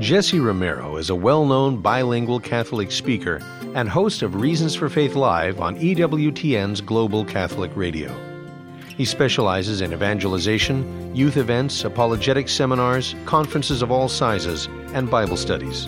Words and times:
Jesse 0.00 0.40
Romero 0.40 0.98
is 0.98 1.08
a 1.08 1.14
well 1.14 1.46
known 1.46 1.78
bilingual 1.78 2.38
Catholic 2.38 2.92
speaker 2.92 3.40
and 3.74 3.88
host 3.88 4.20
of 4.20 4.34
Reasons 4.34 4.74
for 4.74 4.90
Faith 4.90 5.14
Live 5.14 5.58
on 5.58 5.76
EWTN's 5.76 6.82
Global 6.82 7.24
Catholic 7.24 7.70
Radio. 7.74 8.14
He 8.88 9.06
specializes 9.06 9.80
in 9.80 9.94
evangelization, 9.94 11.14
youth 11.16 11.38
events, 11.38 11.84
apologetic 11.84 12.48
seminars, 12.48 13.14
conferences 13.24 13.80
of 13.80 13.90
all 13.90 14.08
sizes, 14.08 14.68
and 14.92 15.10
Bible 15.10 15.36
studies. 15.36 15.86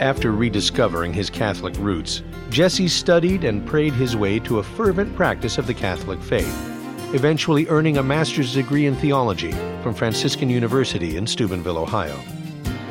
After 0.00 0.32
rediscovering 0.32 1.12
his 1.12 1.30
Catholic 1.30 1.76
roots, 1.78 2.22
Jesse 2.50 2.88
studied 2.88 3.44
and 3.44 3.64
prayed 3.64 3.92
his 3.92 4.16
way 4.16 4.40
to 4.40 4.58
a 4.58 4.62
fervent 4.62 5.14
practice 5.14 5.56
of 5.56 5.68
the 5.68 5.74
Catholic 5.74 6.20
faith, 6.20 7.14
eventually 7.14 7.68
earning 7.68 7.98
a 7.98 8.02
master's 8.02 8.54
degree 8.54 8.86
in 8.86 8.96
theology 8.96 9.52
from 9.82 9.94
Franciscan 9.94 10.50
University 10.50 11.16
in 11.16 11.26
Steubenville, 11.26 11.78
Ohio. 11.78 12.18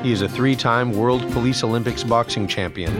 He 0.02 0.14
is 0.14 0.22
a 0.22 0.30
three 0.30 0.56
time 0.56 0.94
World 0.94 1.30
Police 1.34 1.62
Olympics 1.62 2.06
boxing 2.06 2.48
champion, 2.48 2.96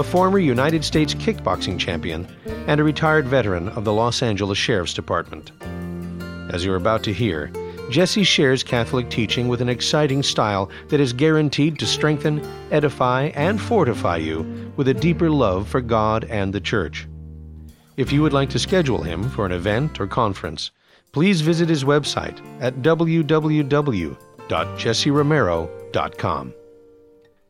a 0.00 0.02
former 0.02 0.40
United 0.40 0.84
States 0.84 1.14
kickboxing 1.14 1.78
champion, 1.78 2.26
and 2.66 2.80
a 2.80 2.84
retired 2.84 3.28
veteran 3.28 3.68
of 3.68 3.84
the 3.84 3.92
Los 3.92 4.20
Angeles 4.20 4.58
Sheriff's 4.58 4.92
Department. 4.92 5.52
As 6.52 6.64
you're 6.64 6.74
about 6.74 7.04
to 7.04 7.12
hear, 7.12 7.52
Jesse 7.88 8.24
shares 8.24 8.64
Catholic 8.64 9.08
teaching 9.10 9.46
with 9.46 9.60
an 9.60 9.68
exciting 9.68 10.24
style 10.24 10.68
that 10.88 10.98
is 10.98 11.12
guaranteed 11.12 11.78
to 11.78 11.86
strengthen, 11.86 12.44
edify, 12.72 13.26
and 13.36 13.60
fortify 13.60 14.16
you 14.16 14.72
with 14.76 14.88
a 14.88 14.94
deeper 14.94 15.30
love 15.30 15.68
for 15.68 15.80
God 15.80 16.24
and 16.24 16.52
the 16.52 16.60
Church. 16.60 17.06
If 17.96 18.10
you 18.10 18.22
would 18.22 18.32
like 18.32 18.50
to 18.50 18.58
schedule 18.58 19.02
him 19.02 19.30
for 19.30 19.46
an 19.46 19.52
event 19.52 20.00
or 20.00 20.08
conference, 20.08 20.72
please 21.12 21.42
visit 21.42 21.68
his 21.68 21.84
website 21.84 22.40
at 22.60 22.82
www.jesseromero.com. 22.82 25.79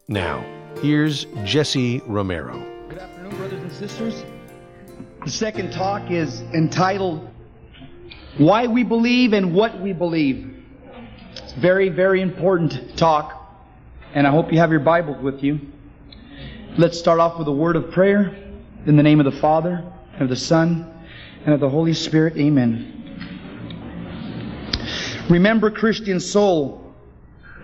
Now, 0.09 0.45
here's 0.81 1.27
Jesse 1.45 2.01
Romero. 2.07 2.59
Good 2.89 2.99
afternoon, 2.99 3.37
brothers 3.37 3.61
and 3.61 3.73
sisters. 3.73 4.25
The 5.25 5.31
second 5.31 5.73
talk 5.73 6.11
is 6.11 6.41
entitled 6.55 7.29
why 8.39 8.67
we 8.67 8.83
believe 8.83 9.35
and 9.35 9.55
what 9.55 9.79
we 9.81 9.93
believe. 9.93 10.57
It's 11.37 11.53
a 11.53 11.61
very, 11.61 11.91
very 11.91 12.23
important 12.23 12.97
talk, 12.97 13.61
and 14.15 14.27
I 14.27 14.31
hope 14.31 14.51
you 14.51 14.59
have 14.59 14.71
your 14.71 14.81
Bibles 14.81 15.23
with 15.23 15.43
you. 15.43 15.61
Let's 16.79 16.99
start 16.99 17.21
off 17.21 17.39
with 17.39 17.47
a 17.47 17.53
word 17.53 17.77
of 17.77 17.91
prayer 17.91 18.35
in 18.87 18.97
the 18.97 19.03
name 19.03 19.21
of 19.21 19.27
the 19.27 19.39
Father, 19.39 19.85
and 20.15 20.23
of 20.23 20.29
the 20.31 20.37
Son, 20.37 20.91
and 21.45 21.53
of 21.53 21.61
the 21.61 21.69
Holy 21.69 21.93
Spirit. 21.93 22.39
Amen. 22.39 22.97
Remember, 25.29 25.71
Christian 25.71 26.19
soul, 26.19 26.80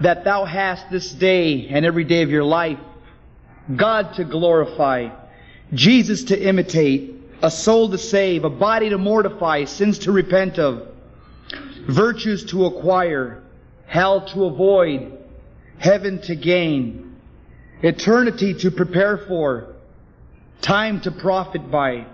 that 0.00 0.24
thou 0.24 0.44
hast 0.44 0.90
this 0.90 1.10
day 1.12 1.68
and 1.68 1.84
every 1.86 2.04
day 2.04 2.22
of 2.22 2.30
your 2.30 2.44
life 2.44 2.78
God 3.74 4.14
to 4.14 4.24
glorify, 4.24 5.08
Jesus 5.72 6.24
to 6.24 6.40
imitate, 6.40 7.14
a 7.42 7.50
soul 7.50 7.90
to 7.90 7.98
save, 7.98 8.44
a 8.44 8.50
body 8.50 8.90
to 8.90 8.98
mortify, 8.98 9.64
sins 9.64 9.98
to 10.00 10.12
repent 10.12 10.58
of, 10.58 10.86
virtues 11.88 12.44
to 12.46 12.66
acquire, 12.66 13.42
hell 13.86 14.26
to 14.28 14.44
avoid, 14.44 15.18
heaven 15.78 16.20
to 16.22 16.36
gain, 16.36 17.16
eternity 17.82 18.54
to 18.54 18.70
prepare 18.70 19.18
for, 19.18 19.74
time 20.62 21.00
to 21.00 21.10
profit 21.10 21.70
by, 21.70 22.06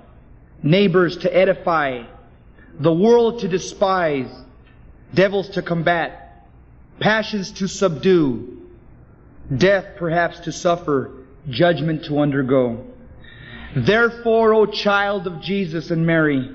neighbors 0.63 1.19
to 1.19 1.37
edify, 1.37 2.03
the 2.81 2.93
world 2.93 3.41
to 3.41 3.49
despise, 3.49 4.31
devils 5.13 5.51
to 5.51 5.63
combat, 5.63 6.22
passions 7.03 7.51
to 7.51 7.67
subdue, 7.67 8.63
death 9.55 9.85
perhaps 9.99 10.39
to 10.41 10.53
suffer, 10.53 11.11
judgment 11.51 12.05
to 12.05 12.21
undergo. 12.21 12.87
Therefore, 13.75 14.55
O 14.55 14.67
child 14.67 15.27
of 15.27 15.41
Jesus 15.41 15.91
and 15.91 16.07
Mary, 16.07 16.49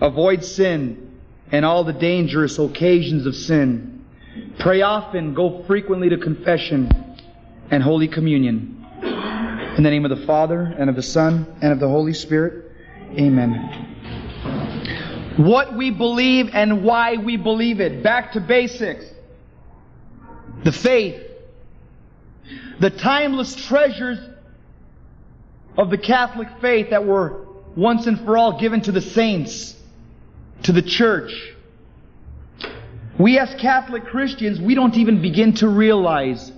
avoid 0.00 0.44
sin 0.44 1.18
and 1.50 1.64
all 1.64 1.82
the 1.82 1.92
dangerous 1.92 2.58
occasions 2.58 3.26
of 3.26 3.34
sin. 3.34 4.04
Pray 4.60 4.82
often, 4.82 5.34
go 5.34 5.64
frequently 5.64 6.10
to 6.10 6.18
confession 6.18 6.88
and 7.70 7.82
Holy 7.82 8.06
Communion. 8.06 8.86
In 9.76 9.82
the 9.82 9.90
name 9.90 10.04
of 10.04 10.16
the 10.16 10.24
Father, 10.26 10.60
and 10.78 10.88
of 10.88 10.94
the 10.96 11.02
Son, 11.02 11.44
and 11.60 11.72
of 11.72 11.80
the 11.80 11.88
Holy 11.88 12.14
Spirit. 12.14 12.70
Amen. 13.18 13.94
What 15.38 15.76
we 15.76 15.90
believe 15.90 16.50
and 16.54 16.84
why 16.84 17.16
we 17.16 17.36
believe 17.36 17.80
it. 17.80 18.02
Back 18.02 18.32
to 18.32 18.40
basics. 18.40 19.04
The 20.64 20.72
faith. 20.72 21.22
The 22.80 22.90
timeless 22.90 23.54
treasures 23.54 24.18
of 25.76 25.90
the 25.90 25.98
Catholic 25.98 26.48
faith 26.60 26.90
that 26.90 27.04
were 27.04 27.46
once 27.76 28.06
and 28.06 28.18
for 28.24 28.36
all 28.36 28.58
given 28.58 28.80
to 28.82 28.92
the 28.92 29.00
saints, 29.00 29.76
to 30.62 30.72
the 30.72 30.82
church. 30.82 31.32
We 33.18 33.38
as 33.38 33.54
Catholic 33.54 34.06
Christians, 34.06 34.60
we 34.60 34.74
don't 34.74 34.96
even 34.96 35.22
begin 35.22 35.54
to 35.54 35.68
realize 35.68 36.52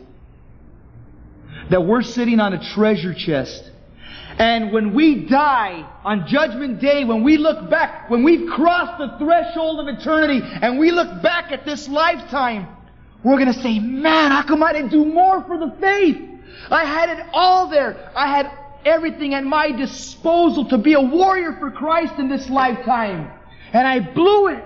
that 1.70 1.84
we're 1.84 2.02
sitting 2.02 2.40
on 2.40 2.52
a 2.52 2.72
treasure 2.74 3.14
chest. 3.14 3.70
And 4.38 4.72
when 4.72 4.94
we 4.94 5.26
die 5.26 5.88
on 6.04 6.26
Judgment 6.28 6.80
Day, 6.80 7.04
when 7.04 7.24
we 7.24 7.36
look 7.36 7.68
back, 7.68 8.08
when 8.08 8.22
we've 8.22 8.48
crossed 8.50 8.98
the 8.98 9.18
threshold 9.18 9.80
of 9.80 9.88
eternity, 9.88 10.40
and 10.42 10.78
we 10.78 10.92
look 10.92 11.22
back 11.22 11.50
at 11.50 11.64
this 11.64 11.88
lifetime, 11.88 12.68
we're 13.24 13.36
going 13.36 13.52
to 13.52 13.60
say, 13.60 13.78
man, 13.78 14.30
how 14.30 14.42
come 14.42 14.62
I 14.62 14.72
didn't 14.72 14.90
do 14.90 15.04
more 15.04 15.42
for 15.44 15.58
the 15.58 15.74
faith? 15.80 16.16
I 16.70 16.84
had 16.84 17.10
it 17.10 17.26
all 17.32 17.68
there. 17.68 18.12
I 18.14 18.28
had 18.28 18.50
everything 18.84 19.34
at 19.34 19.44
my 19.44 19.72
disposal 19.72 20.68
to 20.68 20.78
be 20.78 20.94
a 20.94 21.00
warrior 21.00 21.56
for 21.58 21.70
Christ 21.70 22.14
in 22.18 22.28
this 22.28 22.48
lifetime. 22.48 23.30
And 23.72 23.86
I 23.86 24.00
blew 24.00 24.48
it. 24.48 24.64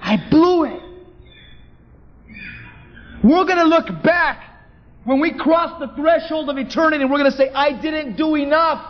I 0.00 0.16
blew 0.30 0.64
it. 0.64 0.82
We're 3.22 3.44
going 3.44 3.58
to 3.58 3.64
look 3.64 4.02
back 4.02 4.42
when 5.04 5.20
we 5.20 5.32
cross 5.32 5.78
the 5.80 5.88
threshold 5.94 6.48
of 6.48 6.58
eternity 6.58 7.02
and 7.02 7.10
we're 7.10 7.18
going 7.18 7.30
to 7.30 7.36
say, 7.36 7.50
I 7.50 7.72
didn't 7.72 8.16
do 8.16 8.34
enough. 8.34 8.88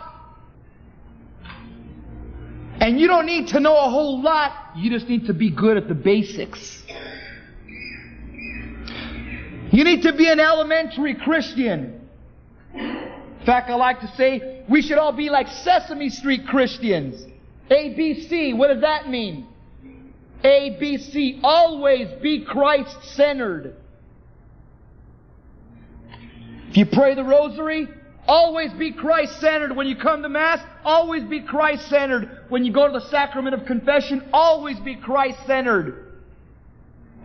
And 2.79 2.99
you 2.99 3.07
don't 3.07 3.25
need 3.25 3.47
to 3.49 3.59
know 3.59 3.77
a 3.77 3.89
whole 3.89 4.21
lot. 4.21 4.75
You 4.75 4.89
just 4.89 5.07
need 5.07 5.27
to 5.27 5.33
be 5.33 5.49
good 5.49 5.77
at 5.77 5.87
the 5.87 5.93
basics. 5.93 6.83
You 9.73 9.83
need 9.83 10.03
to 10.03 10.13
be 10.13 10.29
an 10.29 10.39
elementary 10.39 11.15
Christian. 11.15 12.07
In 12.75 13.43
fact, 13.43 13.71
I 13.71 13.73
like 13.73 14.01
to 14.01 14.07
say 14.15 14.63
we 14.69 14.83
should 14.83 14.99
all 14.99 15.13
be 15.13 15.31
like 15.31 15.47
Sesame 15.47 16.11
Street 16.11 16.45
Christians. 16.45 17.25
ABC, 17.71 18.55
what 18.55 18.67
does 18.67 18.81
that 18.81 19.09
mean? 19.09 19.47
ABC, 20.43 21.39
always 21.41 22.07
be 22.21 22.45
Christ 22.45 22.95
centered. 23.15 23.75
If 26.69 26.77
you 26.77 26.85
pray 26.85 27.15
the 27.15 27.23
rosary, 27.23 27.87
always 28.27 28.71
be 28.73 28.91
Christ 28.91 29.39
centered. 29.41 29.75
When 29.75 29.87
you 29.87 29.95
come 29.95 30.21
to 30.21 30.29
Mass, 30.29 30.63
always 30.85 31.23
be 31.23 31.41
Christ 31.41 31.89
centered. 31.89 32.45
When 32.49 32.63
you 32.63 32.71
go 32.71 32.85
to 32.85 32.93
the 32.99 33.07
sacrament 33.07 33.55
of 33.55 33.65
confession, 33.65 34.29
always 34.33 34.79
be 34.81 34.97
Christ 34.97 35.39
centered. 35.47 36.02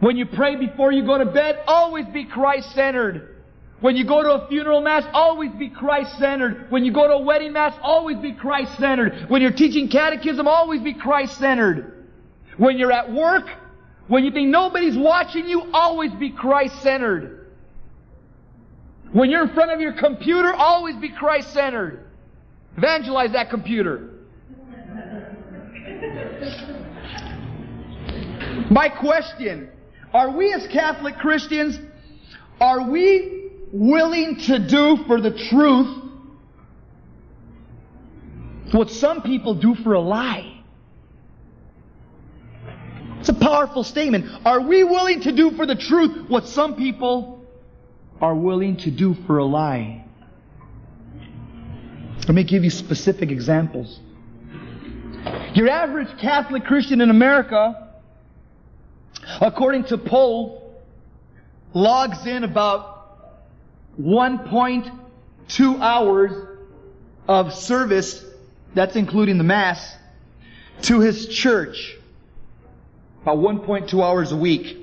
When 0.01 0.17
you 0.17 0.27
pray 0.27 0.57
before 0.57 0.93
you 0.93 1.05
go 1.05 1.19
to 1.19 1.27
bed, 1.27 1.61
always 1.67 2.07
be 2.07 2.25
Christ 2.25 2.73
centered. 2.73 3.37
When 3.81 3.97
you 3.97 4.05
go 4.05 4.23
to 4.23 4.31
a 4.45 4.49
funeral 4.49 4.81
mass, 4.81 5.05
always 5.13 5.53
be 5.53 5.69
Christ 5.69 6.19
centered. 6.19 6.71
When 6.71 6.85
you 6.85 6.93
go 6.93 7.07
to 7.07 7.15
a 7.15 7.23
wedding 7.23 7.53
mass, 7.53 7.75
always 7.81 8.17
be 8.19 8.33
Christ 8.33 8.77
centered. 8.79 9.29
When 9.29 9.41
you're 9.41 9.53
teaching 9.53 9.89
catechism, 9.89 10.49
always 10.49 10.83
be 10.83 10.95
Christ 10.95 11.39
centered. 11.39 12.07
When 12.57 12.77
you're 12.77 12.93
at 12.93 13.13
work, 13.13 13.49
when 14.09 14.25
you 14.25 14.33
think 14.33 14.49
nobody's 14.49 14.97
watching 14.97 15.49
you, 15.49 15.71
always 15.73 16.13
be 16.13 16.31
Christ 16.31 16.81
centered. 16.83 17.47
When 19.13 19.31
you're 19.31 19.45
in 19.45 19.55
front 19.55 19.71
of 19.71 19.81
your 19.81 19.93
computer, 19.93 20.53
always 20.53 20.97
be 20.97 21.11
Christ 21.11 21.53
centered. 21.53 22.05
Evangelize 22.77 23.33
that 23.33 23.49
computer. 23.49 24.11
My 28.71 28.89
question 28.89 29.71
are 30.13 30.31
we 30.31 30.53
as 30.53 30.67
Catholic 30.69 31.17
Christians, 31.19 31.79
are 32.61 32.91
we 32.91 33.51
willing 33.73 34.37
to 34.37 34.59
do 34.59 35.05
for 35.07 35.21
the 35.21 35.31
truth 35.31 36.05
what 38.73 38.91
some 38.91 39.23
people 39.23 39.55
do 39.55 39.75
for 39.75 39.95
a 39.95 40.01
lie? 40.01 40.63
It's 43.21 43.29
a 43.29 43.35
powerful 43.35 43.83
statement. 43.83 44.27
Are 44.45 44.61
we 44.61 44.85
willing 44.85 45.21
to 45.23 45.33
do 45.33 45.51
for 45.53 45.67
the 45.67 45.75
truth 45.75 46.29
what 46.29 46.47
some 46.47 46.77
people 46.77 47.45
are 48.21 48.35
willing 48.35 48.77
to 48.79 48.91
do 48.91 49.15
for 49.27 49.39
a 49.39 49.45
lie? 49.45 50.05
Let 52.27 52.35
me 52.35 52.45
give 52.45 52.63
you 52.63 52.71
specific 52.71 53.31
examples. 53.31 54.01
Your 55.55 55.69
average 55.69 56.09
Catholic 56.21 56.65
Christian 56.65 57.01
in 57.01 57.11
America, 57.11 57.88
according 59.41 59.85
to 59.85 59.99
poll, 59.99 60.83
logs 61.75 62.27
in 62.27 62.45
about 62.45 62.97
1.2 64.01 65.81
hours 65.81 66.33
of 67.27 67.53
service, 67.53 68.25
that's 68.75 68.97
including 68.97 69.39
the 69.39 69.45
Mass, 69.45 69.97
to 70.83 71.01
his 71.01 71.27
church. 71.29 71.97
About 73.23 73.39
1.2 73.39 74.03
hours 74.03 74.33
a 74.33 74.37
week. 74.37 74.79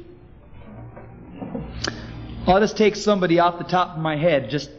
I'll 2.47 2.59
just 2.59 2.77
take 2.77 2.95
somebody 2.95 3.39
off 3.39 3.57
the 3.57 3.63
top 3.63 3.95
of 3.95 4.01
my 4.01 4.15
head, 4.17 4.49
just 4.49 4.69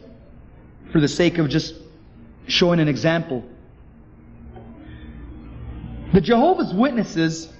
for 0.91 1.01
the 1.01 1.07
sake 1.07 1.37
of 1.37 1.49
just 1.49 1.75
showing 2.47 2.79
an 2.79 2.87
example. 2.87 3.43
The 6.13 6.21
Jehovah's 6.21 6.73
Witnesses, 6.73 7.51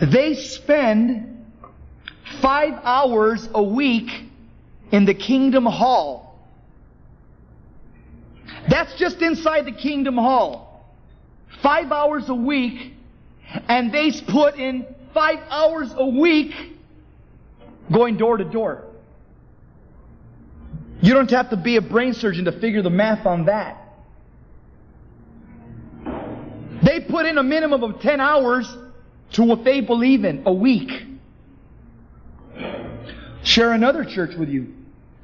they 0.00 0.34
spend 0.34 1.46
five 2.40 2.74
hours 2.84 3.48
a 3.54 3.62
week 3.62 4.10
in 4.92 5.04
the 5.04 5.14
Kingdom 5.14 5.66
Hall. 5.66 6.38
That's 8.68 8.94
just 8.98 9.20
inside 9.22 9.66
the 9.66 9.72
Kingdom 9.72 10.16
Hall. 10.16 10.84
Five 11.62 11.90
hours 11.90 12.28
a 12.28 12.34
week, 12.34 12.92
and 13.68 13.92
they 13.92 14.12
put 14.26 14.56
in 14.56 14.86
five 15.14 15.38
hours 15.50 15.90
a 15.96 16.06
week 16.06 16.52
going 17.92 18.16
door 18.16 18.36
to 18.36 18.44
door. 18.44 18.84
You 21.00 21.14
don't 21.14 21.30
have 21.30 21.50
to 21.50 21.56
be 21.56 21.76
a 21.76 21.80
brain 21.80 22.12
surgeon 22.12 22.44
to 22.44 22.52
figure 22.52 22.82
the 22.82 22.90
math 22.90 23.26
on 23.26 23.46
that. 23.46 23.84
They 26.82 27.00
put 27.00 27.26
in 27.26 27.38
a 27.38 27.42
minimum 27.42 27.82
of 27.82 28.00
10 28.00 28.20
hours 28.20 28.72
to 29.32 29.44
what 29.44 29.64
they 29.64 29.80
believe 29.80 30.24
in 30.24 30.42
a 30.46 30.52
week. 30.52 30.90
Share 33.44 33.72
another 33.72 34.04
church 34.04 34.36
with 34.36 34.48
you. 34.48 34.74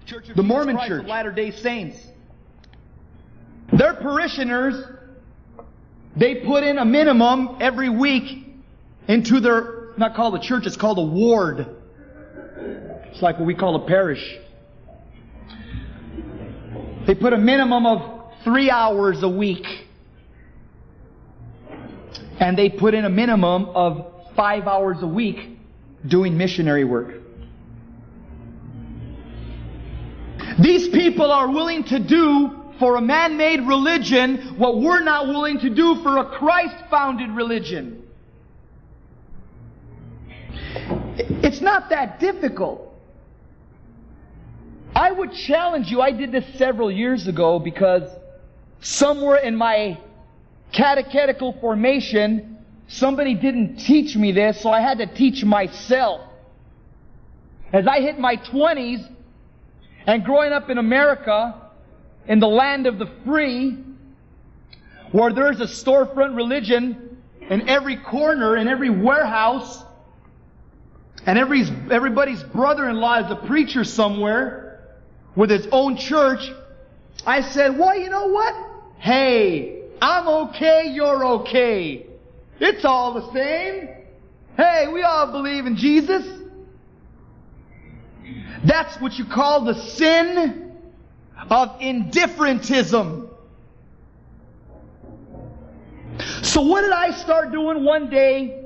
Church 0.06 0.26
the 0.34 0.42
Mormon 0.42 0.76
Christ 0.76 0.88
Church. 0.88 1.06
Latter 1.06 1.32
day 1.32 1.50
Saints. 1.50 1.98
Their 3.72 3.94
parishioners, 3.94 4.84
they 6.16 6.36
put 6.36 6.62
in 6.62 6.78
a 6.78 6.84
minimum 6.84 7.56
every 7.60 7.88
week 7.88 8.46
into 9.08 9.40
their, 9.40 9.92
not 9.96 10.14
called 10.14 10.34
a 10.34 10.40
church, 10.40 10.66
it's 10.66 10.76
called 10.76 10.98
a 10.98 11.02
ward. 11.02 11.66
It's 12.56 13.22
like 13.22 13.38
what 13.38 13.46
we 13.46 13.54
call 13.54 13.76
a 13.76 13.86
parish. 13.86 14.38
They 17.06 17.14
put 17.14 17.32
a 17.32 17.38
minimum 17.38 17.86
of 17.86 18.32
three 18.44 18.70
hours 18.70 19.22
a 19.22 19.28
week. 19.28 19.66
And 22.40 22.58
they 22.58 22.68
put 22.68 22.94
in 22.94 23.04
a 23.04 23.10
minimum 23.10 23.66
of 23.66 24.12
five 24.34 24.66
hours 24.66 24.98
a 25.02 25.06
week 25.06 25.58
doing 26.06 26.36
missionary 26.36 26.84
work. 26.84 27.14
These 30.58 30.88
people 30.88 31.32
are 31.32 31.50
willing 31.50 31.84
to 31.84 31.98
do 31.98 32.60
for 32.78 32.96
a 32.96 33.00
man-made 33.00 33.60
religion 33.60 34.56
what 34.58 34.80
we're 34.80 35.02
not 35.02 35.26
willing 35.28 35.58
to 35.60 35.70
do 35.70 36.02
for 36.02 36.18
a 36.18 36.24
Christ-founded 36.38 37.30
religion. 37.30 38.02
It's 41.16 41.60
not 41.60 41.90
that 41.90 42.20
difficult. 42.20 42.92
I 44.94 45.10
would 45.10 45.32
challenge 45.32 45.90
you, 45.90 46.00
I 46.00 46.12
did 46.12 46.30
this 46.30 46.44
several 46.56 46.90
years 46.90 47.26
ago 47.26 47.58
because 47.58 48.08
somewhere 48.80 49.36
in 49.36 49.56
my 49.56 49.98
catechetical 50.74 51.56
formation, 51.60 52.58
somebody 52.88 53.34
didn't 53.34 53.76
teach 53.76 54.16
me 54.16 54.32
this, 54.32 54.60
so 54.60 54.70
I 54.70 54.80
had 54.80 54.98
to 54.98 55.06
teach 55.06 55.44
myself. 55.44 56.20
As 57.72 57.86
I 57.86 58.00
hit 58.00 58.18
my 58.18 58.36
20s, 58.36 59.08
and 60.06 60.24
growing 60.24 60.52
up 60.52 60.68
in 60.68 60.78
America, 60.78 61.70
in 62.26 62.38
the 62.38 62.48
land 62.48 62.86
of 62.86 62.98
the 62.98 63.08
free, 63.24 63.78
where 65.12 65.32
there's 65.32 65.60
a 65.60 65.64
storefront 65.64 66.36
religion 66.36 67.18
in 67.48 67.68
every 67.68 67.96
corner, 67.96 68.56
in 68.56 68.68
every 68.68 68.90
warehouse, 68.90 69.82
and 71.26 71.38
every, 71.38 71.62
everybody's 71.90 72.42
brother-in-law 72.42 73.26
is 73.26 73.30
a 73.30 73.46
preacher 73.46 73.84
somewhere, 73.84 74.94
with 75.36 75.50
his 75.50 75.66
own 75.72 75.96
church, 75.96 76.50
I 77.26 77.40
said, 77.40 77.78
well, 77.78 77.98
you 77.98 78.10
know 78.10 78.26
what? 78.26 78.54
Hey, 78.98 79.83
I'm 80.04 80.28
okay, 80.28 80.90
you're 80.92 81.24
okay. 81.24 82.04
It's 82.60 82.84
all 82.84 83.14
the 83.14 83.32
same. 83.32 83.88
Hey, 84.54 84.86
we 84.92 85.02
all 85.02 85.32
believe 85.32 85.64
in 85.64 85.76
Jesus. 85.76 86.26
That's 88.64 89.00
what 89.00 89.18
you 89.18 89.24
call 89.24 89.64
the 89.64 89.72
sin 89.72 90.76
of 91.48 91.80
indifferentism. 91.80 93.30
So 96.42 96.60
what 96.60 96.82
did 96.82 96.92
I 96.92 97.12
start 97.12 97.50
doing 97.50 97.82
one 97.82 98.10
day? 98.10 98.62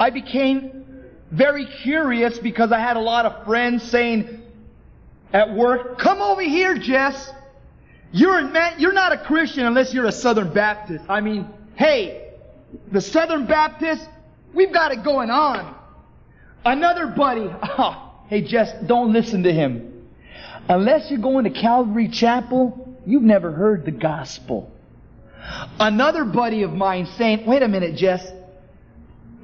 I 0.00 0.10
became 0.10 0.86
very 1.30 1.66
curious 1.66 2.36
because 2.36 2.72
I 2.72 2.80
had 2.80 2.96
a 2.96 3.00
lot 3.00 3.26
of 3.26 3.44
friends 3.44 3.88
saying, 3.88 4.42
at 5.32 5.54
work, 5.54 6.00
come 6.00 6.20
over 6.20 6.42
here, 6.42 6.76
Jess. 6.76 7.32
You're, 8.12 8.42
man, 8.42 8.74
you're 8.78 8.92
not 8.92 9.12
a 9.12 9.18
Christian 9.18 9.66
unless 9.66 9.94
you're 9.94 10.06
a 10.06 10.12
Southern 10.12 10.52
Baptist. 10.52 11.04
I 11.08 11.20
mean, 11.20 11.46
hey, 11.76 12.32
the 12.90 13.00
Southern 13.00 13.46
Baptist, 13.46 14.06
we've 14.52 14.72
got 14.72 14.92
it 14.92 15.04
going 15.04 15.30
on. 15.30 15.76
Another 16.64 17.06
buddy, 17.06 17.48
oh, 17.62 18.12
hey, 18.28 18.42
Jess, 18.42 18.72
don't 18.86 19.12
listen 19.12 19.44
to 19.44 19.52
him. 19.52 20.08
Unless 20.68 21.10
you're 21.10 21.20
going 21.20 21.44
to 21.44 21.50
Calvary 21.50 22.08
Chapel, 22.08 22.98
you've 23.06 23.22
never 23.22 23.52
heard 23.52 23.84
the 23.84 23.90
gospel. 23.90 24.70
Another 25.78 26.24
buddy 26.24 26.62
of 26.62 26.72
mine 26.72 27.06
saying, 27.16 27.46
wait 27.46 27.62
a 27.62 27.68
minute, 27.68 27.96
Jess, 27.96 28.30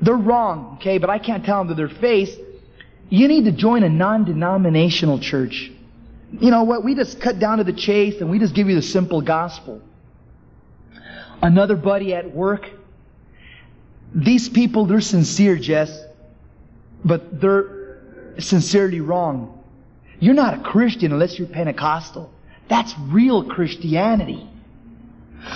they're 0.02 0.14
wrong, 0.14 0.76
okay, 0.78 0.98
but 0.98 1.08
I 1.08 1.18
can't 1.18 1.44
tell 1.44 1.58
them 1.58 1.68
to 1.68 1.74
their 1.74 1.88
face. 1.88 2.34
You 3.08 3.28
need 3.28 3.44
to 3.46 3.52
join 3.52 3.82
a 3.82 3.88
non-denominational 3.88 5.20
church. 5.20 5.72
You 6.32 6.50
know 6.50 6.64
what? 6.64 6.84
We 6.84 6.94
just 6.94 7.20
cut 7.20 7.38
down 7.38 7.58
to 7.58 7.64
the 7.64 7.72
chase 7.72 8.20
and 8.20 8.30
we 8.30 8.38
just 8.38 8.54
give 8.54 8.68
you 8.68 8.74
the 8.74 8.82
simple 8.82 9.20
gospel. 9.20 9.80
Another 11.42 11.76
buddy 11.76 12.14
at 12.14 12.34
work. 12.34 12.68
These 14.14 14.48
people, 14.48 14.86
they're 14.86 15.00
sincere, 15.00 15.56
Jess, 15.56 16.04
but 17.04 17.40
they're 17.40 18.00
sincerely 18.38 19.00
wrong. 19.00 19.62
You're 20.18 20.34
not 20.34 20.54
a 20.54 20.62
Christian 20.62 21.12
unless 21.12 21.38
you're 21.38 21.48
Pentecostal. 21.48 22.32
That's 22.68 22.94
real 22.98 23.44
Christianity. 23.44 24.48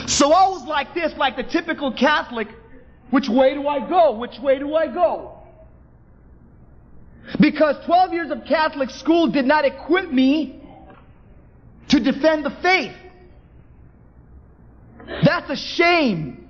So 0.07 0.33
I 0.33 0.49
was 0.49 0.65
like 0.67 0.95
this, 0.95 1.13
like 1.17 1.37
the 1.37 1.43
typical 1.43 1.93
Catholic. 1.93 2.49
Which 3.11 3.29
way 3.29 3.55
do 3.55 3.67
I 3.67 3.89
go? 3.89 4.13
Which 4.13 4.39
way 4.39 4.59
do 4.59 4.75
I 4.75 4.87
go? 4.87 5.39
Because 7.41 7.77
12 7.87 8.13
years 8.13 8.31
of 8.31 8.45
Catholic 8.45 8.91
school 8.91 9.29
did 9.29 9.47
not 9.47 9.65
equip 9.65 10.13
me 10.13 10.60
to 11.91 12.01
defend 12.01 12.45
the 12.45 12.51
faith. 12.63 12.97
That's 15.25 15.51
a 15.51 15.57
shame. 15.57 16.49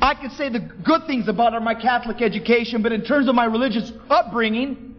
I 0.00 0.14
can 0.14 0.30
say 0.30 0.48
the 0.48 0.58
good 0.58 1.06
things 1.06 1.28
about 1.28 1.60
my 1.62 1.74
Catholic 1.74 2.20
education, 2.20 2.82
but 2.82 2.92
in 2.92 3.04
terms 3.04 3.28
of 3.28 3.34
my 3.34 3.46
religious 3.46 3.90
upbringing, 4.10 4.96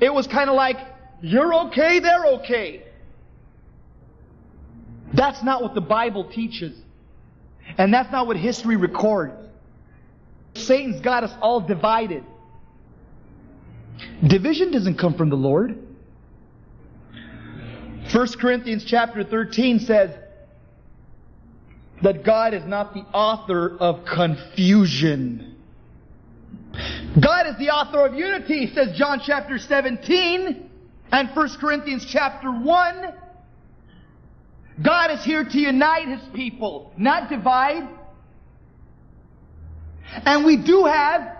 it 0.00 0.12
was 0.12 0.26
kind 0.26 0.50
of 0.50 0.56
like, 0.56 0.76
you're 1.22 1.54
okay, 1.66 2.00
they're 2.00 2.26
okay. 2.40 2.82
That's 5.14 5.42
not 5.42 5.62
what 5.62 5.74
the 5.74 5.80
Bible 5.80 6.24
teaches. 6.24 6.76
And 7.78 7.94
that's 7.94 8.10
not 8.12 8.26
what 8.26 8.36
history 8.36 8.76
records. 8.76 9.34
Satan's 10.54 11.00
got 11.00 11.24
us 11.24 11.32
all 11.40 11.60
divided. 11.60 12.24
Division 14.26 14.72
doesn't 14.72 14.98
come 14.98 15.14
from 15.14 15.30
the 15.30 15.36
Lord. 15.36 15.85
1 18.12 18.28
Corinthians 18.40 18.84
chapter 18.84 19.24
13 19.24 19.80
says 19.80 20.10
that 22.02 22.24
God 22.24 22.54
is 22.54 22.64
not 22.64 22.94
the 22.94 23.00
author 23.12 23.76
of 23.78 24.04
confusion. 24.04 25.56
God 27.20 27.46
is 27.46 27.56
the 27.58 27.70
author 27.70 28.06
of 28.06 28.14
unity, 28.14 28.72
says 28.74 28.96
John 28.96 29.20
chapter 29.24 29.58
17 29.58 30.70
and 31.10 31.30
1 31.30 31.48
Corinthians 31.58 32.04
chapter 32.06 32.50
1. 32.50 33.14
God 34.82 35.10
is 35.10 35.24
here 35.24 35.44
to 35.44 35.58
unite 35.58 36.08
His 36.08 36.28
people, 36.34 36.92
not 36.96 37.30
divide. 37.30 37.88
And 40.24 40.44
we 40.44 40.56
do 40.56 40.84
have 40.84 41.36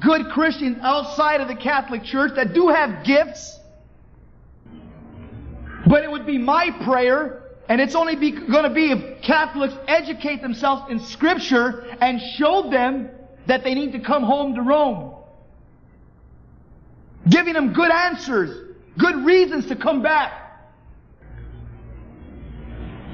good 0.00 0.30
Christians 0.30 0.78
outside 0.80 1.40
of 1.42 1.48
the 1.48 1.56
Catholic 1.56 2.02
Church 2.04 2.32
that 2.36 2.54
do 2.54 2.68
have 2.68 3.04
gifts 3.04 3.58
but 5.86 6.04
it 6.04 6.10
would 6.10 6.26
be 6.26 6.38
my 6.38 6.70
prayer, 6.84 7.42
and 7.68 7.80
it's 7.80 7.94
only 7.94 8.16
going 8.16 8.64
to 8.64 8.70
be 8.70 8.90
if 8.90 9.22
Catholics 9.22 9.74
educate 9.86 10.42
themselves 10.42 10.90
in 10.90 11.00
Scripture 11.00 11.84
and 12.00 12.20
show 12.36 12.70
them 12.70 13.10
that 13.46 13.64
they 13.64 13.74
need 13.74 13.92
to 13.92 14.00
come 14.00 14.22
home 14.22 14.54
to 14.54 14.62
Rome. 14.62 15.14
giving 17.28 17.54
them 17.54 17.72
good 17.72 17.90
answers, 17.90 18.76
good 18.98 19.24
reasons 19.24 19.66
to 19.66 19.76
come 19.76 20.02
back. 20.02 20.38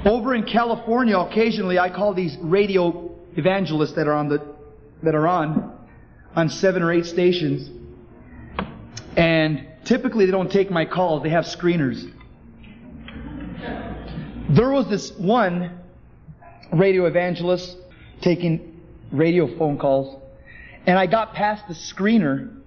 Over 0.05 0.33
in 0.33 0.43
California, 0.43 1.17
occasionally 1.17 1.77
I 1.77 1.89
call 1.89 2.13
these 2.13 2.37
radio 2.37 3.15
evangelists 3.35 3.93
that 3.93 4.07
are 4.07 4.13
on 4.13 4.29
the 4.29 4.55
that 5.03 5.13
are 5.15 5.27
on 5.27 5.77
on 6.35 6.49
seven 6.49 6.83
or 6.83 6.91
eight 6.91 7.05
stations, 7.05 7.69
and 9.17 9.65
typically 9.83 10.25
they 10.25 10.31
don't 10.31 10.51
take 10.51 10.71
my 10.71 10.85
calls. 10.85 11.23
They 11.23 11.29
have 11.29 11.45
screeners. 11.45 12.11
There 14.49 14.71
was 14.71 14.87
this 14.87 15.11
one 15.11 15.79
radio 16.73 17.05
evangelist 17.05 17.77
taking 18.21 18.81
radio 19.11 19.55
phone 19.57 19.77
calls, 19.77 20.19
and 20.87 20.97
I 20.97 21.05
got 21.05 21.35
past 21.35 21.67
the 21.67 21.75
screener, 21.75 22.59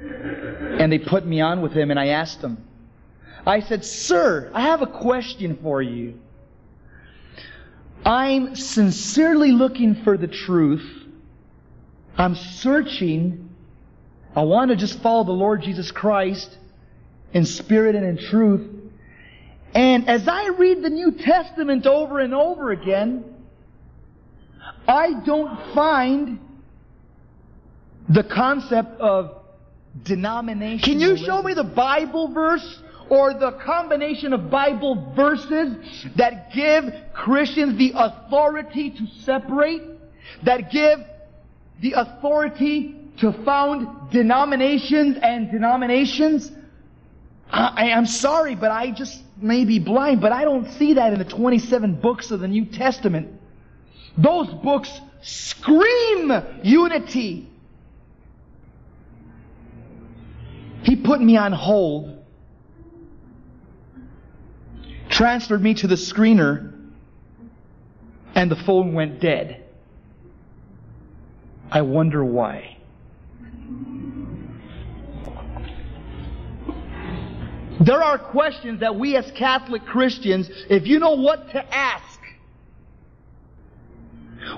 and 0.00 0.90
they 0.90 0.98
put 0.98 1.24
me 1.24 1.40
on 1.40 1.62
with 1.62 1.72
him, 1.72 1.92
and 1.92 2.00
I 2.00 2.08
asked 2.08 2.40
him. 2.40 2.64
I 3.46 3.60
said, 3.60 3.84
Sir, 3.84 4.50
I 4.52 4.62
have 4.62 4.82
a 4.82 4.88
question 4.88 5.60
for 5.62 5.80
you. 5.80 6.18
I'm 8.04 8.56
sincerely 8.56 9.52
looking 9.52 10.02
for 10.02 10.16
the 10.18 10.26
truth. 10.26 11.06
I'm 12.16 12.34
searching. 12.34 13.50
I 14.34 14.42
want 14.42 14.70
to 14.70 14.76
just 14.76 15.00
follow 15.00 15.22
the 15.22 15.30
Lord 15.30 15.62
Jesus 15.62 15.92
Christ 15.92 16.58
in 17.32 17.44
spirit 17.44 17.94
and 17.94 18.04
in 18.04 18.18
truth. 18.18 18.77
And 19.74 20.08
as 20.08 20.26
I 20.26 20.48
read 20.48 20.82
the 20.82 20.90
New 20.90 21.12
Testament 21.12 21.86
over 21.86 22.20
and 22.20 22.34
over 22.34 22.72
again, 22.72 23.24
I 24.86 25.12
don't 25.24 25.74
find 25.74 26.38
the 28.08 28.24
concept 28.24 29.00
of 29.00 29.42
denomination. 30.02 30.80
Can 30.80 31.00
you 31.00 31.16
show 31.16 31.42
me 31.42 31.54
the 31.54 31.64
Bible 31.64 32.28
verse 32.28 32.82
or 33.10 33.34
the 33.34 33.52
combination 33.64 34.32
of 34.32 34.50
Bible 34.50 35.12
verses 35.14 35.76
that 36.16 36.52
give 36.52 36.92
Christians 37.12 37.78
the 37.78 37.92
authority 37.94 38.90
to 38.90 39.06
separate, 39.24 39.82
that 40.42 40.70
give 40.70 41.00
the 41.80 41.92
authority 41.92 42.96
to 43.18 43.32
found 43.44 44.10
denominations 44.10 45.16
and 45.22 45.50
denominations? 45.50 46.52
I, 47.50 47.88
am 47.88 48.06
sorry, 48.06 48.54
but 48.54 48.70
I 48.70 48.90
just 48.90 49.22
may 49.42 49.64
be 49.64 49.78
blind, 49.78 50.20
but 50.20 50.32
I 50.32 50.44
don't 50.44 50.70
see 50.72 50.94
that 50.94 51.12
in 51.12 51.18
the 51.18 51.24
27 51.24 52.00
books 52.00 52.30
of 52.30 52.40
the 52.40 52.48
New 52.48 52.64
Testament. 52.66 53.40
Those 54.16 54.48
books 54.48 54.90
scream 55.22 56.32
unity. 56.62 57.48
He 60.82 60.96
put 60.96 61.20
me 61.20 61.36
on 61.36 61.52
hold, 61.52 62.24
transferred 65.10 65.62
me 65.62 65.74
to 65.74 65.86
the 65.86 65.96
screener, 65.96 66.74
and 68.34 68.50
the 68.50 68.56
phone 68.56 68.94
went 68.94 69.20
dead. 69.20 69.64
I 71.70 71.82
wonder 71.82 72.24
why. 72.24 72.77
There 77.84 78.02
are 78.02 78.18
questions 78.18 78.80
that 78.80 78.96
we 78.96 79.16
as 79.16 79.30
Catholic 79.32 79.84
Christians, 79.84 80.50
if 80.68 80.86
you 80.86 80.98
know 80.98 81.12
what 81.12 81.50
to 81.50 81.74
ask, 81.74 82.18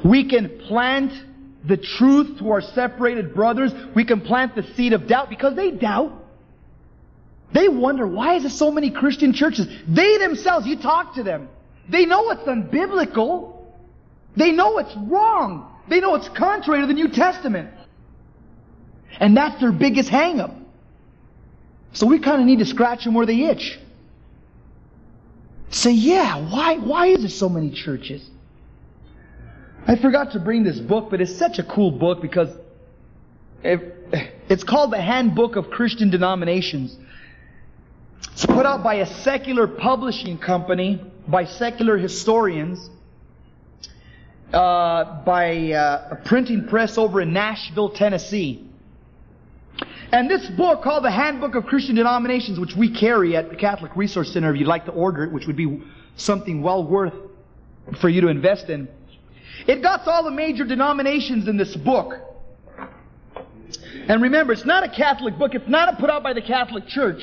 we 0.04 0.28
can 0.28 0.60
plant 0.60 1.12
the 1.66 1.76
truth 1.76 2.38
to 2.38 2.50
our 2.50 2.60
separated 2.62 3.34
brothers. 3.34 3.72
We 3.94 4.04
can 4.04 4.22
plant 4.22 4.54
the 4.54 4.62
seed 4.74 4.92
of 4.92 5.06
doubt 5.06 5.28
because 5.28 5.54
they 5.56 5.70
doubt. 5.70 6.12
They 7.52 7.68
wonder, 7.68 8.06
why 8.06 8.36
is 8.36 8.42
there 8.42 8.50
so 8.50 8.70
many 8.70 8.90
Christian 8.90 9.32
churches? 9.32 9.66
They 9.88 10.18
themselves, 10.18 10.66
you 10.66 10.76
talk 10.80 11.16
to 11.16 11.22
them. 11.22 11.48
They 11.88 12.06
know 12.06 12.30
it's 12.30 12.42
unbiblical. 12.42 13.56
They 14.36 14.52
know 14.52 14.78
it's 14.78 14.94
wrong. 14.96 15.74
They 15.88 16.00
know 16.00 16.14
it's 16.14 16.28
contrary 16.28 16.82
to 16.82 16.86
the 16.86 16.94
New 16.94 17.08
Testament. 17.08 17.70
And 19.18 19.36
that's 19.36 19.60
their 19.60 19.72
biggest 19.72 20.08
hangup. 20.08 20.59
So 21.92 22.06
we 22.06 22.18
kind 22.18 22.40
of 22.40 22.46
need 22.46 22.60
to 22.60 22.66
scratch 22.66 23.04
them 23.04 23.14
where 23.14 23.26
they 23.26 23.44
itch. 23.44 23.78
Say, 25.70 25.92
yeah, 25.92 26.36
why, 26.50 26.76
why 26.76 27.06
is 27.06 27.20
there 27.20 27.28
so 27.28 27.48
many 27.48 27.70
churches? 27.70 28.28
I 29.86 29.96
forgot 29.96 30.32
to 30.32 30.40
bring 30.40 30.62
this 30.62 30.78
book, 30.78 31.10
but 31.10 31.20
it's 31.20 31.36
such 31.36 31.58
a 31.58 31.62
cool 31.62 31.90
book 31.90 32.20
because 32.20 32.48
it, 33.62 34.34
it's 34.48 34.64
called 34.64 34.92
the 34.92 35.00
Handbook 35.00 35.56
of 35.56 35.70
Christian 35.70 36.10
Denominations. 36.10 36.96
It's 38.32 38.46
put 38.46 38.66
out 38.66 38.82
by 38.82 38.94
a 38.96 39.06
secular 39.06 39.66
publishing 39.66 40.38
company, 40.38 41.00
by 41.26 41.44
secular 41.44 41.96
historians, 41.96 42.90
uh, 44.52 45.22
by 45.24 45.72
uh, 45.72 46.08
a 46.12 46.16
printing 46.24 46.66
press 46.66 46.98
over 46.98 47.20
in 47.20 47.32
Nashville, 47.32 47.90
Tennessee. 47.90 48.69
And 50.12 50.28
this 50.28 50.48
book 50.50 50.82
called 50.82 51.04
the 51.04 51.10
Handbook 51.10 51.54
of 51.54 51.66
Christian 51.66 51.94
Denominations, 51.94 52.58
which 52.58 52.74
we 52.74 52.92
carry 52.92 53.36
at 53.36 53.48
the 53.48 53.56
Catholic 53.56 53.94
Resource 53.94 54.32
Center 54.32 54.52
if 54.52 54.58
you'd 54.58 54.66
like 54.66 54.86
to 54.86 54.92
order 54.92 55.24
it, 55.24 55.32
which 55.32 55.46
would 55.46 55.56
be 55.56 55.82
something 56.16 56.62
well 56.62 56.84
worth 56.84 57.14
for 58.00 58.08
you 58.08 58.20
to 58.22 58.28
invest 58.28 58.68
in. 58.68 58.88
It 59.66 59.82
got 59.82 60.06
all 60.08 60.24
the 60.24 60.30
major 60.30 60.64
denominations 60.64 61.46
in 61.46 61.56
this 61.56 61.76
book. 61.76 62.14
And 64.08 64.22
remember, 64.22 64.52
it's 64.52 64.64
not 64.64 64.82
a 64.82 64.88
Catholic 64.88 65.38
book. 65.38 65.54
It's 65.54 65.68
not 65.68 65.96
put 65.98 66.10
out 66.10 66.22
by 66.22 66.32
the 66.32 66.42
Catholic 66.42 66.88
Church. 66.88 67.22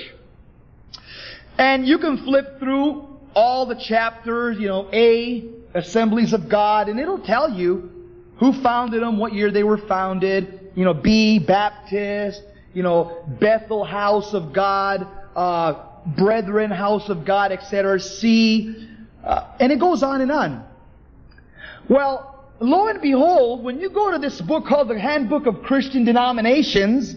And 1.58 1.86
you 1.86 1.98
can 1.98 2.24
flip 2.24 2.60
through 2.60 3.08
all 3.34 3.66
the 3.66 3.76
chapters, 3.76 4.58
you 4.60 4.68
know, 4.68 4.90
A, 4.94 5.50
Assemblies 5.74 6.34
of 6.34 6.48
God, 6.48 6.88
and 6.88 7.00
it'll 7.00 7.20
tell 7.20 7.52
you 7.52 7.92
who 8.38 8.54
founded 8.62 9.02
them, 9.02 9.18
what 9.18 9.34
year 9.34 9.52
they 9.52 9.64
were 9.64 9.78
founded, 9.78 10.72
you 10.76 10.86
know, 10.86 10.94
B, 10.94 11.40
Baptist, 11.40 12.44
you 12.78 12.84
know, 12.84 13.24
Bethel 13.40 13.84
House 13.84 14.36
of 14.36 14.54
God, 14.54 15.08
uh, 15.36 15.84
Brethren 16.06 16.70
House 16.70 17.10
of 17.10 17.26
God, 17.26 17.52
etc. 17.52 18.00
C, 18.00 18.88
uh, 19.24 19.48
and 19.60 19.72
it 19.72 19.80
goes 19.80 20.04
on 20.04 20.22
and 20.22 20.32
on. 20.32 20.64
Well, 21.90 22.46
lo 22.60 22.88
and 22.88 23.02
behold, 23.02 23.64
when 23.64 23.80
you 23.80 23.90
go 23.90 24.12
to 24.12 24.20
this 24.20 24.40
book 24.42 24.68
called 24.68 24.90
the 24.90 25.00
Handbook 25.00 25.48
of 25.48 25.64
Christian 25.64 26.06
Denominations, 26.06 27.16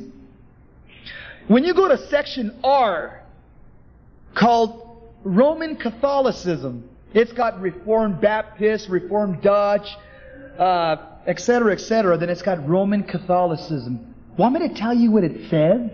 when 1.47 1.65
you 1.65 1.75
go 1.75 1.89
to 1.89 2.09
section 2.09 2.59
R, 2.65 3.23
called 4.35 4.99
Roman 5.25 5.77
Catholicism, 5.77 6.89
it's 7.13 7.35
got 7.35 7.61
Reformed 7.61 8.23
Baptist, 8.23 8.89
Reformed 8.89 9.43
Dutch, 9.43 9.95
uh, 10.59 10.97
etc., 11.27 11.73
etc. 11.75 12.17
Then 12.17 12.31
it's 12.31 12.41
got 12.41 12.67
Roman 12.67 13.03
Catholicism. 13.03 14.10
Want 14.37 14.55
me 14.55 14.69
to 14.69 14.75
tell 14.75 14.95
you 14.95 15.11
what 15.11 15.25
it 15.25 15.51
says? 15.51 15.91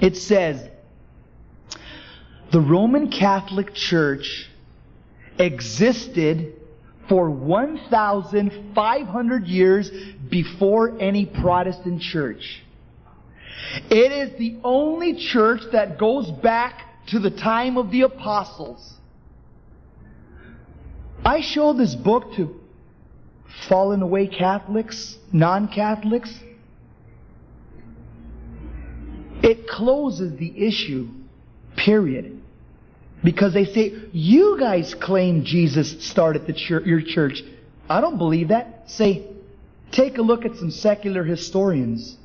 It 0.00 0.16
says, 0.16 0.68
the 2.50 2.60
Roman 2.60 3.10
Catholic 3.10 3.74
Church 3.74 4.48
existed 5.38 6.54
for 7.08 7.30
1,500 7.30 9.46
years 9.46 9.90
before 10.28 11.00
any 11.00 11.26
Protestant 11.26 12.00
church. 12.00 12.62
It 13.90 14.12
is 14.12 14.38
the 14.38 14.58
only 14.64 15.16
church 15.16 15.62
that 15.72 15.98
goes 15.98 16.30
back 16.30 17.06
to 17.08 17.18
the 17.18 17.30
time 17.30 17.76
of 17.76 17.90
the 17.90 18.02
apostles. 18.02 18.94
I 21.24 21.40
show 21.40 21.72
this 21.72 21.94
book 21.94 22.34
to 22.34 22.60
fallen 23.68 24.02
away 24.02 24.26
Catholics, 24.26 25.18
non-Catholics. 25.32 26.32
It 29.42 29.68
closes 29.68 30.36
the 30.36 30.66
issue, 30.66 31.08
period. 31.76 32.40
Because 33.22 33.52
they 33.52 33.66
say, 33.66 33.94
you 34.12 34.58
guys 34.58 34.94
claim 34.94 35.44
Jesus 35.44 36.04
started 36.04 36.46
the 36.46 36.52
your 36.84 37.02
church. 37.02 37.42
I 37.88 38.00
don't 38.00 38.18
believe 38.18 38.48
that. 38.48 38.90
Say, 38.90 39.26
take 39.92 40.18
a 40.18 40.22
look 40.22 40.44
at 40.44 40.56
some 40.56 40.70
secular 40.70 41.24
historians. 41.24 42.16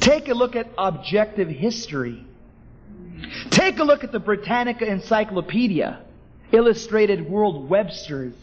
Take 0.00 0.28
a 0.28 0.34
look 0.34 0.56
at 0.56 0.68
objective 0.78 1.48
history. 1.48 2.24
Take 3.50 3.78
a 3.78 3.84
look 3.84 4.04
at 4.04 4.12
the 4.12 4.18
Britannica 4.18 4.84
Encyclopedia, 4.84 6.00
Illustrated 6.52 7.28
World 7.28 7.68
Webster's. 7.68 8.34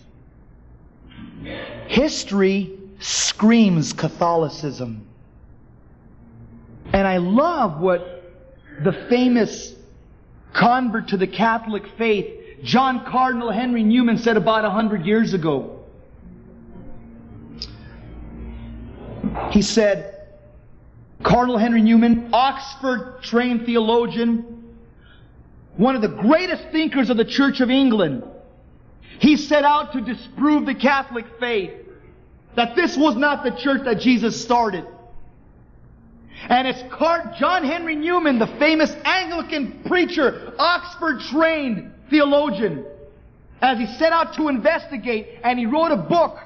History 1.87 2.77
screams 2.99 3.93
Catholicism. 3.93 5.07
And 6.93 7.07
I 7.07 7.17
love 7.17 7.79
what 7.79 8.23
the 8.83 8.91
famous 9.09 9.73
convert 10.53 11.09
to 11.09 11.17
the 11.17 11.27
Catholic 11.27 11.83
faith, 11.97 12.63
John 12.63 13.05
Cardinal 13.05 13.51
Henry 13.51 13.83
Newman, 13.83 14.17
said 14.17 14.37
about 14.37 14.65
a 14.65 14.69
hundred 14.69 15.05
years 15.05 15.33
ago. 15.33 15.79
He 19.51 19.61
said, 19.61 20.27
Cardinal 21.23 21.57
Henry 21.57 21.81
Newman, 21.81 22.29
Oxford 22.33 23.21
trained 23.21 23.65
theologian, 23.65 24.75
one 25.77 25.95
of 25.95 26.01
the 26.01 26.09
greatest 26.09 26.63
thinkers 26.71 27.09
of 27.09 27.17
the 27.17 27.25
Church 27.25 27.61
of 27.61 27.69
England. 27.69 28.23
He 29.19 29.37
set 29.37 29.63
out 29.63 29.93
to 29.93 30.01
disprove 30.01 30.65
the 30.65 30.75
Catholic 30.75 31.25
faith, 31.39 31.71
that 32.55 32.75
this 32.75 32.97
was 32.97 33.15
not 33.15 33.43
the 33.43 33.51
church 33.51 33.83
that 33.85 33.99
Jesus 33.99 34.41
started. 34.41 34.85
And 36.49 36.67
it's 36.67 36.81
John 37.39 37.63
Henry 37.63 37.95
Newman, 37.95 38.39
the 38.39 38.47
famous 38.47 38.91
Anglican 39.05 39.83
preacher, 39.85 40.53
Oxford 40.57 41.21
trained 41.21 41.93
theologian, 42.09 42.85
as 43.61 43.77
he 43.77 43.85
set 43.97 44.11
out 44.11 44.33
to 44.35 44.47
investigate 44.47 45.39
and 45.43 45.59
he 45.59 45.65
wrote 45.65 45.91
a 45.91 45.97
book 45.97 46.39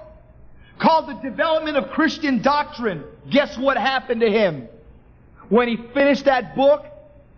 called 0.80 1.08
The 1.08 1.30
Development 1.30 1.78
of 1.78 1.90
Christian 1.92 2.42
Doctrine. 2.42 3.04
Guess 3.32 3.58
what 3.58 3.78
happened 3.78 4.22
to 4.22 4.30
him? 4.30 4.68
When 5.50 5.68
he 5.68 5.78
finished 5.94 6.26
that 6.26 6.56
book, 6.56 6.86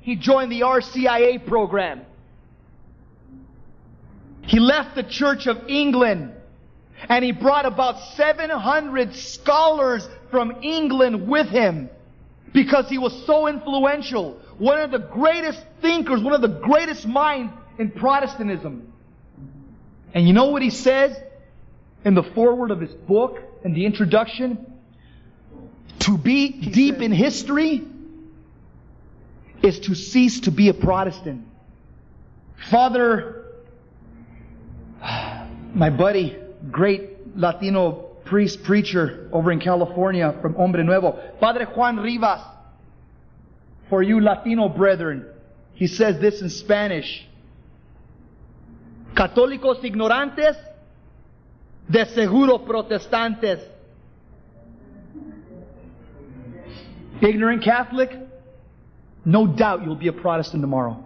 he 0.01 0.15
joined 0.15 0.51
the 0.51 0.61
RCIA 0.61 1.45
program. 1.45 2.01
He 4.41 4.59
left 4.59 4.95
the 4.95 5.03
Church 5.03 5.45
of 5.45 5.67
England 5.67 6.31
and 7.09 7.23
he 7.23 7.31
brought 7.31 7.65
about 7.65 7.99
700 8.15 9.15
scholars 9.15 10.07
from 10.31 10.63
England 10.63 11.27
with 11.27 11.47
him 11.47 11.89
because 12.53 12.89
he 12.89 12.97
was 12.97 13.13
so 13.25 13.47
influential. 13.47 14.39
One 14.57 14.79
of 14.79 14.91
the 14.91 14.99
greatest 14.99 15.59
thinkers, 15.81 16.21
one 16.21 16.33
of 16.33 16.41
the 16.41 16.59
greatest 16.59 17.05
minds 17.05 17.53
in 17.77 17.91
Protestantism. 17.91 18.93
And 20.13 20.27
you 20.27 20.33
know 20.33 20.45
what 20.45 20.61
he 20.61 20.69
says 20.69 21.15
in 22.03 22.15
the 22.15 22.23
foreword 22.23 22.71
of 22.71 22.81
his 22.81 22.93
book 22.93 23.39
and 23.63 23.75
the 23.75 23.85
introduction? 23.85 24.73
To 25.99 26.17
be 26.17 26.51
he 26.51 26.71
deep 26.71 26.95
said, 26.95 27.03
in 27.03 27.11
history 27.11 27.87
is 29.61 29.79
to 29.81 29.95
cease 29.95 30.41
to 30.41 30.51
be 30.51 30.69
a 30.69 30.73
Protestant. 30.73 31.45
Father, 32.69 33.45
my 35.73 35.89
buddy, 35.89 36.37
great 36.71 37.37
Latino 37.37 38.06
priest, 38.27 38.63
preacher 38.63 39.29
over 39.31 39.51
in 39.51 39.59
California 39.59 40.37
from 40.41 40.53
Hombre 40.53 40.83
Nuevo, 40.83 41.19
Padre 41.39 41.65
Juan 41.65 41.97
Rivas, 41.97 42.41
for 43.89 44.03
you 44.03 44.21
Latino 44.21 44.69
brethren, 44.69 45.25
he 45.73 45.87
says 45.87 46.19
this 46.19 46.41
in 46.41 46.49
Spanish. 46.49 47.25
Católicos 49.13 49.83
ignorantes, 49.83 50.55
de 51.89 52.05
seguro 52.13 52.59
protestantes. 52.59 53.59
Ignorant 57.21 57.63
Catholic, 57.63 58.11
no 59.25 59.47
doubt 59.47 59.83
you'll 59.83 59.95
be 59.95 60.07
a 60.07 60.13
Protestant 60.13 60.61
tomorrow. 60.61 61.03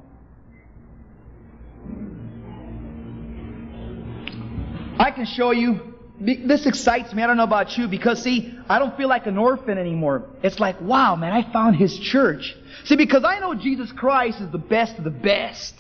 I 5.00 5.10
can 5.10 5.26
show 5.26 5.52
you, 5.52 5.91
this 6.22 6.66
excites 6.66 7.14
me, 7.14 7.24
I 7.24 7.28
don't 7.28 7.38
know 7.38 7.44
about 7.44 7.78
you, 7.78 7.88
because 7.88 8.22
see, 8.22 8.56
I 8.70 8.80
don't 8.80 8.96
feel 8.96 9.10
like 9.10 9.26
an 9.26 9.38
orphan 9.38 9.78
anymore. 9.78 10.30
It's 10.44 10.60
like, 10.60 10.80
wow, 10.80 11.16
man, 11.16 11.34
I 11.34 11.52
found 11.52 11.76
His 11.76 11.98
church. 11.98 12.56
See, 12.86 12.96
because 12.96 13.24
I 13.24 13.40
know 13.40 13.56
Jesus 13.56 13.92
Christ 13.92 14.40
is 14.40 14.52
the 14.52 14.60
best 14.60 14.98
of 14.98 15.04
the 15.04 15.10
best. 15.10 15.76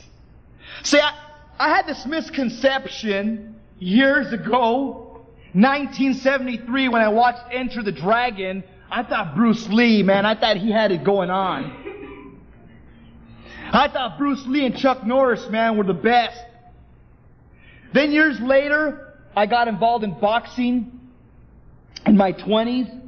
See, 0.83 0.99
I, 0.99 1.13
I 1.59 1.69
had 1.69 1.85
this 1.85 2.05
misconception 2.05 3.55
years 3.79 4.33
ago, 4.33 5.23
1973, 5.53 6.89
when 6.89 7.01
I 7.01 7.09
watched 7.09 7.43
Enter 7.51 7.83
the 7.83 7.91
Dragon. 7.91 8.63
I 8.89 9.03
thought 9.03 9.35
Bruce 9.35 9.67
Lee, 9.69 10.01
man, 10.01 10.25
I 10.25 10.35
thought 10.35 10.57
he 10.57 10.71
had 10.71 10.91
it 10.91 11.03
going 11.03 11.29
on. 11.29 11.77
I 13.73 13.87
thought 13.87 14.17
Bruce 14.17 14.45
Lee 14.47 14.65
and 14.65 14.75
Chuck 14.75 15.05
Norris, 15.05 15.47
man, 15.49 15.77
were 15.77 15.83
the 15.83 15.93
best. 15.93 16.37
Then 17.93 18.11
years 18.11 18.39
later, 18.39 19.10
I 19.35 19.45
got 19.45 19.67
involved 19.67 20.03
in 20.03 20.19
boxing 20.19 20.99
in 22.05 22.17
my 22.17 22.33
20s. 22.33 22.99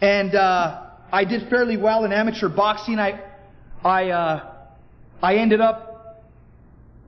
And, 0.00 0.34
uh, 0.34 0.82
I 1.12 1.24
did 1.24 1.48
fairly 1.48 1.76
well 1.76 2.04
in 2.04 2.12
amateur 2.12 2.48
boxing. 2.48 2.98
I, 2.98 3.20
I, 3.84 4.10
uh, 4.10 4.52
I 5.22 5.36
ended 5.36 5.60
up 5.60 5.96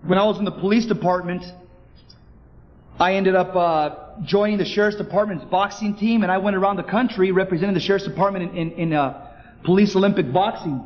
when 0.04 0.18
I 0.18 0.24
was 0.24 0.38
in 0.38 0.44
the 0.44 0.52
police 0.52 0.86
department, 0.86 1.42
I 3.00 3.14
ended 3.14 3.34
up 3.34 3.54
uh, 3.54 4.22
joining 4.24 4.58
the 4.58 4.64
sheriff's 4.64 4.96
department's 4.96 5.44
boxing 5.44 5.96
team, 5.96 6.22
and 6.22 6.30
I 6.30 6.38
went 6.38 6.56
around 6.56 6.76
the 6.76 6.84
country 6.84 7.32
representing 7.32 7.74
the 7.74 7.80
sheriff's 7.80 8.06
department 8.06 8.50
in, 8.50 8.56
in, 8.56 8.72
in 8.72 8.92
uh, 8.92 9.30
police 9.64 9.94
Olympic 9.96 10.32
boxing. 10.32 10.84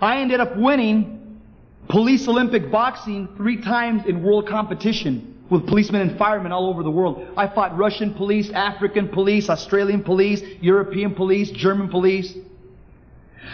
I 0.00 0.20
ended 0.20 0.40
up 0.40 0.56
winning 0.56 1.40
police 1.88 2.26
Olympic 2.28 2.70
boxing 2.70 3.28
three 3.36 3.60
times 3.62 4.02
in 4.06 4.22
world 4.22 4.48
competition 4.48 5.39
with 5.50 5.66
policemen 5.66 6.02
and 6.02 6.16
firemen 6.16 6.52
all 6.52 6.68
over 6.68 6.82
the 6.82 6.90
world. 6.90 7.26
I 7.36 7.48
fought 7.48 7.76
Russian 7.76 8.14
police, 8.14 8.50
African 8.50 9.08
police, 9.08 9.50
Australian 9.50 10.02
police, 10.02 10.40
European 10.60 11.14
police, 11.14 11.50
German 11.50 11.88
police. 11.88 12.34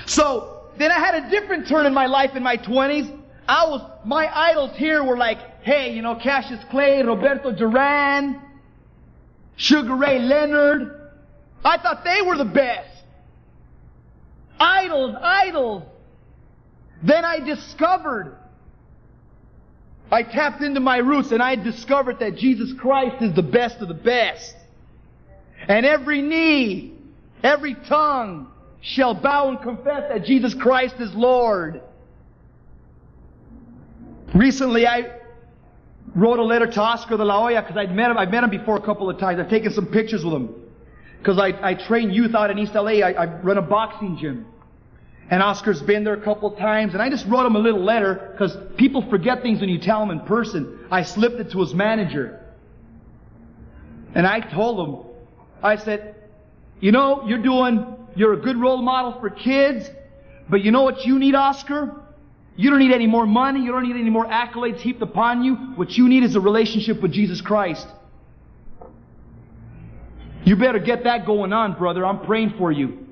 So, 0.04 0.52
then 0.78 0.92
I 0.92 0.98
had 0.98 1.14
a 1.14 1.30
different 1.30 1.66
turn 1.66 1.86
in 1.86 1.94
my 1.94 2.06
life 2.06 2.36
in 2.36 2.42
my 2.42 2.58
20s. 2.58 3.18
I 3.48 3.66
was, 3.66 3.80
my 4.04 4.28
idols 4.36 4.76
here 4.76 5.02
were 5.02 5.16
like, 5.16 5.38
hey, 5.62 5.94
you 5.94 6.02
know, 6.02 6.16
Cassius 6.16 6.62
Clay, 6.70 7.02
Roberto 7.02 7.52
Duran, 7.52 8.40
Sugar 9.56 9.96
Ray 9.96 10.18
Leonard. 10.18 11.10
I 11.64 11.78
thought 11.78 12.04
they 12.04 12.20
were 12.22 12.36
the 12.36 12.44
best. 12.44 12.90
Idols, 14.60 15.16
idols. 15.20 15.82
Then 17.02 17.24
I 17.24 17.40
discovered, 17.40 18.36
I 20.10 20.22
tapped 20.22 20.62
into 20.62 20.80
my 20.80 20.98
roots 20.98 21.32
and 21.32 21.42
I 21.42 21.56
discovered 21.56 22.20
that 22.20 22.36
Jesus 22.36 22.72
Christ 22.78 23.22
is 23.22 23.34
the 23.34 23.42
best 23.42 23.78
of 23.78 23.88
the 23.88 23.94
best. 23.94 24.54
And 25.68 25.84
every 25.84 26.22
knee, 26.22 26.94
every 27.42 27.74
tongue 27.74 28.48
shall 28.80 29.14
bow 29.14 29.48
and 29.48 29.60
confess 29.60 30.08
that 30.08 30.24
Jesus 30.24 30.54
Christ 30.54 30.96
is 31.00 31.12
Lord. 31.14 31.80
Recently, 34.34 34.86
I 34.86 35.18
wrote 36.14 36.38
a 36.38 36.44
letter 36.44 36.66
to 36.66 36.80
Oscar 36.80 37.16
de 37.16 37.24
la 37.24 37.40
Hoya 37.40 37.62
because 37.62 37.76
I'd 37.76 37.94
met 37.94 38.10
him. 38.10 38.18
I've 38.18 38.30
met 38.30 38.44
him 38.44 38.50
before 38.50 38.76
a 38.76 38.82
couple 38.82 39.10
of 39.10 39.18
times. 39.18 39.40
I've 39.40 39.50
taken 39.50 39.72
some 39.72 39.86
pictures 39.86 40.24
with 40.24 40.34
him 40.34 40.54
because 41.18 41.38
I, 41.38 41.70
I 41.70 41.74
train 41.74 42.10
youth 42.10 42.34
out 42.34 42.50
in 42.50 42.58
East 42.58 42.74
LA. 42.74 43.00
I, 43.02 43.12
I 43.12 43.26
run 43.40 43.58
a 43.58 43.62
boxing 43.62 44.18
gym. 44.20 44.46
And 45.28 45.42
Oscar's 45.42 45.82
been 45.82 46.04
there 46.04 46.14
a 46.14 46.20
couple 46.22 46.50
times, 46.52 46.94
and 46.94 47.02
I 47.02 47.10
just 47.10 47.26
wrote 47.26 47.46
him 47.46 47.56
a 47.56 47.58
little 47.58 47.82
letter 47.82 48.30
because 48.32 48.56
people 48.76 49.08
forget 49.10 49.42
things 49.42 49.60
when 49.60 49.68
you 49.68 49.78
tell 49.78 50.00
them 50.00 50.10
in 50.10 50.20
person. 50.20 50.86
I 50.90 51.02
slipped 51.02 51.40
it 51.40 51.50
to 51.50 51.60
his 51.60 51.74
manager. 51.74 52.40
And 54.14 54.26
I 54.26 54.40
told 54.40 54.88
him, 54.88 55.04
I 55.62 55.76
said, 55.76 56.14
you 56.80 56.92
know, 56.92 57.26
you're 57.26 57.42
doing, 57.42 57.96
you're 58.14 58.34
a 58.34 58.40
good 58.40 58.56
role 58.56 58.80
model 58.80 59.18
for 59.20 59.30
kids, 59.30 59.90
but 60.48 60.62
you 60.62 60.70
know 60.70 60.82
what 60.82 61.04
you 61.04 61.18
need, 61.18 61.34
Oscar? 61.34 62.02
You 62.54 62.70
don't 62.70 62.78
need 62.78 62.92
any 62.92 63.06
more 63.06 63.26
money. 63.26 63.60
You 63.60 63.72
don't 63.72 63.82
need 63.82 64.00
any 64.00 64.10
more 64.10 64.26
accolades 64.26 64.78
heaped 64.78 65.02
upon 65.02 65.42
you. 65.42 65.54
What 65.74 65.90
you 65.90 66.08
need 66.08 66.22
is 66.22 66.36
a 66.36 66.40
relationship 66.40 67.02
with 67.02 67.12
Jesus 67.12 67.40
Christ. 67.40 67.86
You 70.44 70.56
better 70.56 70.78
get 70.78 71.04
that 71.04 71.26
going 71.26 71.52
on, 71.52 71.76
brother. 71.76 72.06
I'm 72.06 72.24
praying 72.24 72.54
for 72.56 72.70
you. 72.70 73.05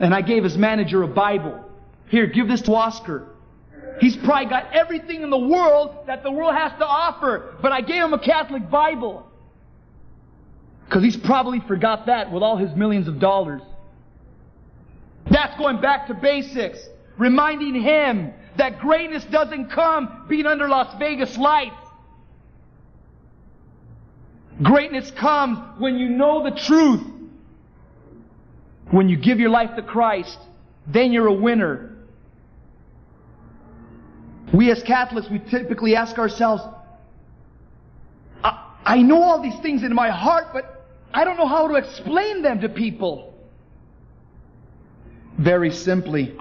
And 0.00 0.14
I 0.14 0.22
gave 0.22 0.44
his 0.44 0.56
manager 0.56 1.02
a 1.02 1.08
Bible. 1.08 1.64
Here, 2.08 2.26
give 2.26 2.48
this 2.48 2.62
to 2.62 2.74
Oscar. 2.74 3.28
He's 4.00 4.16
probably 4.16 4.46
got 4.46 4.74
everything 4.74 5.22
in 5.22 5.30
the 5.30 5.38
world 5.38 6.06
that 6.06 6.22
the 6.22 6.30
world 6.30 6.54
has 6.54 6.72
to 6.78 6.86
offer, 6.86 7.54
but 7.62 7.70
I 7.72 7.80
gave 7.80 8.02
him 8.02 8.12
a 8.12 8.18
Catholic 8.18 8.68
Bible. 8.68 9.26
Because 10.84 11.02
he's 11.02 11.16
probably 11.16 11.60
forgot 11.60 12.06
that 12.06 12.32
with 12.32 12.42
all 12.42 12.56
his 12.56 12.74
millions 12.74 13.08
of 13.08 13.18
dollars. 13.18 13.62
That's 15.30 15.56
going 15.58 15.80
back 15.80 16.08
to 16.08 16.14
basics. 16.14 16.78
Reminding 17.18 17.80
him 17.80 18.32
that 18.56 18.80
greatness 18.80 19.24
doesn't 19.24 19.70
come 19.70 20.26
being 20.28 20.46
under 20.46 20.68
Las 20.68 20.94
Vegas 20.98 21.36
lights. 21.38 21.76
Greatness 24.62 25.10
comes 25.12 25.58
when 25.80 25.98
you 25.98 26.08
know 26.08 26.42
the 26.42 26.56
truth. 26.56 27.02
When 28.90 29.08
you 29.08 29.16
give 29.16 29.40
your 29.40 29.50
life 29.50 29.76
to 29.76 29.82
Christ, 29.82 30.38
then 30.86 31.12
you're 31.12 31.26
a 31.26 31.32
winner. 31.32 31.96
We 34.52 34.70
as 34.70 34.82
Catholics, 34.82 35.28
we 35.30 35.38
typically 35.38 35.96
ask 35.96 36.18
ourselves, 36.18 36.62
I, 38.42 38.72
I 38.84 39.02
know 39.02 39.22
all 39.22 39.42
these 39.42 39.58
things 39.60 39.82
in 39.82 39.94
my 39.94 40.10
heart, 40.10 40.48
but 40.52 40.86
I 41.12 41.24
don't 41.24 41.36
know 41.36 41.48
how 41.48 41.68
to 41.68 41.74
explain 41.74 42.42
them 42.42 42.60
to 42.60 42.68
people. 42.68 43.34
Very 45.38 45.72
simply, 45.72 46.36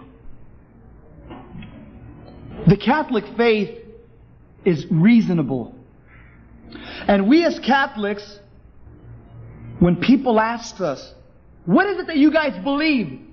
the 2.67 2.77
Catholic 2.77 3.25
faith 3.35 3.79
is 4.65 4.85
reasonable. 4.91 5.75
And 7.07 7.27
we 7.27 7.43
as 7.45 7.59
Catholics, 7.59 8.39
when 9.79 9.95
people 9.95 10.39
ask 10.39 10.79
us, 10.79 11.13
what 11.65 11.87
is 11.87 11.99
it 11.99 12.07
that 12.07 12.17
you 12.17 12.31
guys 12.31 12.61
believe? 12.63 13.23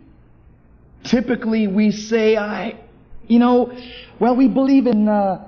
typically 1.04 1.66
we 1.66 1.90
say, 1.90 2.36
I, 2.36 2.78
you 3.26 3.38
know, 3.38 3.72
well, 4.18 4.36
we 4.36 4.48
believe 4.48 4.86
in 4.86 5.08
uh, 5.08 5.46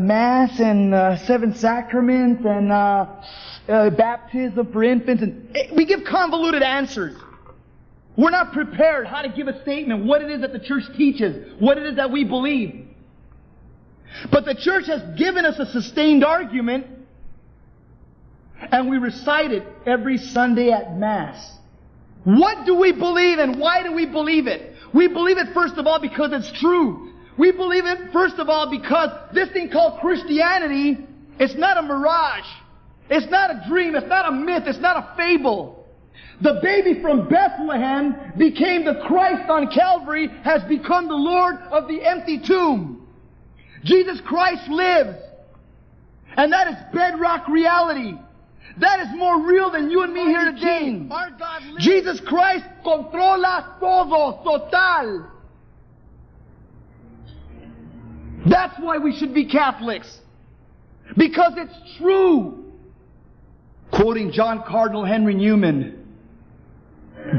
Mass 0.00 0.58
and 0.60 0.94
uh, 0.94 1.16
Seven 1.26 1.54
Sacraments 1.54 2.44
and 2.44 2.72
uh, 2.72 3.06
uh, 3.68 3.90
baptism 3.90 4.72
for 4.72 4.82
infants, 4.82 5.22
and 5.22 5.56
eh, 5.56 5.68
we 5.74 5.84
give 5.84 6.04
convoluted 6.04 6.62
answers. 6.62 7.16
We're 8.16 8.30
not 8.30 8.52
prepared 8.52 9.06
how 9.06 9.22
to 9.22 9.28
give 9.28 9.48
a 9.48 9.62
statement, 9.62 10.04
what 10.04 10.22
it 10.22 10.30
is 10.30 10.40
that 10.40 10.52
the 10.52 10.58
church 10.58 10.84
teaches, 10.96 11.54
what 11.60 11.78
it 11.78 11.86
is 11.86 11.96
that 11.96 12.10
we 12.10 12.24
believe. 12.24 12.86
But 14.30 14.44
the 14.44 14.54
church 14.54 14.86
has 14.86 15.16
given 15.16 15.44
us 15.44 15.58
a 15.58 15.66
sustained 15.66 16.24
argument, 16.24 16.86
and 18.60 18.90
we 18.90 18.98
recite 18.98 19.52
it 19.52 19.62
every 19.86 20.18
Sunday 20.18 20.70
at 20.72 20.96
Mass. 20.98 21.59
What 22.24 22.66
do 22.66 22.76
we 22.76 22.92
believe 22.92 23.38
and 23.38 23.58
why 23.58 23.82
do 23.82 23.92
we 23.92 24.06
believe 24.06 24.46
it? 24.46 24.74
We 24.92 25.08
believe 25.08 25.38
it 25.38 25.54
first 25.54 25.74
of 25.76 25.86
all 25.86 26.00
because 26.00 26.30
it's 26.32 26.60
true. 26.60 27.12
We 27.38 27.52
believe 27.52 27.86
it 27.86 28.12
first 28.12 28.38
of 28.38 28.48
all 28.48 28.70
because 28.70 29.08
this 29.32 29.50
thing 29.50 29.70
called 29.70 30.00
Christianity, 30.00 30.98
it's 31.38 31.54
not 31.54 31.78
a 31.78 31.82
mirage. 31.82 32.44
It's 33.08 33.30
not 33.30 33.50
a 33.50 33.64
dream. 33.68 33.96
It's 33.96 34.06
not 34.06 34.28
a 34.28 34.32
myth. 34.32 34.64
It's 34.66 34.78
not 34.78 34.96
a 34.96 35.16
fable. 35.16 35.86
The 36.42 36.58
baby 36.62 37.00
from 37.02 37.28
Bethlehem 37.28 38.32
became 38.38 38.84
the 38.84 39.02
Christ 39.06 39.48
on 39.50 39.70
Calvary, 39.72 40.28
has 40.42 40.62
become 40.64 41.08
the 41.08 41.14
Lord 41.14 41.56
of 41.70 41.88
the 41.88 42.02
empty 42.02 42.40
tomb. 42.46 43.06
Jesus 43.84 44.20
Christ 44.26 44.68
lives. 44.68 45.18
And 46.36 46.52
that 46.52 46.68
is 46.68 46.76
bedrock 46.94 47.48
reality. 47.48 48.14
That 48.80 49.00
is 49.00 49.08
more 49.14 49.42
real 49.42 49.70
than 49.70 49.90
you 49.90 50.02
and 50.02 50.14
me 50.14 50.24
here 50.24 50.52
today. 50.52 51.06
Jesus 51.78 52.18
Christ 52.20 52.64
controla 52.82 53.78
todo, 53.78 54.40
total. 54.42 55.26
That's 58.46 58.78
why 58.80 58.96
we 58.96 59.14
should 59.14 59.34
be 59.34 59.44
Catholics. 59.44 60.20
Because 61.14 61.52
it's 61.58 61.98
true. 61.98 62.72
Quoting 63.90 64.32
John 64.32 64.62
Cardinal 64.66 65.04
Henry 65.04 65.34
Newman, 65.34 66.06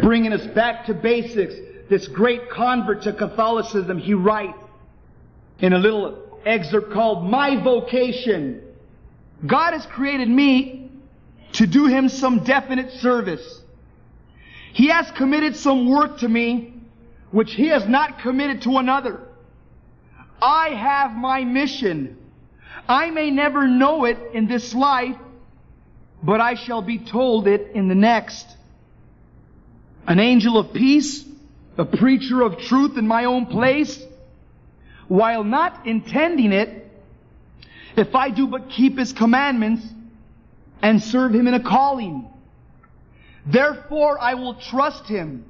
bringing 0.01 0.33
us 0.33 0.45
back 0.47 0.85
to 0.87 0.93
basics, 0.93 1.55
this 1.89 2.07
great 2.07 2.51
convert 2.51 3.01
to 3.03 3.13
Catholicism, 3.13 3.97
he 3.97 4.13
writes 4.13 4.59
in 5.59 5.73
a 5.73 5.79
little 5.79 6.39
excerpt 6.45 6.91
called 6.91 7.27
My 7.27 7.55
Vocation. 7.63 8.61
God 9.47 9.73
has 9.73 9.85
created 9.87 10.29
me 10.29 10.80
to 11.53 11.67
do 11.67 11.87
Him 11.87 12.09
some 12.09 12.43
definite 12.43 12.91
service. 12.93 13.61
He 14.73 14.87
has 14.87 15.09
committed 15.11 15.55
some 15.55 15.89
work 15.89 16.19
to 16.19 16.29
me 16.29 16.73
which 17.31 17.53
He 17.53 17.67
has 17.67 17.87
not 17.87 18.19
committed 18.19 18.61
to 18.63 18.77
another. 18.77 19.21
I 20.41 20.69
have 20.69 21.13
my 21.13 21.43
mission. 21.43 22.17
I 22.87 23.09
may 23.11 23.31
never 23.31 23.67
know 23.67 24.05
it 24.05 24.17
in 24.33 24.47
this 24.47 24.73
life, 24.73 25.15
but 26.23 26.41
I 26.41 26.55
shall 26.55 26.81
be 26.81 26.97
told 26.99 27.47
it 27.47 27.71
in 27.73 27.87
the 27.87 27.95
next. 27.95 28.47
An 30.07 30.19
angel 30.19 30.57
of 30.57 30.73
peace, 30.73 31.23
a 31.77 31.85
preacher 31.85 32.41
of 32.41 32.57
truth 32.57 32.97
in 32.97 33.07
my 33.07 33.25
own 33.25 33.45
place, 33.45 34.01
while 35.07 35.43
not 35.43 35.85
intending 35.85 36.53
it, 36.53 36.89
if 37.95 38.15
I 38.15 38.29
do 38.29 38.47
but 38.47 38.69
keep 38.69 38.97
His 38.97 39.13
commandments 39.13 39.85
and 40.81 41.01
serve 41.01 41.33
Him 41.33 41.47
in 41.47 41.53
a 41.53 41.63
calling. 41.63 42.27
Therefore 43.45 44.19
I 44.19 44.35
will 44.35 44.55
trust 44.55 45.05
Him. 45.07 45.45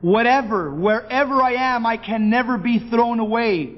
Whatever, 0.00 0.72
wherever 0.72 1.42
I 1.42 1.52
am, 1.52 1.84
I 1.84 1.96
can 1.96 2.30
never 2.30 2.56
be 2.56 2.78
thrown 2.78 3.20
away. 3.20 3.74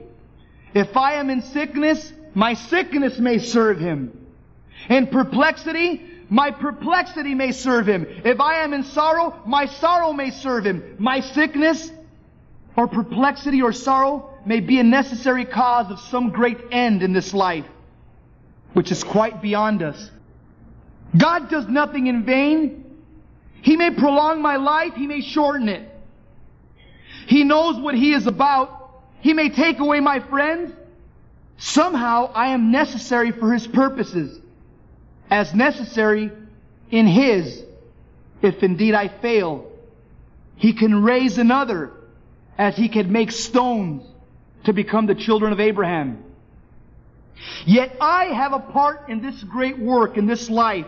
If 0.75 0.97
I 0.97 1.15
am 1.15 1.31
in 1.31 1.43
sickness, 1.43 2.13
my 2.35 2.55
sickness 2.55 3.19
may 3.19 3.39
serve 3.39 3.79
him. 3.79 4.27
In 4.89 5.09
perplexity, 5.09 6.01
my 6.29 6.51
perplexity 6.51 7.35
may 7.35 7.53
serve 7.53 7.87
him. 7.87 8.07
If 8.25 8.41
I 8.41 8.61
am 8.61 8.73
in 8.73 8.85
sorrow, 8.85 9.43
my 9.47 9.67
sorrow 9.67 10.13
may 10.13 10.31
serve 10.31 10.65
him. 10.65 10.97
My 10.99 11.21
sickness 11.21 11.91
or 12.77 12.89
perplexity 12.89 13.61
or 13.61 13.73
sorrow 13.73 14.31
may 14.47 14.61
be 14.61 14.79
a 14.79 14.85
necessary 14.85 15.45
cause 15.45 15.91
of 15.91 16.01
some 16.01 16.31
great 16.31 16.59
end 16.71 17.03
in 17.03 17.13
this 17.13 17.35
life, 17.35 17.67
which 18.73 18.91
is 18.91 19.05
quite 19.05 19.43
beyond 19.43 19.83
us. 19.83 20.11
God 21.17 21.51
does 21.51 21.67
nothing 21.69 22.07
in 22.07 22.25
vain. 22.25 22.85
He 23.63 23.77
may 23.77 23.91
prolong 23.91 24.43
my 24.43 24.57
life, 24.57 24.95
He 24.95 25.07
may 25.07 25.21
shorten 25.21 25.69
it. 25.69 25.89
He 27.27 27.45
knows 27.45 27.79
what 27.79 27.95
He 27.95 28.13
is 28.13 28.27
about, 28.27 28.83
he 29.23 29.35
may 29.35 29.51
take 29.51 29.79
away 29.79 30.01
my 30.01 30.19
friends. 30.19 30.73
Somehow 31.57 32.33
I 32.35 32.49
am 32.49 32.73
necessary 32.73 33.31
for 33.31 33.53
His 33.53 33.67
purposes, 33.67 34.39
as 35.31 35.55
necessary 35.55 36.33
in 36.91 37.07
His. 37.07 37.63
If 38.43 38.65
indeed 38.65 38.95
I 38.95 39.07
fail, 39.07 39.71
He 40.57 40.73
can 40.73 41.05
raise 41.05 41.39
another 41.39 41.93
as 42.59 42.77
He 42.77 42.89
can 42.89 43.13
make 43.13 43.31
stones 43.31 44.03
to 44.65 44.73
become 44.73 45.07
the 45.07 45.15
children 45.15 45.53
of 45.53 45.61
Abraham. 45.61 46.25
Yet 47.65 47.97
I 48.01 48.25
have 48.25 48.53
a 48.53 48.59
part 48.59 49.09
in 49.09 49.23
this 49.23 49.41
great 49.45 49.79
work, 49.79 50.17
in 50.17 50.27
this 50.27 50.51
life. 50.51 50.87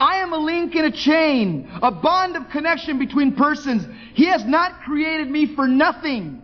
I 0.00 0.16
am 0.16 0.32
a 0.32 0.38
link 0.38 0.74
in 0.74 0.84
a 0.84 0.90
chain, 0.90 1.70
a 1.82 1.90
bond 1.90 2.36
of 2.36 2.50
connection 2.50 2.98
between 2.98 3.34
persons. 3.36 3.86
He 4.14 4.26
has 4.26 4.44
not 4.44 4.82
created 4.82 5.30
me 5.30 5.54
for 5.54 5.68
nothing. 5.68 6.42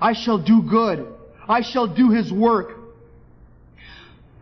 I 0.00 0.12
shall 0.12 0.38
do 0.38 0.62
good. 0.62 1.06
I 1.48 1.62
shall 1.62 1.86
do 1.86 2.10
His 2.10 2.32
work. 2.32 2.78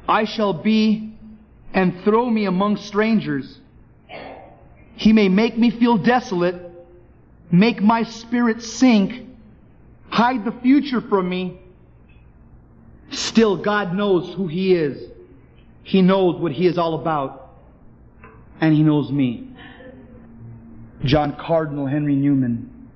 I 0.09 0.25
shall 0.25 0.53
be 0.53 1.15
and 1.73 2.03
throw 2.05 2.29
me 2.29 2.45
among 2.45 2.77
strangers. 2.77 3.59
He 4.97 5.13
may 5.13 5.29
make 5.29 5.59
me 5.59 5.71
feel 5.71 5.99
desolate, 5.99 6.57
make 7.51 7.83
my 7.83 8.03
spirit 8.03 8.63
sink, 8.63 9.27
hide 10.09 10.45
the 10.45 10.53
future 10.53 11.01
from 11.01 11.29
me. 11.29 11.61
Still, 13.11 13.57
God 13.57 13.95
knows 13.95 14.35
who 14.35 14.47
He 14.47 14.75
is. 14.75 15.11
He 15.83 16.03
knows 16.03 16.41
what 16.41 16.53
He 16.53 16.67
is 16.67 16.79
all 16.79 16.95
about. 16.95 17.46
And 18.61 18.75
He 18.75 18.83
knows 18.83 19.11
me. 19.11 19.51
John 21.05 21.37
Cardinal 21.37 21.87
Henry 21.87 22.17
Newman, 22.17 22.91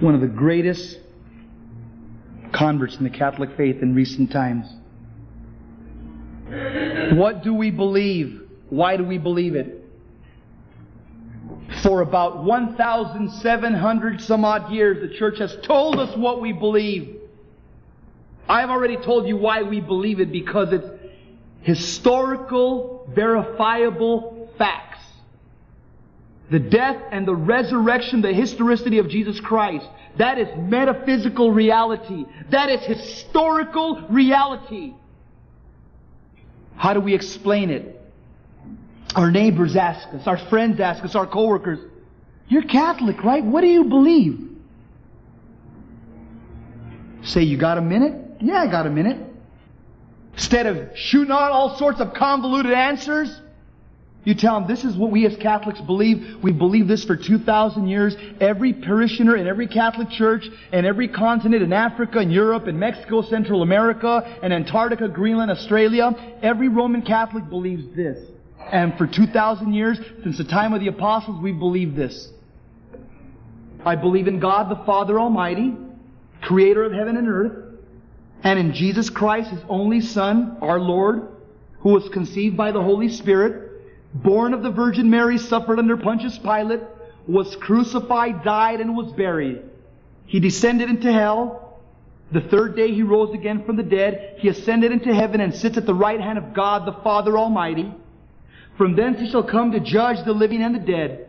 one 0.00 0.14
of 0.14 0.20
the 0.20 0.26
greatest 0.26 0.98
converts 2.52 2.96
in 2.96 3.04
the 3.04 3.10
Catholic 3.10 3.56
faith 3.56 3.82
in 3.82 3.94
recent 3.94 4.30
times. 4.30 4.66
What 7.18 7.42
do 7.42 7.54
we 7.54 7.70
believe? 7.70 8.48
Why 8.70 8.96
do 8.96 9.04
we 9.04 9.18
believe 9.18 9.56
it? 9.56 9.80
For 11.82 12.00
about 12.00 12.44
1,700 12.44 14.20
some 14.20 14.44
odd 14.44 14.72
years, 14.72 15.06
the 15.06 15.14
church 15.16 15.38
has 15.38 15.56
told 15.62 15.98
us 15.98 16.16
what 16.16 16.40
we 16.40 16.52
believe. 16.52 17.20
I've 18.48 18.70
already 18.70 18.96
told 18.96 19.26
you 19.26 19.36
why 19.36 19.62
we 19.62 19.80
believe 19.80 20.20
it 20.20 20.30
because 20.30 20.72
it's 20.72 20.86
historical, 21.64 23.10
verifiable 23.14 24.48
facts 24.56 24.94
the 26.50 26.58
death 26.58 27.02
and 27.10 27.26
the 27.26 27.34
resurrection, 27.34 28.20
the 28.20 28.32
historicity 28.32 28.98
of 28.98 29.08
Jesus 29.08 29.40
Christ. 29.40 29.86
That 30.18 30.38
is 30.38 30.48
metaphysical 30.56 31.50
reality. 31.50 32.26
That 32.50 32.68
is 32.68 32.80
historical 32.82 34.06
reality. 34.08 34.92
How 36.76 36.94
do 36.94 37.00
we 37.00 37.14
explain 37.14 37.70
it? 37.70 38.00
Our 39.16 39.30
neighbors 39.30 39.76
ask 39.76 40.06
us, 40.08 40.26
our 40.26 40.38
friends 40.48 40.80
ask 40.80 41.04
us, 41.04 41.14
our 41.14 41.26
coworkers, 41.26 41.78
You're 42.48 42.62
Catholic, 42.62 43.22
right? 43.24 43.44
What 43.44 43.62
do 43.62 43.68
you 43.68 43.84
believe? 43.84 44.50
Say, 47.22 47.42
You 47.42 47.56
got 47.56 47.78
a 47.78 47.82
minute? 47.82 48.14
Yeah, 48.40 48.60
I 48.60 48.70
got 48.70 48.86
a 48.86 48.90
minute. 48.90 49.33
Instead 50.34 50.66
of 50.66 50.96
shooting 50.96 51.32
out 51.32 51.52
all 51.52 51.76
sorts 51.78 52.00
of 52.00 52.14
convoluted 52.14 52.72
answers, 52.72 53.40
you 54.24 54.34
tell 54.34 54.58
them 54.58 54.66
this 54.66 54.84
is 54.84 54.96
what 54.96 55.10
we 55.10 55.26
as 55.26 55.36
Catholics 55.36 55.80
believe. 55.82 56.42
We 56.42 56.50
believe 56.50 56.88
this 56.88 57.04
for 57.04 57.14
2,000 57.14 57.86
years. 57.86 58.16
Every 58.40 58.72
parishioner 58.72 59.36
in 59.36 59.46
every 59.46 59.66
Catholic 59.66 60.08
church 60.10 60.48
and 60.72 60.86
every 60.86 61.08
continent 61.08 61.62
in 61.62 61.72
Africa 61.72 62.20
and 62.20 62.32
Europe 62.32 62.66
and 62.66 62.80
Mexico, 62.80 63.20
Central 63.20 63.62
America 63.62 64.38
and 64.42 64.52
Antarctica, 64.52 65.08
Greenland, 65.08 65.50
Australia, 65.50 66.38
every 66.42 66.68
Roman 66.68 67.02
Catholic 67.02 67.48
believes 67.50 67.84
this. 67.94 68.18
And 68.72 68.96
for 68.96 69.06
2,000 69.06 69.74
years, 69.74 69.98
since 70.22 70.38
the 70.38 70.44
time 70.44 70.72
of 70.72 70.80
the 70.80 70.88
apostles, 70.88 71.42
we 71.42 71.52
believe 71.52 71.94
this. 71.94 72.30
I 73.84 73.96
believe 73.96 74.26
in 74.26 74.40
God 74.40 74.70
the 74.70 74.82
Father 74.86 75.20
Almighty, 75.20 75.76
creator 76.40 76.82
of 76.84 76.92
heaven 76.92 77.18
and 77.18 77.28
earth, 77.28 77.63
and 78.44 78.58
in 78.58 78.74
Jesus 78.74 79.08
Christ, 79.08 79.50
His 79.50 79.62
only 79.68 80.02
Son, 80.02 80.58
our 80.60 80.78
Lord, 80.78 81.28
who 81.80 81.88
was 81.88 82.08
conceived 82.10 82.56
by 82.56 82.72
the 82.72 82.82
Holy 82.82 83.08
Spirit, 83.08 83.70
born 84.12 84.52
of 84.52 84.62
the 84.62 84.70
Virgin 84.70 85.08
Mary, 85.08 85.38
suffered 85.38 85.78
under 85.78 85.96
Pontius 85.96 86.38
Pilate, 86.38 86.82
was 87.26 87.56
crucified, 87.56 88.44
died, 88.44 88.80
and 88.80 88.94
was 88.94 89.12
buried. 89.14 89.62
He 90.26 90.40
descended 90.40 90.90
into 90.90 91.10
hell. 91.10 91.80
The 92.32 92.42
third 92.42 92.76
day 92.76 92.92
he 92.92 93.02
rose 93.02 93.32
again 93.32 93.64
from 93.64 93.76
the 93.76 93.82
dead. 93.82 94.36
He 94.38 94.48
ascended 94.48 94.92
into 94.92 95.14
heaven 95.14 95.40
and 95.40 95.54
sits 95.54 95.78
at 95.78 95.86
the 95.86 95.94
right 95.94 96.20
hand 96.20 96.36
of 96.36 96.52
God 96.52 96.86
the 96.86 97.00
Father 97.02 97.38
Almighty. 97.38 97.92
From 98.76 98.94
thence 98.94 99.20
he 99.20 99.30
shall 99.30 99.42
come 99.42 99.72
to 99.72 99.80
judge 99.80 100.22
the 100.24 100.32
living 100.32 100.62
and 100.62 100.74
the 100.74 100.80
dead. 100.80 101.28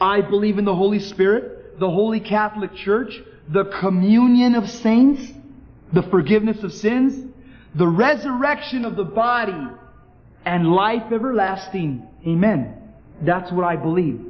I 0.00 0.22
believe 0.22 0.56
in 0.56 0.64
the 0.64 0.74
Holy 0.74 1.00
Spirit, 1.00 1.78
the 1.78 1.90
Holy 1.90 2.20
Catholic 2.20 2.74
Church, 2.74 3.20
the 3.48 3.64
communion 3.64 4.54
of 4.54 4.70
saints, 4.70 5.33
the 5.94 6.02
forgiveness 6.02 6.62
of 6.62 6.72
sins, 6.72 7.32
the 7.74 7.86
resurrection 7.86 8.84
of 8.84 8.96
the 8.96 9.04
body, 9.04 9.66
and 10.44 10.72
life 10.72 11.12
everlasting. 11.12 12.06
Amen. 12.26 12.82
That's 13.22 13.50
what 13.52 13.64
I 13.64 13.76
believe. 13.76 14.20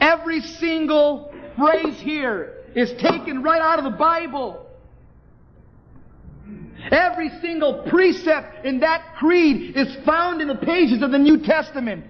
Every 0.00 0.40
single 0.40 1.32
phrase 1.56 1.98
here 2.00 2.54
is 2.74 2.90
taken 3.02 3.42
right 3.42 3.60
out 3.60 3.78
of 3.78 3.84
the 3.84 3.98
Bible. 3.98 4.66
Every 6.90 7.30
single 7.40 7.84
precept 7.88 8.64
in 8.64 8.80
that 8.80 9.16
creed 9.18 9.76
is 9.76 9.94
found 10.06 10.40
in 10.40 10.48
the 10.48 10.54
pages 10.54 11.02
of 11.02 11.10
the 11.10 11.18
New 11.18 11.38
Testament. 11.38 12.06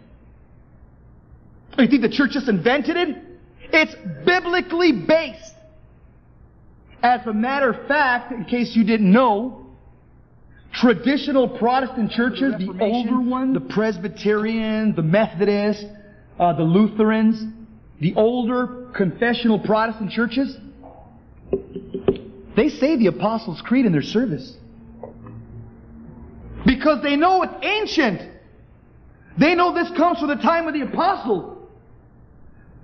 You 1.79 1.89
think 1.89 2.03
the 2.03 2.09
church 2.09 2.33
just 2.33 2.49
invented 2.49 2.97
it? 2.97 3.17
It's 3.73 3.95
biblically 4.25 4.93
based. 4.93 5.50
As 7.03 7.27
a 7.27 7.33
matter 7.33 7.71
of 7.71 7.89
fact, 7.89 8.33
in 8.33 8.45
case 8.45 8.77
you 8.77 8.85
didn't 8.85 9.11
know, 9.11 9.67
traditional 10.73 11.49
Protestant 11.49 12.11
churches, 12.11 12.55
the, 12.59 12.73
the 12.73 12.85
older 12.85 13.21
ones, 13.21 13.55
the 13.55 13.61
Presbyterian, 13.61 14.95
the 14.95 15.03
Methodist, 15.03 15.87
uh, 16.39 16.53
the 16.53 16.63
Lutherans, 16.63 17.43
the 18.01 18.15
older 18.17 18.91
confessional 18.95 19.59
Protestant 19.59 20.11
churches, 20.11 20.57
they 22.57 22.69
say 22.69 22.97
the 22.97 23.07
Apostles' 23.07 23.63
Creed 23.63 23.87
in 23.87 23.93
their 23.93 24.03
service. 24.03 24.57
Because 26.67 27.03
they 27.03 27.17
know 27.17 27.43
it's 27.43 27.55
ancient. 27.63 28.21
They 29.39 29.55
know 29.55 29.73
this 29.73 29.91
comes 29.97 30.19
from 30.19 30.29
the 30.29 30.37
time 30.37 30.69
of 30.69 30.75
the 30.75 30.83
apostles. 30.83 31.57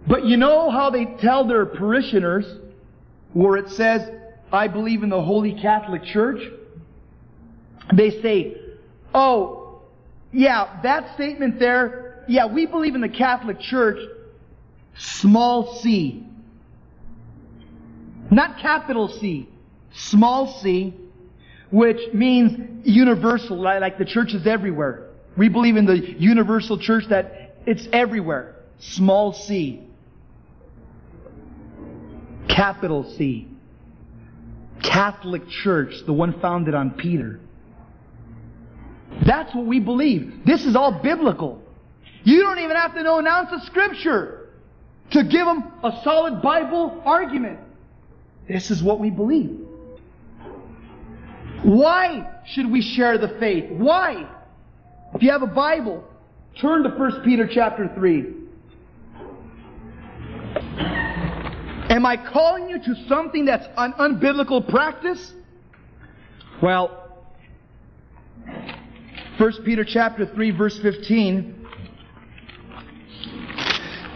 But 0.08 0.24
you 0.24 0.38
know 0.38 0.70
how 0.70 0.88
they 0.90 1.04
tell 1.20 1.46
their 1.46 1.66
parishioners 1.66 2.46
where 3.36 3.58
it 3.58 3.68
says, 3.68 4.00
I 4.50 4.66
believe 4.66 5.02
in 5.02 5.10
the 5.10 5.20
Holy 5.20 5.60
Catholic 5.60 6.04
Church? 6.04 6.40
They 7.92 8.22
say, 8.22 8.56
oh, 9.14 9.82
yeah, 10.32 10.80
that 10.82 11.14
statement 11.16 11.58
there, 11.58 12.24
yeah, 12.28 12.46
we 12.46 12.64
believe 12.64 12.94
in 12.94 13.02
the 13.02 13.10
Catholic 13.10 13.60
Church, 13.60 13.98
small 14.96 15.76
c. 15.80 16.24
Not 18.30 18.58
capital 18.58 19.08
C, 19.08 19.50
small 19.92 20.58
c, 20.62 20.94
which 21.70 22.14
means 22.14 22.86
universal, 22.86 23.60
like 23.60 23.98
the 23.98 24.06
church 24.06 24.32
is 24.32 24.46
everywhere. 24.46 25.10
We 25.36 25.50
believe 25.50 25.76
in 25.76 25.84
the 25.84 25.98
universal 25.98 26.78
church 26.78 27.04
that 27.10 27.58
it's 27.66 27.86
everywhere. 27.92 28.56
Small 28.78 29.34
c. 29.34 29.82
Capital 32.48 33.04
C. 33.16 33.48
Catholic 34.82 35.48
Church, 35.48 35.94
the 36.06 36.12
one 36.12 36.40
founded 36.40 36.74
on 36.74 36.92
Peter. 36.92 37.40
That's 39.24 39.54
what 39.54 39.66
we 39.66 39.80
believe. 39.80 40.42
This 40.44 40.64
is 40.64 40.76
all 40.76 41.00
biblical. 41.02 41.62
You 42.24 42.42
don't 42.42 42.58
even 42.58 42.76
have 42.76 42.94
to 42.94 43.02
know 43.02 43.18
an 43.18 43.26
ounce 43.26 43.50
of 43.52 43.62
Scripture 43.62 44.48
to 45.12 45.22
give 45.22 45.46
them 45.46 45.72
a 45.82 46.00
solid 46.02 46.42
Bible 46.42 47.02
argument. 47.04 47.60
This 48.48 48.70
is 48.70 48.82
what 48.82 49.00
we 49.00 49.10
believe. 49.10 49.60
Why 51.62 52.40
should 52.46 52.70
we 52.70 52.82
share 52.82 53.18
the 53.18 53.36
faith? 53.40 53.70
Why? 53.70 54.28
If 55.14 55.22
you 55.22 55.30
have 55.30 55.42
a 55.42 55.48
Bible, 55.48 56.04
turn 56.60 56.82
to 56.82 56.90
1 56.90 57.22
Peter 57.24 57.48
chapter 57.52 57.90
3. 57.94 58.35
Am 61.96 62.04
I 62.04 62.18
calling 62.18 62.68
you 62.68 62.78
to 62.78 62.94
something 63.08 63.46
that's 63.46 63.66
an 63.78 63.94
unbiblical 63.94 64.68
practice? 64.68 65.32
Well, 66.62 67.24
1 69.38 69.52
Peter 69.64 69.82
chapter 69.82 70.26
3 70.26 70.50
verse 70.50 70.78
15. 70.78 71.66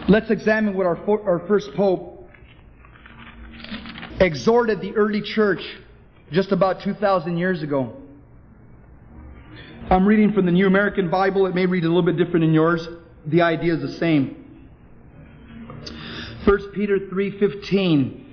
Let's 0.07 0.29
examine 0.29 0.75
what 0.75 0.85
our, 0.85 0.97
our 1.27 1.47
first 1.47 1.73
pope 1.73 2.29
exhorted 4.19 4.79
the 4.79 4.95
early 4.95 5.23
church 5.23 5.63
just 6.31 6.51
about 6.51 6.83
2,000 6.83 7.35
years 7.35 7.63
ago. 7.63 7.95
I'm 9.89 10.05
reading 10.05 10.33
from 10.33 10.45
the 10.45 10.51
New 10.51 10.67
American 10.67 11.09
Bible. 11.09 11.47
It 11.47 11.55
may 11.55 11.65
read 11.65 11.83
a 11.83 11.87
little 11.87 12.03
bit 12.03 12.17
different 12.17 12.43
than 12.43 12.53
yours. 12.53 12.87
The 13.25 13.41
idea 13.41 13.73
is 13.73 13.81
the 13.81 13.97
same. 13.97 14.40
1 16.45 16.71
Peter 16.73 16.97
3:15 16.97 18.25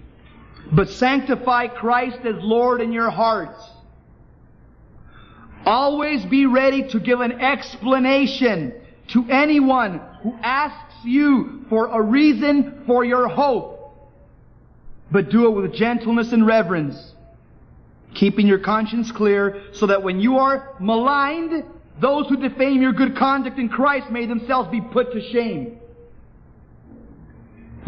But 0.72 0.88
sanctify 0.88 1.68
Christ 1.68 2.18
as 2.24 2.36
Lord 2.42 2.80
in 2.80 2.92
your 2.92 3.10
hearts. 3.10 3.62
Always 5.66 6.24
be 6.24 6.46
ready 6.46 6.88
to 6.88 7.00
give 7.00 7.20
an 7.20 7.32
explanation 7.32 8.72
to 9.08 9.26
anyone 9.28 10.00
who 10.22 10.34
asks 10.42 10.94
you 11.04 11.64
for 11.68 11.86
a 11.88 12.00
reason 12.00 12.84
for 12.86 13.04
your 13.04 13.28
hope. 13.28 13.74
But 15.10 15.30
do 15.30 15.46
it 15.46 15.50
with 15.50 15.74
gentleness 15.74 16.32
and 16.32 16.46
reverence, 16.46 17.14
keeping 18.14 18.46
your 18.46 18.58
conscience 18.58 19.10
clear 19.10 19.62
so 19.72 19.86
that 19.86 20.02
when 20.02 20.20
you 20.20 20.38
are 20.38 20.74
maligned, 20.80 21.64
those 22.00 22.28
who 22.28 22.36
defame 22.36 22.80
your 22.80 22.92
good 22.92 23.16
conduct 23.16 23.58
in 23.58 23.68
Christ 23.68 24.10
may 24.10 24.26
themselves 24.26 24.70
be 24.70 24.80
put 24.80 25.12
to 25.12 25.20
shame. 25.20 25.78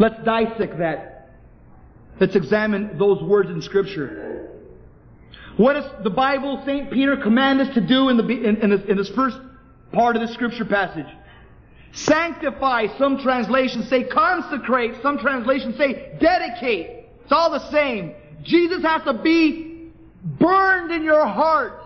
Let's 0.01 0.23
dissect 0.25 0.79
that. 0.79 1.29
Let's 2.19 2.35
examine 2.35 2.97
those 2.97 3.21
words 3.21 3.51
in 3.51 3.61
Scripture. 3.61 4.49
What 5.57 5.73
does 5.73 5.85
the 6.03 6.09
Bible, 6.09 6.63
St. 6.65 6.91
Peter, 6.91 7.17
command 7.17 7.61
us 7.61 7.71
to 7.75 7.81
do 7.85 8.09
in, 8.09 8.17
the, 8.17 8.27
in, 8.27 8.57
in, 8.57 8.69
this, 8.71 8.81
in 8.89 8.97
this 8.97 9.09
first 9.09 9.37
part 9.93 10.15
of 10.15 10.27
the 10.27 10.33
Scripture 10.33 10.65
passage? 10.65 11.05
Sanctify, 11.93 12.87
some 12.97 13.19
translations 13.19 13.89
say 13.89 14.05
consecrate, 14.05 14.95
some 15.03 15.19
translations 15.19 15.77
say 15.77 16.17
dedicate. 16.19 17.05
It's 17.21 17.31
all 17.31 17.51
the 17.51 17.69
same. 17.69 18.15
Jesus 18.41 18.81
has 18.81 19.03
to 19.03 19.21
be 19.21 19.91
burned 20.23 20.91
in 20.91 21.03
your 21.03 21.27
heart. 21.27 21.80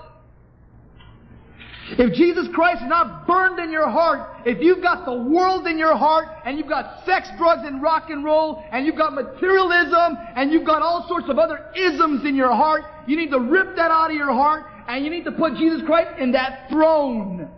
If 1.87 2.13
Jesus 2.13 2.47
Christ 2.53 2.81
is 2.81 2.89
not 2.89 3.27
burned 3.27 3.59
in 3.59 3.71
your 3.71 3.87
heart, 3.87 4.41
if 4.43 4.59
you've 4.59 4.81
got 4.81 5.05
the 5.05 5.13
world 5.13 5.67
in 5.67 5.77
your 5.77 5.95
heart, 5.95 6.25
and 6.43 6.57
you've 6.57 6.67
got 6.67 7.05
sex, 7.05 7.29
drugs, 7.37 7.61
and 7.63 7.79
rock 7.81 8.09
and 8.09 8.23
roll, 8.23 8.63
and 8.71 8.87
you've 8.87 8.97
got 8.97 9.13
materialism, 9.13 10.17
and 10.35 10.51
you've 10.51 10.65
got 10.65 10.81
all 10.81 11.07
sorts 11.07 11.29
of 11.29 11.37
other 11.37 11.69
isms 11.75 12.25
in 12.25 12.35
your 12.35 12.51
heart, 12.51 12.83
you 13.05 13.15
need 13.15 13.29
to 13.29 13.39
rip 13.39 13.75
that 13.75 13.91
out 13.91 14.09
of 14.09 14.17
your 14.17 14.33
heart, 14.33 14.65
and 14.87 15.05
you 15.05 15.11
need 15.11 15.25
to 15.25 15.31
put 15.31 15.55
Jesus 15.55 15.81
Christ 15.85 16.19
in 16.19 16.31
that 16.31 16.69
throne. 16.69 17.49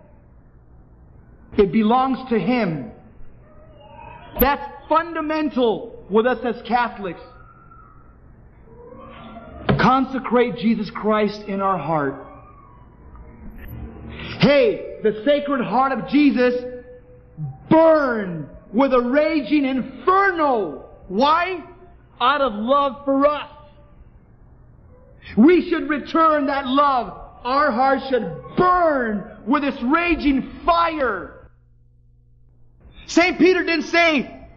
It 1.58 1.72
belongs 1.72 2.30
to 2.30 2.38
Him. 2.38 2.92
That's 4.42 4.63
fundamental 4.90 6.06
with 6.10 6.28
us 6.28 6.40
as 6.44 6.62
Catholics. 6.68 7.22
Consecrate 9.80 10.58
Jesus 10.58 10.90
Christ 10.90 11.44
in 11.48 11.62
our 11.62 11.78
heart. 11.78 12.27
Hey, 14.39 15.00
the 15.04 15.23
sacred 15.26 15.63
heart 15.63 15.91
of 15.91 16.08
Jesus 16.10 16.54
burn 17.69 18.50
with 18.71 18.93
a 18.93 19.02
raging 19.02 19.65
inferno. 19.65 20.86
Why? 21.08 21.63
Out 22.19 22.41
of 22.41 22.54
love 22.54 23.06
for 23.06 23.26
us. 23.26 23.50
We 25.36 25.69
should 25.69 25.89
return 25.89 26.47
that 26.47 26.65
love. 26.67 27.19
Our 27.43 27.71
hearts 27.71 28.08
should 28.10 28.41
burn 28.58 29.38
with 29.45 29.63
this 29.63 29.82
raging 29.84 30.52
fire. 30.65 31.50
St. 33.08 33.38
Peter 33.38 33.63
didn't 33.63 33.86
say, 33.86 34.47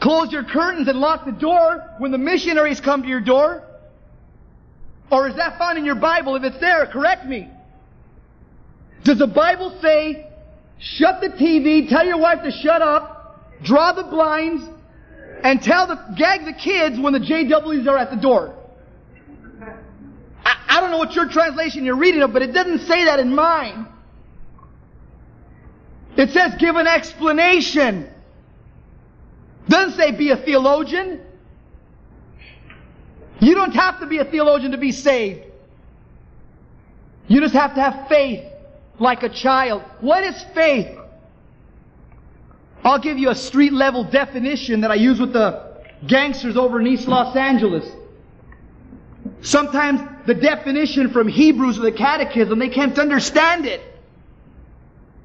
close 0.00 0.32
your 0.32 0.44
curtains 0.44 0.88
and 0.88 0.98
lock 0.98 1.24
the 1.24 1.32
door 1.32 1.94
when 1.98 2.10
the 2.10 2.18
missionaries 2.18 2.80
come 2.80 3.02
to 3.02 3.08
your 3.08 3.20
door. 3.20 3.62
Or 5.10 5.28
is 5.28 5.36
that 5.36 5.58
found 5.58 5.78
in 5.78 5.84
your 5.84 5.94
Bible? 5.94 6.34
If 6.36 6.42
it's 6.42 6.58
there, 6.58 6.86
correct 6.86 7.26
me. 7.26 7.48
Does 9.04 9.18
the 9.18 9.26
Bible 9.26 9.76
say, 9.82 10.28
shut 10.78 11.20
the 11.20 11.28
TV, 11.28 11.88
tell 11.88 12.06
your 12.06 12.18
wife 12.18 12.42
to 12.44 12.50
shut 12.50 12.82
up, 12.82 13.60
draw 13.62 13.92
the 13.92 14.04
blinds, 14.04 14.64
and 15.42 15.60
tell 15.60 15.86
the, 15.86 15.96
gag 16.16 16.44
the 16.44 16.52
kids 16.52 16.98
when 16.98 17.12
the 17.12 17.18
JWs 17.18 17.86
are 17.88 17.98
at 17.98 18.10
the 18.10 18.16
door? 18.16 18.54
I, 20.44 20.56
I 20.68 20.80
don't 20.80 20.90
know 20.90 20.98
what 20.98 21.14
your 21.14 21.28
translation 21.28 21.84
you're 21.84 21.96
reading 21.96 22.22
of, 22.22 22.32
but 22.32 22.42
it 22.42 22.52
doesn't 22.52 22.86
say 22.86 23.04
that 23.06 23.18
in 23.18 23.34
mine. 23.34 23.88
It 26.16 26.30
says 26.30 26.54
give 26.58 26.76
an 26.76 26.86
explanation. 26.86 28.08
Doesn't 29.68 29.98
say 29.98 30.12
be 30.12 30.30
a 30.30 30.36
theologian. 30.36 31.20
You 33.40 33.54
don't 33.54 33.74
have 33.74 33.98
to 34.00 34.06
be 34.06 34.18
a 34.18 34.24
theologian 34.24 34.72
to 34.72 34.78
be 34.78 34.92
saved. 34.92 35.44
You 37.26 37.40
just 37.40 37.54
have 37.54 37.74
to 37.74 37.80
have 37.80 38.08
faith 38.08 38.51
like 39.02 39.24
a 39.24 39.28
child. 39.28 39.82
What 40.00 40.22
is 40.22 40.40
faith? 40.54 40.96
I'll 42.84 43.00
give 43.00 43.18
you 43.18 43.30
a 43.30 43.34
street 43.34 43.72
level 43.72 44.04
definition 44.04 44.80
that 44.80 44.90
I 44.90 44.94
use 44.94 45.20
with 45.20 45.32
the 45.32 45.82
gangsters 46.06 46.56
over 46.56 46.80
in 46.80 46.86
East 46.86 47.08
Los 47.08 47.36
Angeles. 47.36 47.84
Sometimes 49.40 50.00
the 50.26 50.34
definition 50.34 51.10
from 51.10 51.28
Hebrews 51.28 51.78
or 51.78 51.82
the 51.82 51.92
Catechism, 51.92 52.58
they 52.58 52.68
can't 52.68 52.98
understand 52.98 53.66
it. 53.66 53.80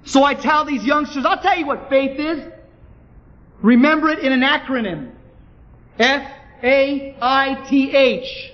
So 0.06 0.24
I 0.24 0.34
tell 0.34 0.66
these 0.66 0.84
youngsters, 0.84 1.26
I'll 1.26 1.42
tell 1.42 1.58
you 1.58 1.66
what 1.66 1.90
faith 1.90 2.20
is. 2.20 2.52
Remember 3.62 4.10
it 4.10 4.20
in 4.20 4.32
an 4.32 4.42
acronym. 4.42 5.12
F 6.00 6.32
A 6.64 7.16
I 7.22 7.66
T 7.68 7.96
H. 7.96 8.52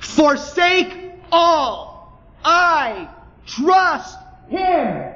Forsake 0.00 1.14
all. 1.30 2.20
I 2.44 3.08
trust 3.46 4.18
Him. 4.48 5.14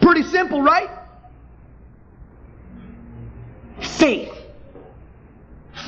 Pretty 0.00 0.22
simple, 0.22 0.62
right? 0.62 0.90
Faith. 3.80 4.32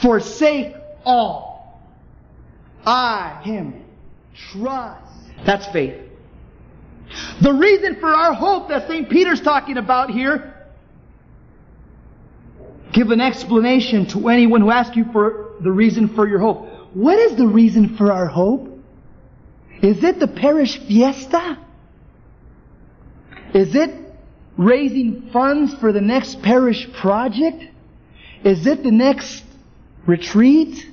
Forsake 0.03 0.77
all. 1.05 1.81
I, 2.85 3.41
Him. 3.43 3.85
Trust. 4.53 5.13
That's 5.45 5.67
faith. 5.69 6.01
The 7.41 7.53
reason 7.53 8.01
for 8.01 8.09
our 8.09 8.33
hope 8.33 8.69
that 8.69 8.89
St. 8.89 9.09
Peter's 9.09 9.41
talking 9.41 9.77
about 9.79 10.11
here, 10.11 10.55
give 12.93 13.11
an 13.11 13.21
explanation 13.21 14.07
to 14.07 14.29
anyone 14.29 14.61
who 14.61 14.71
asks 14.71 14.97
you 14.97 15.05
for 15.13 15.53
the 15.61 15.71
reason 15.71 16.09
for 16.09 16.27
your 16.27 16.39
hope. 16.39 16.69
What 16.95 17.19
is 17.19 17.37
the 17.37 17.47
reason 17.47 17.97
for 17.97 18.13
our 18.13 18.27
hope? 18.27 18.74
Is 19.83 20.03
it 20.03 20.19
the 20.19 20.29
parish 20.29 20.79
fiesta? 20.79 21.59
Is 23.55 23.75
it 23.75 23.91
raising 24.57 25.31
funds 25.33 25.75
for 25.75 25.93
the 25.93 26.01
next 26.01 26.43
parish 26.43 26.91
project? 26.93 27.63
Is 28.45 28.67
it 28.67 28.83
the 28.83 28.91
next 28.91 29.45
retreat? 30.07 30.87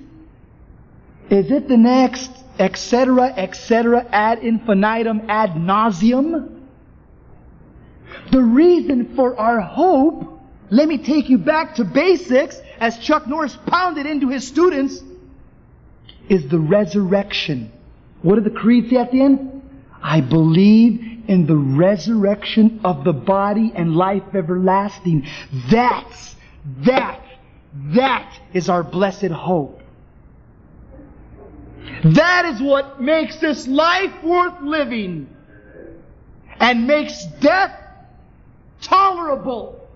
Is 1.29 1.51
it 1.51 1.67
the 1.67 1.77
next 1.77 2.31
etc., 2.59 3.33
etc., 3.35 4.05
ad 4.11 4.39
infinitum, 4.39 5.21
ad 5.29 5.51
nauseum? 5.51 6.61
The 8.31 8.41
reason 8.41 9.15
for 9.15 9.37
our 9.37 9.61
hope, 9.61 10.39
let 10.69 10.87
me 10.87 10.97
take 10.97 11.29
you 11.29 11.37
back 11.37 11.75
to 11.75 11.83
basics, 11.83 12.59
as 12.79 12.97
Chuck 12.99 13.27
Norris 13.27 13.57
pounded 13.65 14.05
into 14.05 14.29
his 14.29 14.47
students, 14.47 15.01
is 16.29 16.47
the 16.49 16.59
resurrection. 16.59 17.71
What 18.21 18.35
did 18.35 18.43
the 18.43 18.57
creed 18.57 18.89
say 18.89 18.97
at 18.97 19.11
the 19.11 19.21
end? 19.21 19.61
I 20.01 20.21
believe 20.21 21.23
in 21.27 21.45
the 21.45 21.55
resurrection 21.55 22.81
of 22.83 23.03
the 23.03 23.13
body 23.13 23.71
and 23.75 23.95
life 23.95 24.23
everlasting. 24.33 25.27
That's, 25.69 26.35
that, 26.79 27.21
that 27.93 28.39
is 28.53 28.69
our 28.69 28.83
blessed 28.83 29.27
hope. 29.27 29.81
That 32.03 32.45
is 32.45 32.61
what 32.61 33.01
makes 33.01 33.37
this 33.37 33.67
life 33.67 34.23
worth 34.23 34.61
living 34.61 35.29
and 36.59 36.87
makes 36.87 37.25
death 37.39 37.75
tolerable. 38.81 39.87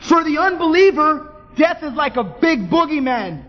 For 0.00 0.24
the 0.24 0.38
unbeliever, 0.38 1.32
death 1.56 1.82
is 1.82 1.92
like 1.92 2.16
a 2.16 2.24
big 2.24 2.70
boogeyman. 2.70 3.44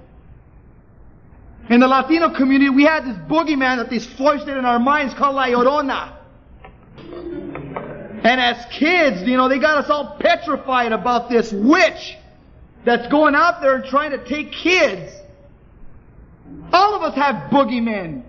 In 1.70 1.80
the 1.80 1.88
Latino 1.88 2.30
community, 2.30 2.70
we 2.70 2.84
had 2.84 3.06
this 3.06 3.18
boogeyman 3.30 3.78
that 3.78 3.92
is 3.94 4.06
foisted 4.06 4.58
in 4.58 4.66
our 4.66 4.80
minds 4.80 5.14
called 5.14 5.36
La 5.36 5.46
Llorona. 5.46 6.18
And 8.24 8.40
as 8.40 8.66
kids, 8.72 9.24
you 9.24 9.38
know, 9.38 9.50
they 9.50 9.60
got 9.60 9.78
us 9.78 9.90
all 9.90 10.18
petrified 10.20 10.92
about 10.92 11.30
this 11.30 11.52
witch 11.52 12.18
that's 12.86 13.08
going 13.08 13.36
out 13.36 13.62
there 13.62 13.76
and 13.76 13.86
trying 13.86 14.12
to 14.12 14.24
take 14.24 14.52
kids. 14.52 15.12
All 16.74 16.96
of 16.96 17.02
us 17.04 17.16
have 17.16 17.50
boogeymen 17.52 18.24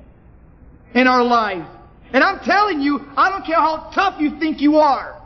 in 0.94 1.06
our 1.06 1.24
lives. 1.24 1.66
And 2.12 2.22
I'm 2.22 2.40
telling 2.40 2.80
you, 2.80 3.06
I 3.16 3.30
don't 3.30 3.44
care 3.44 3.56
how 3.56 3.90
tough 3.94 4.20
you 4.20 4.38
think 4.38 4.60
you 4.60 4.78
are. 4.78 5.20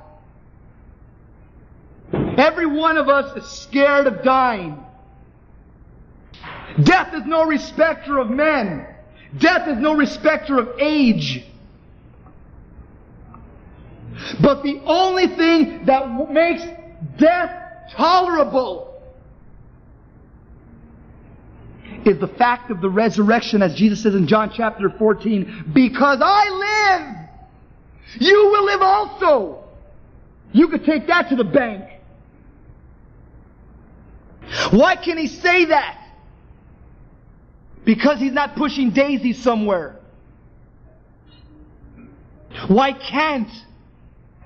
Every 2.13 2.67
one 2.67 2.97
of 2.97 3.09
us 3.09 3.37
is 3.37 3.51
scared 3.51 4.07
of 4.07 4.23
dying. 4.23 4.86
Death 6.83 7.15
is 7.15 7.23
no 7.25 7.45
respecter 7.47 8.19
of 8.19 8.31
men. 8.31 8.87
Death 9.39 9.69
is 9.69 9.79
no 9.79 9.95
respecter 9.95 10.59
of 10.59 10.79
age. 10.79 11.45
But 14.41 14.63
the 14.63 14.81
only 14.85 15.27
thing 15.29 15.87
that 15.87 16.31
makes 16.31 16.63
death 17.19 17.91
tolerable 17.93 18.95
is 22.05 22.19
the 22.19 22.29
fact 22.29 22.71
of 22.71 22.81
the 22.81 22.89
resurrection, 22.89 23.63
as 23.63 23.75
Jesus 23.75 24.03
says 24.03 24.15
in 24.15 24.27
John 24.27 24.53
chapter 24.55 24.91
14, 24.91 25.73
because 25.75 26.21
I 26.23 26.49
live, 26.99 28.21
you 28.21 28.49
will 28.53 28.65
live 28.65 28.83
also. 28.83 29.65
You 30.53 30.69
could 30.69 30.85
take 30.85 31.09
that 31.09 31.29
to 31.31 31.37
the 31.37 31.45
bank. 31.45 31.91
Why 34.71 34.97
can 34.97 35.19
he 35.19 35.27
say 35.27 35.67
that? 35.67 36.06
Because 37.87 38.19
he's 38.19 38.33
not 38.33 38.57
pushing 38.57 38.91
daisies 38.91 39.41
somewhere. 39.41 39.95
Why 42.67 42.93
can't, 42.93 43.49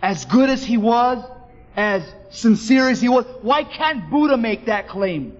as 0.02 0.26
good 0.26 0.50
as 0.50 0.62
he 0.62 0.76
was, 0.76 1.24
as 1.74 2.02
sincere 2.28 2.90
as 2.90 3.00
he 3.00 3.08
was, 3.08 3.24
why 3.40 3.64
can't 3.64 4.10
Buddha 4.10 4.36
make 4.36 4.66
that 4.66 4.88
claim? 4.88 5.38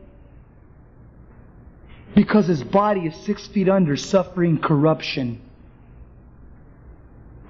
Because 2.15 2.47
his 2.47 2.65
body 2.65 3.03
is 3.03 3.15
six 3.27 3.47
feet 3.47 3.69
under, 3.69 3.97
suffering 3.99 4.59
corruption. 4.59 5.43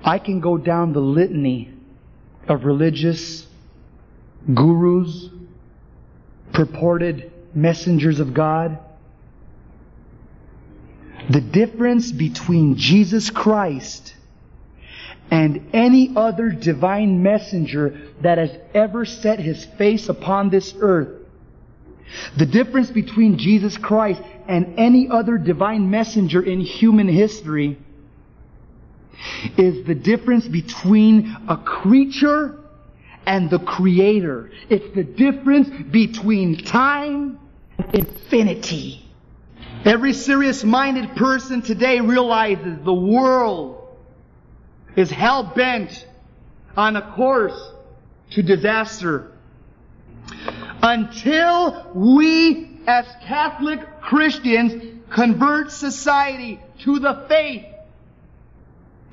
I 0.03 0.19
can 0.19 0.41
go 0.41 0.59
down 0.59 0.93
the 0.93 1.01
litany 1.01 1.73
of 2.49 2.65
religious 2.65 3.47
gurus, 4.53 5.29
purported 6.53 7.31
messengers 7.55 8.19
of 8.19 8.35
God. 8.35 8.79
The 11.31 11.41
difference 11.41 12.11
between 12.11 12.77
Jesus 12.77 13.31
Christ 13.31 14.15
and 15.31 15.71
any 15.73 16.13
other 16.17 16.51
divine 16.51 17.23
messenger 17.23 18.01
that 18.21 18.39
has 18.39 18.51
ever 18.75 19.05
set 19.05 19.39
his 19.39 19.65
face 19.65 20.09
upon 20.09 20.51
this 20.51 20.75
earth. 20.81 21.21
The 22.37 22.47
difference 22.47 22.91
between 22.91 23.39
Jesus 23.39 23.79
Christ 23.79 24.21
and 24.49 24.75
any 24.77 25.09
other 25.09 25.39
divine 25.39 25.89
messenger 25.89 26.43
in 26.43 26.61
human 26.61 27.07
history 27.07 27.79
is 29.57 29.87
the 29.87 29.95
difference 29.95 30.49
between 30.49 31.37
a 31.49 31.57
creature 31.57 32.59
and 33.25 33.49
the 33.51 33.61
creator. 33.61 34.51
It's 34.69 34.93
the 34.97 35.05
difference 35.05 35.69
between 35.93 36.65
time 36.65 37.39
and 37.79 37.95
infinity. 37.95 39.10
Every 39.85 40.13
serious 40.13 40.63
minded 40.63 41.17
person 41.17 41.63
today 41.63 42.01
realizes 42.01 42.79
the 42.85 42.93
world 42.93 43.97
is 44.95 45.11
hell 45.11 45.43
bent 45.43 46.07
on 46.77 46.97
a 46.97 47.13
course 47.15 47.59
to 48.33 48.43
disaster. 48.43 49.33
Until 50.83 51.93
we 51.95 52.79
as 52.87 53.07
Catholic 53.23 54.01
Christians 54.03 55.01
convert 55.11 55.73
society 55.73 56.61
to 56.81 56.99
the 56.99 57.25
faith, 57.29 57.65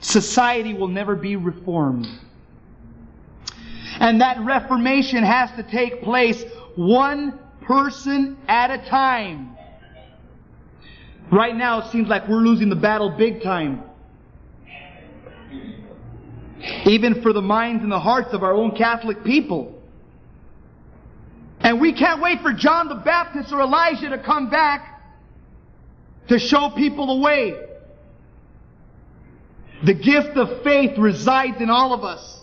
society 0.02 0.74
will 0.74 0.90
never 0.90 1.16
be 1.16 1.38
reformed. 1.38 2.08
And 4.00 4.20
that 4.20 4.40
reformation 4.42 5.24
has 5.24 5.50
to 5.52 5.64
take 5.64 6.04
place 6.04 6.44
one 6.76 7.40
person 7.62 8.38
at 8.50 8.70
a 8.70 8.90
time. 8.90 9.57
Right 11.32 11.56
now, 11.56 11.82
it 11.82 11.92
seems 11.92 12.08
like 12.08 12.28
we're 12.28 12.38
losing 12.38 12.70
the 12.70 12.76
battle 12.76 13.10
big 13.10 13.44
time. 13.44 13.84
Even 16.86 17.22
for 17.22 17.34
the 17.34 17.42
minds 17.42 17.84
and 17.84 17.92
the 17.92 18.00
hearts 18.00 18.34
of 18.34 18.44
our 18.44 18.54
own 18.54 18.76
Catholic 18.76 19.24
people. 19.24 19.82
And 21.60 21.82
we 21.82 21.94
can't 21.94 22.22
wait 22.22 22.42
for 22.42 22.54
John 22.54 22.88
the 22.88 22.96
Baptist 22.96 23.52
or 23.52 23.62
Elijah 23.62 24.10
to 24.10 24.18
come 24.18 24.50
back 24.50 25.02
to 26.30 26.40
show 26.40 26.70
people 26.70 27.08
the 27.08 27.22
way. 27.22 27.56
The 29.84 29.94
gift 29.94 30.38
of 30.38 30.64
faith 30.64 30.98
resides 30.98 31.62
in 31.62 31.70
all 31.70 31.94
of 31.94 32.04
us. 32.04 32.42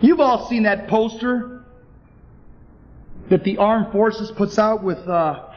You've 0.00 0.20
all 0.20 0.48
seen 0.48 0.64
that 0.64 0.88
poster 0.88 1.64
that 3.28 3.44
the 3.44 3.58
armed 3.58 3.92
forces 3.92 4.30
puts 4.30 4.58
out 4.58 4.82
with, 4.82 4.98
uh, 5.08 5.50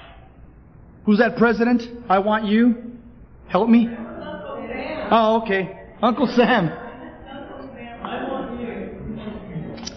who's 1.07 1.17
that 1.17 1.37
president? 1.37 1.81
I 2.07 2.19
want 2.19 2.45
you. 2.45 2.75
Help 3.47 3.67
me. 3.67 3.89
Oh, 5.09 5.41
okay. 5.41 5.79
Uncle 6.03 6.27
Sam. 6.35 6.67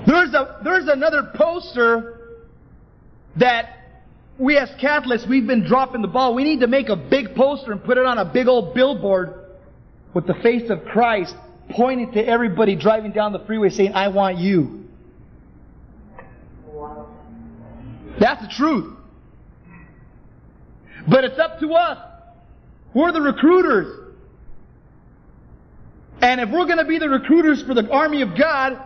There's 0.06 0.32
a, 0.32 0.60
there's 0.64 0.86
another 0.86 1.32
poster 1.34 2.38
that 3.36 3.76
we 4.38 4.56
as 4.56 4.70
Catholics, 4.80 5.26
we've 5.28 5.46
been 5.46 5.66
dropping 5.66 6.00
the 6.00 6.08
ball. 6.08 6.34
We 6.34 6.44
need 6.44 6.60
to 6.60 6.68
make 6.68 6.88
a 6.88 6.96
big 6.96 7.34
poster 7.34 7.72
and 7.72 7.84
put 7.84 7.98
it 7.98 8.06
on 8.06 8.16
a 8.16 8.24
big 8.24 8.46
old 8.46 8.72
billboard 8.72 9.34
with 10.14 10.26
the 10.26 10.34
face 10.34 10.70
of 10.70 10.84
Christ 10.84 11.34
pointing 11.70 12.12
to 12.12 12.24
everybody 12.26 12.76
driving 12.76 13.12
down 13.12 13.32
the 13.32 13.40
freeway 13.40 13.70
saying, 13.70 13.92
I 13.94 14.08
want 14.08 14.38
you. 14.38 14.84
That's 18.18 18.42
the 18.42 18.48
truth. 18.48 18.96
But 21.08 21.24
it's 21.24 21.38
up 21.38 21.60
to 21.60 21.72
us. 21.74 21.98
We're 22.94 23.12
the 23.12 23.20
recruiters. 23.20 24.14
And 26.20 26.40
if 26.40 26.50
we're 26.50 26.66
going 26.66 26.78
to 26.78 26.84
be 26.84 26.98
the 26.98 27.08
recruiters 27.08 27.62
for 27.62 27.74
the 27.74 27.88
army 27.90 28.22
of 28.22 28.36
God, 28.36 28.78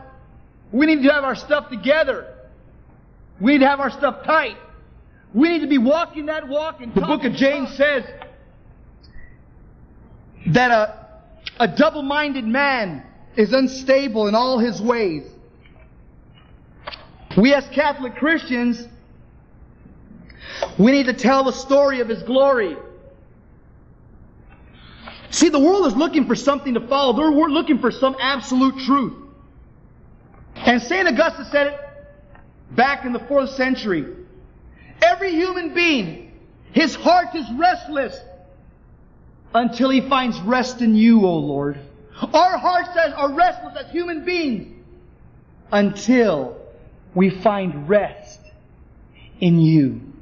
we 0.73 0.87
need 0.87 1.03
to 1.03 1.13
have 1.13 1.25
our 1.25 1.35
stuff 1.35 1.69
together. 1.69 2.33
We 3.41 3.53
need 3.53 3.59
to 3.59 3.69
have 3.69 3.81
our 3.81 3.91
stuff 3.91 4.25
tight. 4.25 4.57
We 5.33 5.49
need 5.49 5.61
to 5.61 5.67
be 5.67 5.79
walking 5.79 6.27
that 6.27 6.49
walk. 6.49 6.81
And 6.81 6.95
the 6.95 7.01
book 7.01 7.25
of 7.25 7.33
James 7.33 7.77
says 7.77 8.05
that 10.47 10.71
a, 10.71 11.09
a 11.59 11.69
double-minded 11.69 12.45
man 12.45 13.05
is 13.37 13.53
unstable 13.53 14.29
in 14.29 14.35
all 14.37 14.59
his 14.59 14.81
ways. 14.81 15.25
We 17.37 17.53
as 17.53 17.67
Catholic 17.75 18.15
Christians, 18.15 18.87
we 20.79 20.93
need 20.93 21.07
to 21.07 21.13
tell 21.13 21.45
the 21.45 21.53
story 21.53 22.01
of 22.01 22.09
His 22.09 22.23
glory. 22.23 22.77
See, 25.31 25.49
the 25.49 25.59
world 25.59 25.87
is 25.87 25.97
looking 25.97 26.27
for 26.27 26.37
something 26.37 26.75
to 26.75 26.87
follow. 26.87 27.13
They're 27.13 27.49
looking 27.49 27.81
for 27.81 27.91
some 27.91 28.17
absolute 28.21 28.79
truth. 28.85 29.15
And 30.55 30.81
St. 30.81 31.09
Augustine 31.09 31.47
said 31.51 31.67
it 31.69 31.81
back 32.71 33.05
in 33.05 33.13
the 33.13 33.19
fourth 33.19 33.51
century. 33.51 34.07
Every 35.03 35.33
human 35.33 35.75
being, 35.75 36.33
his 36.73 36.95
heart 36.95 37.35
is 37.35 37.45
restless 37.57 38.19
until 39.53 39.91
he 39.91 40.01
finds 40.03 40.39
rest 40.41 40.81
in 40.81 40.95
you, 40.95 41.27
O 41.27 41.35
Lord. 41.37 41.79
Our 42.33 42.57
hearts 42.57 42.91
are 42.97 43.33
restless 43.33 43.77
as 43.77 43.91
human 43.91 44.25
beings 44.25 44.85
until 45.73 46.57
we 47.15 47.31
find 47.31 47.89
rest 47.89 48.41
in 49.41 49.61
you. 49.61 50.14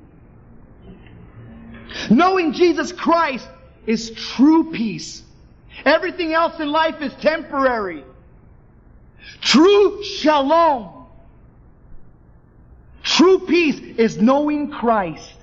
Knowing 2.11 2.53
Jesus 2.53 2.93
Christ 2.93 3.49
is 3.87 4.11
true 4.11 4.71
peace. 4.73 5.23
Everything 5.85 6.33
else 6.33 6.59
in 6.61 6.71
life 6.71 7.01
is 7.01 7.13
temporary. 7.15 8.05
True 9.41 10.03
shalom. 10.05 11.07
True 13.03 13.41
peace 13.41 13.81
is 13.99 14.19
knowing 14.19 14.71
Christ. 14.71 15.35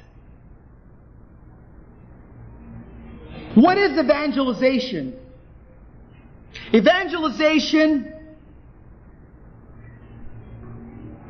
What 3.55 3.77
is 3.77 3.97
evangelization? 3.97 5.19
Evangelization, 6.73 8.13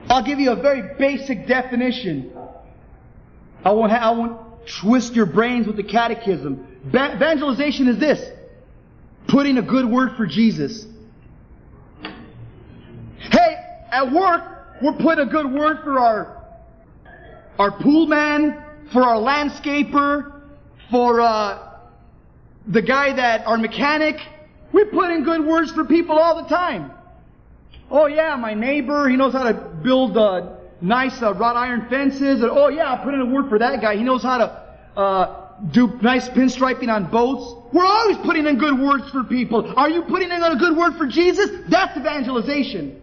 I'll 0.10 0.24
give 0.24 0.40
you 0.40 0.52
a 0.52 0.56
very 0.56 0.96
basic 0.98 1.48
definition. 1.48 2.32
I 3.64 3.72
won't, 3.72 3.92
I 3.92 4.12
won't 4.12 4.49
twist 4.82 5.14
your 5.14 5.26
brains 5.26 5.68
with 5.68 5.76
the 5.76 5.84
catechism. 5.84 6.66
Evangelization 6.88 7.88
is 7.88 8.00
this 8.00 8.30
putting 9.28 9.58
a 9.58 9.62
good 9.62 9.86
word 9.86 10.16
for 10.18 10.26
Jesus. 10.26 10.86
Hey, 13.18 13.56
at 13.92 14.12
work, 14.12 14.44
we're 14.82 14.94
putting 14.94 15.28
a 15.28 15.32
good 15.32 15.52
word 15.52 15.80
for 15.84 16.00
our, 16.00 16.44
our 17.58 17.72
pool 17.72 18.08
man, 18.08 18.64
for 18.92 19.04
our 19.04 19.18
landscaper, 19.18 20.42
for 20.90 21.22
uh, 21.22 21.78
the 22.68 22.82
guy 22.82 23.14
that, 23.14 23.46
our 23.46 23.58
mechanic. 23.58 24.18
We 24.72 24.86
put 24.86 25.12
in 25.12 25.24
good 25.24 25.46
words 25.46 25.72
for 25.72 25.84
people 25.86 26.18
all 26.18 26.42
the 26.42 26.50
time. 26.50 26.92
Oh 27.92 28.06
yeah, 28.06 28.36
my 28.36 28.54
neighbor, 28.54 29.10
he 29.10 29.16
knows 29.16 29.34
how 29.34 29.44
to 29.44 29.54
build 29.54 30.16
uh, 30.18 30.58
nice 30.82 31.22
uh, 31.22 31.34
wrought 31.34 31.56
iron 31.56 31.88
fences. 31.90 32.42
And, 32.42 32.52
oh 32.52 32.70
yeah, 32.70 32.94
I'll 32.94 33.04
put 33.04 33.14
in 33.14 33.22
a 33.22 33.26
word 33.26 33.50
for 33.50 33.60
that 33.60 33.82
guy. 33.82 33.96
He 33.96 34.04
knows 34.04 34.24
how 34.24 34.38
to 34.38 35.00
uh, 35.00 35.50
do 35.72 36.00
nice 36.02 36.28
pinstriping 36.30 36.90
on 36.90 37.10
boats. 37.12 37.74
We're 37.74 37.86
always 37.86 38.18
putting 38.18 38.48
in 38.48 38.58
good 38.58 38.80
words 38.80 39.10
for 39.12 39.24
people. 39.24 39.74
Are 39.76 39.90
you 39.90 40.04
putting 40.04 40.32
in 40.32 40.42
a 40.42 40.56
good 40.56 40.76
word 40.76 40.96
for 40.96 41.08
Jesus? 41.08 41.50
That's 41.68 41.98
evangelization. 41.98 43.02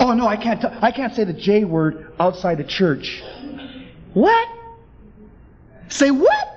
Oh 0.00 0.14
no, 0.14 0.26
I 0.26 0.36
can't. 0.36 0.60
T- 0.60 0.68
I 0.80 0.92
can't 0.92 1.14
say 1.14 1.24
the 1.24 1.32
J 1.32 1.64
word 1.64 2.12
outside 2.20 2.58
the 2.58 2.64
church. 2.64 3.22
What? 4.14 4.48
Say 5.88 6.10
what? 6.10 6.48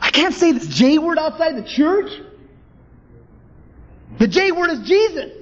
I 0.00 0.10
can't 0.10 0.34
say 0.34 0.52
this 0.52 0.66
J 0.66 0.98
word 0.98 1.18
outside 1.18 1.56
the 1.56 1.62
church. 1.62 2.10
The 4.18 4.28
J 4.28 4.52
word 4.52 4.70
is 4.70 4.80
Jesus. 4.86 5.32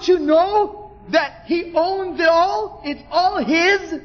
Don't 0.00 0.08
you 0.08 0.26
know 0.26 0.92
that 1.10 1.42
He 1.44 1.74
owns 1.74 2.18
it 2.18 2.26
all? 2.26 2.80
It's 2.86 3.02
all 3.10 3.44
His. 3.44 4.00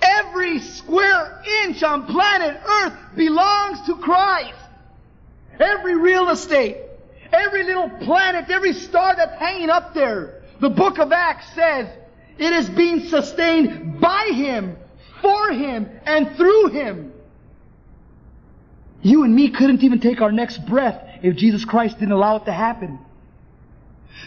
Every 0.00 0.58
square 0.60 1.42
inch 1.64 1.82
on 1.82 2.06
planet 2.06 2.58
Earth 2.66 2.94
belongs 3.14 3.86
to 3.86 3.96
Christ. 3.96 4.54
Every 5.60 5.96
real 5.96 6.30
estate, 6.30 6.78
every 7.30 7.64
little 7.64 7.90
planet, 7.90 8.48
every 8.48 8.72
star 8.72 9.16
that's 9.16 9.38
hanging 9.38 9.68
up 9.68 9.92
there. 9.92 10.44
The 10.60 10.70
book 10.70 10.98
of 10.98 11.12
Acts 11.12 11.52
says 11.54 11.88
it 12.38 12.52
is 12.54 12.70
being 12.70 13.08
sustained 13.08 14.00
by 14.00 14.30
Him, 14.32 14.78
for 15.20 15.52
Him, 15.52 15.90
and 16.06 16.36
through 16.36 16.68
Him. 16.68 17.12
You 19.02 19.24
and 19.24 19.34
me 19.34 19.50
couldn't 19.50 19.82
even 19.84 20.00
take 20.00 20.22
our 20.22 20.32
next 20.32 20.64
breath 20.66 21.18
if 21.22 21.36
Jesus 21.36 21.66
Christ 21.66 21.98
didn't 21.98 22.12
allow 22.12 22.36
it 22.36 22.46
to 22.46 22.52
happen. 22.52 23.00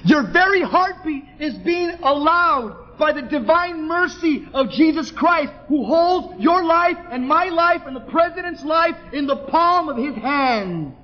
Your 0.04 0.24
very 0.24 0.62
heartbeat 0.62 1.24
is 1.40 1.56
being 1.60 1.92
allowed 2.04 2.98
by 2.98 3.12
the 3.12 3.22
divine 3.22 3.88
mercy 3.88 4.48
of 4.54 4.70
Jesus 4.70 5.12
Christ 5.12 5.52
who 5.68 5.86
holds 5.86 6.40
your 6.42 6.64
life 6.64 6.98
and 7.10 7.28
my 7.28 7.46
life 7.46 7.84
and 7.86 7.96
the 7.96 8.02
President's 8.02 8.64
life 8.64 8.96
in 9.12 9.28
the 9.28 9.36
palm 9.36 9.90
of 9.90 9.98
His 9.98 10.16
hand. 10.16 10.96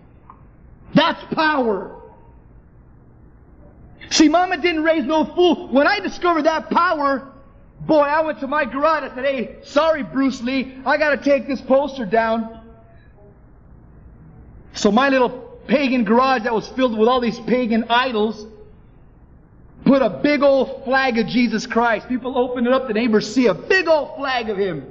That's 0.93 1.23
power. 1.33 1.95
See, 4.09 4.29
Mama 4.29 4.57
didn't 4.57 4.83
raise 4.83 5.03
no 5.05 5.25
fool. 5.25 5.67
When 5.69 5.87
I 5.87 5.99
discovered 5.99 6.43
that 6.43 6.69
power, 6.69 7.27
boy, 7.81 8.01
I 8.01 8.21
went 8.21 8.39
to 8.39 8.47
my 8.47 8.65
garage. 8.65 9.11
I 9.11 9.15
said, 9.15 9.25
hey, 9.25 9.55
sorry, 9.63 10.03
Bruce 10.03 10.41
Lee, 10.41 10.77
I 10.85 10.97
gotta 10.97 11.17
take 11.17 11.47
this 11.47 11.61
poster 11.61 12.05
down. 12.05 12.61
So 14.73 14.91
my 14.91 15.09
little 15.09 15.29
pagan 15.67 16.03
garage 16.03 16.43
that 16.43 16.53
was 16.53 16.67
filled 16.69 16.97
with 16.97 17.09
all 17.09 17.19
these 17.19 17.39
pagan 17.41 17.85
idols, 17.89 18.45
put 19.87 20.01
a 20.01 20.09
big 20.09 20.43
old 20.43 20.83
flag 20.83 21.17
of 21.17 21.27
Jesus 21.27 21.65
Christ. 21.65 22.07
People 22.07 22.37
open 22.37 22.67
it 22.67 22.73
up, 22.73 22.87
the 22.87 22.93
neighbors 22.93 23.33
see 23.33 23.47
a 23.47 23.53
big 23.53 23.87
old 23.87 24.17
flag 24.17 24.49
of 24.49 24.57
Him. 24.57 24.85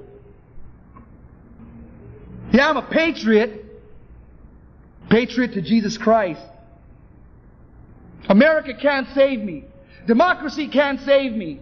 Yeah, 2.53 2.70
I'm 2.70 2.76
a 2.76 2.82
patriot. 2.82 3.64
Patriot 5.11 5.53
to 5.55 5.61
Jesus 5.61 5.99
Christ. 5.99 6.40
America 8.28 8.74
can't 8.74 9.07
save 9.14 9.40
me. 9.40 9.64
Democracy 10.07 10.68
can't 10.68 11.01
save 11.03 11.32
me. 11.32 11.61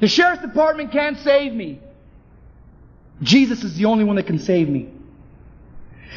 The 0.00 0.08
sheriff's 0.08 0.42
department 0.42 0.92
can't 0.92 1.18
save 1.18 1.52
me. 1.52 1.80
Jesus 3.22 3.64
is 3.64 3.76
the 3.76 3.86
only 3.86 4.04
one 4.04 4.16
that 4.16 4.26
can 4.26 4.38
save 4.38 4.68
me. 4.68 4.93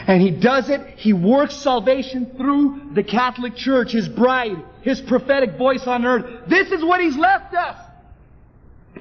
And 0.05 0.21
he 0.21 0.31
does 0.31 0.69
it, 0.69 0.81
he 0.97 1.13
works 1.13 1.55
salvation 1.55 2.33
through 2.37 2.91
the 2.93 3.03
Catholic 3.03 3.55
Church, 3.55 3.91
his 3.91 4.07
bride, 4.07 4.63
his 4.81 5.01
prophetic 5.01 5.57
voice 5.57 5.87
on 5.87 6.05
earth. 6.05 6.47
This 6.47 6.71
is 6.71 6.83
what 6.83 7.01
he's 7.01 7.17
left 7.17 7.53
us. 7.55 7.77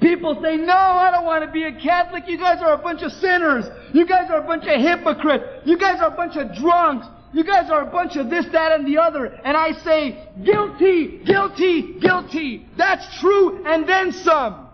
People 0.01 0.39
say, 0.41 0.57
no, 0.57 0.73
I 0.73 1.11
don't 1.11 1.25
want 1.25 1.43
to 1.43 1.51
be 1.51 1.63
a 1.63 1.71
Catholic. 1.79 2.27
You 2.27 2.37
guys 2.37 2.61
are 2.61 2.73
a 2.73 2.77
bunch 2.77 3.01
of 3.01 3.11
sinners. 3.13 3.65
You 3.93 4.05
guys 4.05 4.29
are 4.29 4.39
a 4.39 4.43
bunch 4.43 4.65
of 4.65 4.79
hypocrites. 4.79 5.43
You 5.65 5.77
guys 5.77 5.99
are 5.99 6.07
a 6.07 6.15
bunch 6.15 6.35
of 6.35 6.55
drunks. 6.55 7.07
You 7.33 7.43
guys 7.43 7.69
are 7.69 7.81
a 7.81 7.91
bunch 7.91 8.15
of 8.15 8.29
this, 8.29 8.45
that, 8.51 8.71
and 8.71 8.87
the 8.87 8.99
other. 8.99 9.25
And 9.25 9.57
I 9.57 9.73
say, 9.83 10.27
guilty, 10.43 11.19
guilty, 11.19 11.99
guilty. 11.99 12.65
That's 12.77 13.19
true, 13.19 13.65
and 13.65 13.87
then 13.87 14.11
some. 14.11 14.67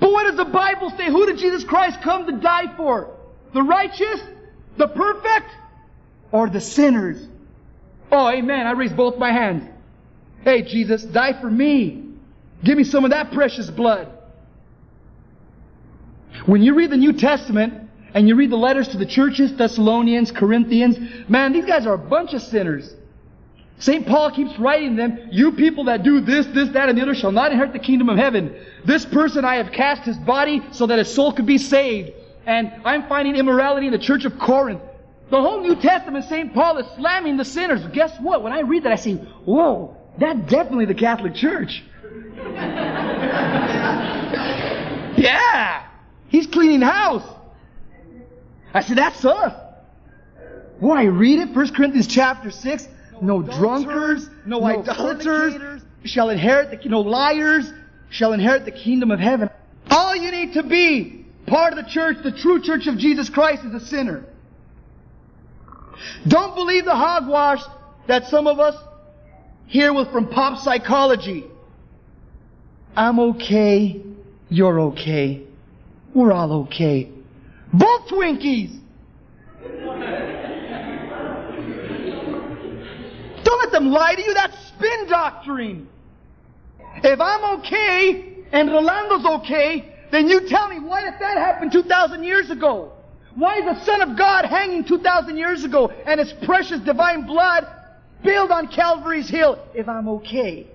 But 0.00 0.10
what 0.10 0.24
does 0.24 0.36
the 0.36 0.50
Bible 0.50 0.90
say? 0.96 1.06
Who 1.06 1.26
did 1.26 1.38
Jesus 1.38 1.64
Christ 1.64 2.00
come 2.00 2.26
to 2.26 2.32
die 2.32 2.74
for? 2.76 3.16
The 3.52 3.62
righteous? 3.62 4.20
The 4.76 4.88
perfect? 4.88 5.50
or 6.32 6.48
the 6.48 6.60
sinners? 6.60 7.24
Oh, 8.10 8.28
amen. 8.28 8.66
I 8.66 8.72
raise 8.72 8.92
both 8.92 9.18
my 9.18 9.30
hands. 9.30 9.68
Hey, 10.42 10.62
Jesus, 10.62 11.04
die 11.04 11.38
for 11.40 11.50
me. 11.50 12.04
Give 12.64 12.76
me 12.76 12.84
some 12.84 13.04
of 13.04 13.10
that 13.10 13.32
precious 13.32 13.70
blood. 13.70 14.08
When 16.46 16.62
you 16.62 16.74
read 16.74 16.90
the 16.90 16.96
New 16.96 17.12
Testament 17.12 17.90
and 18.14 18.26
you 18.26 18.34
read 18.34 18.50
the 18.50 18.56
letters 18.56 18.88
to 18.88 18.96
the 18.96 19.06
churches, 19.06 19.54
Thessalonians, 19.54 20.32
Corinthians, 20.32 21.28
man, 21.28 21.52
these 21.52 21.64
guys 21.64 21.86
are 21.86 21.94
a 21.94 21.98
bunch 21.98 22.32
of 22.32 22.42
sinners. 22.42 22.92
St. 23.78 24.06
Paul 24.06 24.30
keeps 24.30 24.58
writing 24.58 24.96
them, 24.96 25.28
you 25.30 25.52
people 25.52 25.84
that 25.84 26.02
do 26.02 26.20
this, 26.20 26.46
this, 26.46 26.68
that, 26.70 26.88
and 26.88 26.96
the 26.96 27.02
other 27.02 27.14
shall 27.14 27.32
not 27.32 27.50
inherit 27.50 27.72
the 27.72 27.78
kingdom 27.78 28.08
of 28.08 28.16
heaven. 28.16 28.54
This 28.84 29.04
person 29.04 29.44
I 29.44 29.56
have 29.56 29.72
cast 29.72 30.02
his 30.02 30.16
body 30.18 30.62
so 30.72 30.86
that 30.86 30.98
his 30.98 31.12
soul 31.12 31.32
could 31.32 31.46
be 31.46 31.58
saved. 31.58 32.12
And 32.46 32.72
I'm 32.84 33.08
finding 33.08 33.36
immorality 33.36 33.86
in 33.86 33.92
the 33.92 33.98
church 33.98 34.24
of 34.24 34.38
Corinth. 34.38 34.82
The 35.30 35.40
whole 35.40 35.60
New 35.62 35.76
Testament, 35.76 36.26
St. 36.26 36.52
Paul 36.52 36.78
is 36.78 36.86
slamming 36.96 37.36
the 37.36 37.44
sinners. 37.44 37.80
Guess 37.92 38.18
what? 38.20 38.42
When 38.42 38.52
I 38.52 38.60
read 38.60 38.82
that, 38.84 38.92
I 38.92 38.96
say, 38.96 39.14
whoa, 39.14 39.96
that's 40.18 40.38
definitely 40.50 40.86
the 40.86 40.94
Catholic 40.94 41.34
Church. 41.34 41.82
yeah! 45.16 45.86
He's 46.28 46.46
cleaning 46.46 46.82
house. 46.82 47.24
I 48.74 48.82
said, 48.82 48.98
that's 48.98 49.24
us. 49.24 49.54
Boy, 50.80 50.94
I 50.94 51.04
read 51.04 51.38
it, 51.38 51.54
1 51.54 51.74
Corinthians 51.74 52.08
chapter 52.08 52.50
6. 52.50 52.88
No, 53.20 53.38
no 53.38 53.56
drunkards, 53.56 54.28
no, 54.44 54.58
no 54.58 54.66
idolaters 54.66 55.82
shall 56.04 56.30
inherit 56.30 56.70
the, 56.70 56.88
no 56.88 57.00
liars 57.00 57.72
shall 58.10 58.32
inherit 58.32 58.64
the 58.64 58.72
kingdom 58.72 59.12
of 59.12 59.20
heaven. 59.20 59.48
All 59.90 60.16
you 60.16 60.30
need 60.32 60.54
to 60.54 60.62
be 60.62 61.21
part 61.52 61.74
of 61.74 61.84
the 61.84 61.90
church, 61.90 62.16
the 62.24 62.32
true 62.32 62.62
church 62.62 62.86
of 62.86 62.96
Jesus 62.96 63.28
Christ, 63.28 63.62
is 63.62 63.74
a 63.74 63.86
sinner. 63.86 64.24
Don't 66.26 66.54
believe 66.54 66.86
the 66.86 66.96
hogwash 66.96 67.60
that 68.08 68.24
some 68.28 68.46
of 68.46 68.58
us 68.58 68.74
hear 69.66 69.92
with 69.92 70.10
from 70.10 70.28
pop 70.28 70.58
psychology. 70.60 71.44
I'm 72.96 73.20
okay. 73.20 74.02
You're 74.48 74.80
okay. 74.80 75.42
We're 76.14 76.32
all 76.32 76.64
okay. 76.64 77.10
Both 77.70 78.08
Twinkies! 78.08 78.78
Don't 83.44 83.58
let 83.60 83.72
them 83.72 83.90
lie 83.90 84.14
to 84.14 84.22
you. 84.22 84.32
That's 84.32 84.56
spin 84.68 85.06
doctrine. 85.06 85.86
If 87.04 87.20
I'm 87.20 87.58
okay 87.60 88.36
and 88.52 88.70
Rolando's 88.70 89.26
okay, 89.42 89.91
then 90.12 90.28
you 90.28 90.46
tell 90.46 90.68
me 90.68 90.78
why 90.78 91.02
did 91.02 91.14
that 91.20 91.38
happen 91.38 91.70
2,000 91.70 92.22
years 92.22 92.50
ago? 92.50 92.92
Why 93.34 93.58
is 93.58 93.64
the 93.64 93.84
Son 93.84 94.02
of 94.02 94.18
God 94.18 94.44
hanging 94.44 94.84
2,000 94.84 95.38
years 95.38 95.64
ago 95.64 95.88
and 95.88 96.20
His 96.20 96.32
precious 96.44 96.80
divine 96.80 97.26
blood 97.26 97.66
spilled 98.20 98.50
on 98.50 98.68
Calvary's 98.68 99.28
Hill 99.28 99.58
if 99.74 99.88
I'm 99.88 100.08
okay? 100.08 100.66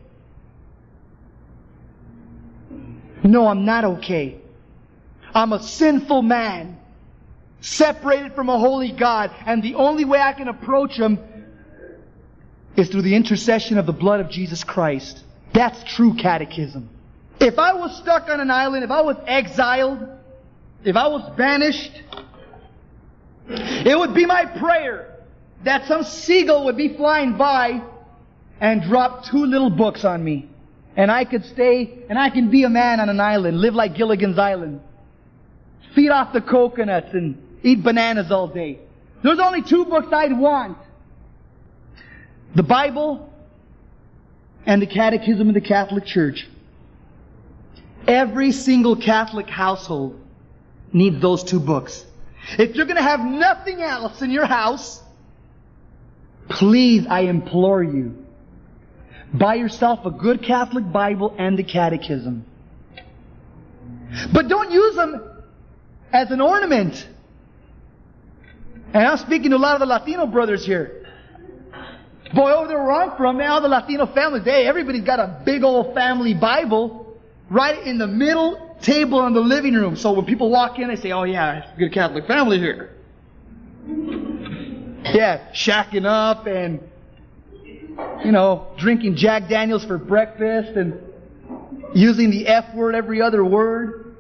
No, 3.23 3.47
I'm 3.47 3.63
not 3.63 3.85
okay. 3.85 4.39
I'm 5.35 5.53
a 5.53 5.61
sinful 5.61 6.23
man, 6.23 6.79
separated 7.61 8.33
from 8.33 8.49
a 8.49 8.57
holy 8.57 8.91
God, 8.91 9.31
and 9.45 9.61
the 9.61 9.75
only 9.75 10.03
way 10.03 10.19
I 10.19 10.33
can 10.33 10.47
approach 10.47 10.97
Him 10.97 11.19
is 12.75 12.89
through 12.89 13.03
the 13.03 13.15
intercession 13.15 13.77
of 13.77 13.85
the 13.85 13.93
blood 13.93 14.19
of 14.19 14.29
Jesus 14.29 14.63
Christ. 14.63 15.23
That's 15.53 15.83
true 15.83 16.15
catechism. 16.15 16.89
If 17.39 17.59
I 17.59 17.73
was 17.73 17.95
stuck 17.97 18.29
on 18.29 18.39
an 18.39 18.49
island, 18.49 18.83
if 18.83 18.91
I 18.91 19.01
was 19.01 19.17
exiled, 19.25 19.99
if 20.83 20.95
I 20.95 21.07
was 21.07 21.29
banished, 21.38 22.01
it 23.49 23.97
would 23.97 24.13
be 24.13 24.25
my 24.25 24.45
prayer 24.45 25.15
that 25.63 25.88
some 25.88 26.03
seagull 26.03 26.65
would 26.65 26.77
be 26.77 26.95
flying 26.95 27.38
by 27.38 27.81
and 28.59 28.81
drop 28.83 29.25
two 29.25 29.45
little 29.45 29.69
books 29.69 30.03
on 30.03 30.23
me. 30.23 30.49
And 30.95 31.11
I 31.11 31.25
could 31.25 31.45
stay, 31.45 32.05
and 32.09 32.17
I 32.17 32.31
can 32.31 32.49
be 32.49 32.63
a 32.63 32.69
man 32.69 32.99
on 32.99 33.09
an 33.09 33.19
island, 33.19 33.61
live 33.61 33.75
like 33.75 33.95
Gilligan's 33.95 34.39
Island. 34.39 34.81
Feed 35.93 36.09
off 36.09 36.33
the 36.33 36.41
coconuts 36.41 37.13
and 37.13 37.59
eat 37.63 37.83
bananas 37.83 38.31
all 38.31 38.47
day. 38.47 38.79
There's 39.23 39.39
only 39.39 39.61
two 39.61 39.85
books 39.85 40.07
I'd 40.11 40.38
want. 40.38 40.77
The 42.55 42.63
Bible 42.63 43.31
and 44.65 44.81
the 44.81 44.88
Catechism 44.88 45.47
of 45.47 45.53
the 45.53 45.61
Catholic 45.61 46.05
Church. 46.05 46.47
Every 48.08 48.53
single 48.53 48.95
Catholic 48.95 49.49
household 49.49 50.20
needs 50.93 51.22
those 51.22 51.43
two 51.43 51.60
books. 51.60 52.05
If 52.58 52.76
you're 52.76 52.86
going 52.86 52.97
to 52.97 53.03
have 53.03 53.20
nothing 53.20 53.82
else 53.82 54.22
in 54.22 54.32
your 54.32 54.45
house, 54.45 55.03
please, 56.49 57.05
I 57.08 57.22
implore 57.22 57.84
you, 57.84 58.26
buy 59.34 59.55
yourself 59.55 60.05
a 60.05 60.12
good 60.12 60.41
Catholic 60.41 60.89
Bible 60.89 61.36
and 61.38 61.60
the 61.60 61.64
Catechism. 61.64 62.45
But 64.32 64.47
don't 64.47 64.72
use 64.72 64.95
them 64.95 65.22
as 66.14 66.32
an 66.32 66.39
ornament. 66.39 67.05
And 68.93 69.05
I'm 69.05 69.18
speaking 69.18 69.51
to 69.51 69.58
a 69.58 69.60
lot 69.60 69.74
of 69.74 69.82
the 69.82 69.86
Latino 69.86 70.26
brothers 70.26 70.66
here. 70.66 71.05
Boy, 72.34 72.51
over 72.51 72.70
there 72.70 72.82
where 72.82 72.91
I'm 72.91 73.18
from, 73.18 73.41
all 73.41 73.62
the 73.62 73.68
Latino 73.68 74.05
families, 74.05 74.43
hey, 74.45 74.66
everybody's 74.66 75.03
got 75.03 75.20
a 75.20 75.41
big 75.45 75.64
old 75.64 75.93
family 75.93 76.34
Bible 76.34 77.07
right 77.50 77.86
in 77.86 77.98
the 77.98 78.08
middle 78.08 78.76
table 78.82 79.26
in 79.26 79.34
the 79.34 79.39
living 79.41 79.74
room. 79.74 79.95
So 79.95 80.14
when 80.14 80.26
people 80.26 80.50
walk 80.50 80.80
in, 80.80 80.89
they 80.89 80.95
say, 80.95 81.12
oh 81.12 81.24
yeah, 81.24 81.74
good 81.78 81.93
Catholic 81.93 82.28
family 82.28 82.60
here. 82.60 82.93
Yeah, 83.86 85.52
shacking 85.54 86.06
up 86.06 86.48
and, 86.48 86.82
you 88.24 88.32
know, 88.32 88.68
drinking 88.78 89.16
Jack 89.16 89.48
Daniels 89.50 89.86
for 89.86 89.98
breakfast 89.98 90.76
and 90.76 91.02
using 91.93 92.30
the 92.30 92.48
F 92.48 92.76
word 92.76 92.95
every 92.95 93.22
other 93.22 93.43
word. 93.43 94.16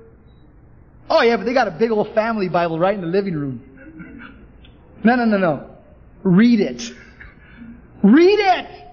Oh 1.09 1.21
yeah, 1.21 1.37
but 1.37 1.45
they 1.45 1.53
got 1.53 1.67
a 1.67 1.71
big 1.71 1.91
old 1.91 2.13
family 2.13 2.49
Bible 2.49 2.79
right 2.79 2.95
in 2.95 3.01
the 3.01 3.07
living 3.07 3.35
room. 3.35 3.63
No, 5.03 5.15
no, 5.15 5.25
no, 5.25 5.37
no. 5.37 5.69
Read 6.23 6.59
it. 6.59 6.81
Read 8.03 8.39
it! 8.39 8.86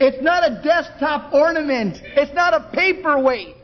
It's 0.00 0.22
not 0.22 0.50
a 0.50 0.62
desktop 0.62 1.34
ornament. 1.34 2.00
It's 2.16 2.32
not 2.32 2.54
a 2.54 2.60
paperweight. 2.72 3.56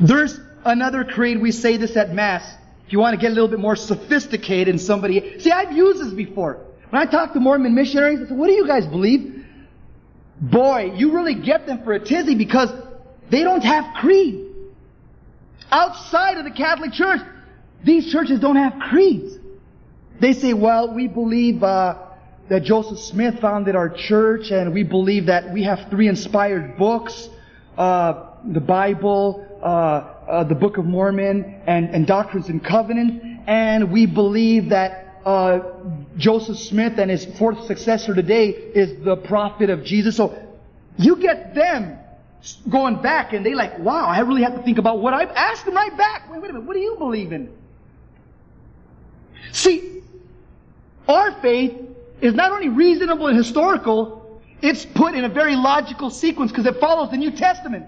There's 0.00 0.38
another 0.64 1.04
creed, 1.04 1.40
we 1.40 1.50
say 1.50 1.78
this 1.78 1.96
at 1.96 2.14
Mass. 2.14 2.44
If 2.86 2.92
you 2.92 2.98
want 2.98 3.14
to 3.14 3.20
get 3.20 3.30
a 3.30 3.34
little 3.34 3.48
bit 3.48 3.58
more 3.58 3.76
sophisticated 3.76 4.68
in 4.68 4.78
somebody. 4.78 5.40
See, 5.40 5.50
I've 5.50 5.72
used 5.72 6.00
this 6.00 6.12
before. 6.12 6.60
When 6.90 7.00
I 7.00 7.10
talk 7.10 7.32
to 7.32 7.40
Mormon 7.40 7.74
missionaries, 7.74 8.20
I 8.20 8.28
say, 8.28 8.34
what 8.34 8.48
do 8.48 8.52
you 8.52 8.66
guys 8.66 8.86
believe? 8.86 9.46
Boy, 10.40 10.92
you 10.94 11.12
really 11.12 11.34
get 11.34 11.66
them 11.66 11.82
for 11.84 11.94
a 11.94 12.00
tizzy 12.00 12.34
because 12.34 12.70
they 13.30 13.42
don't 13.42 13.64
have 13.64 13.94
creed. 13.94 14.46
Outside 15.70 16.36
of 16.36 16.44
the 16.44 16.50
Catholic 16.50 16.92
Church, 16.92 17.20
these 17.82 18.12
churches 18.12 18.40
don't 18.40 18.56
have 18.56 18.74
creeds. 18.90 19.38
They 20.20 20.34
say, 20.34 20.52
well, 20.52 20.94
we 20.94 21.08
believe 21.08 21.62
uh, 21.62 21.96
that 22.48 22.62
Joseph 22.62 22.98
Smith 22.98 23.40
founded 23.40 23.74
our 23.74 23.88
church, 23.88 24.50
and 24.50 24.74
we 24.74 24.82
believe 24.82 25.26
that 25.26 25.52
we 25.52 25.62
have 25.62 25.86
three 25.90 26.08
inspired 26.08 26.76
books, 26.76 27.28
uh, 27.78 28.30
the 28.44 28.60
Bible, 28.60 29.46
uh, 29.62 29.66
uh, 29.66 30.44
the 30.44 30.54
Book 30.54 30.76
of 30.76 30.84
Mormon, 30.84 31.62
and, 31.66 31.88
and 31.90 32.06
Doctrines 32.06 32.48
and 32.48 32.62
Covenants, 32.62 33.24
and 33.46 33.90
we 33.90 34.06
believe 34.06 34.70
that 34.70 35.20
uh, 35.24 35.60
Joseph 36.18 36.58
Smith 36.58 36.98
and 36.98 37.10
his 37.10 37.24
fourth 37.38 37.66
successor 37.66 38.14
today 38.14 38.50
is 38.50 39.02
the 39.04 39.16
prophet 39.16 39.70
of 39.70 39.82
Jesus. 39.84 40.16
So 40.16 40.38
you 40.98 41.16
get 41.16 41.54
them 41.54 41.98
going 42.68 43.00
back, 43.00 43.32
and 43.32 43.44
they 43.44 43.54
like, 43.54 43.78
wow, 43.78 44.04
I 44.06 44.20
really 44.20 44.42
have 44.42 44.54
to 44.54 44.62
think 44.62 44.76
about 44.76 45.00
what 45.00 45.14
I've 45.14 45.30
asked 45.30 45.64
them 45.64 45.74
right 45.74 45.96
back. 45.96 46.30
Wait, 46.30 46.42
wait 46.42 46.50
a 46.50 46.52
minute, 46.52 46.66
what 46.66 46.74
do 46.74 46.80
you 46.80 46.96
believe 46.98 47.32
in? 47.32 47.50
See, 49.52 50.02
our 51.08 51.40
faith 51.40 51.93
is 52.20 52.34
not 52.34 52.52
only 52.52 52.68
reasonable 52.68 53.26
and 53.26 53.36
historical, 53.36 54.40
it's 54.62 54.84
put 54.84 55.14
in 55.14 55.24
a 55.24 55.28
very 55.28 55.56
logical 55.56 56.10
sequence 56.10 56.50
because 56.50 56.66
it 56.66 56.80
follows 56.80 57.10
the 57.10 57.16
New 57.16 57.32
Testament. 57.32 57.86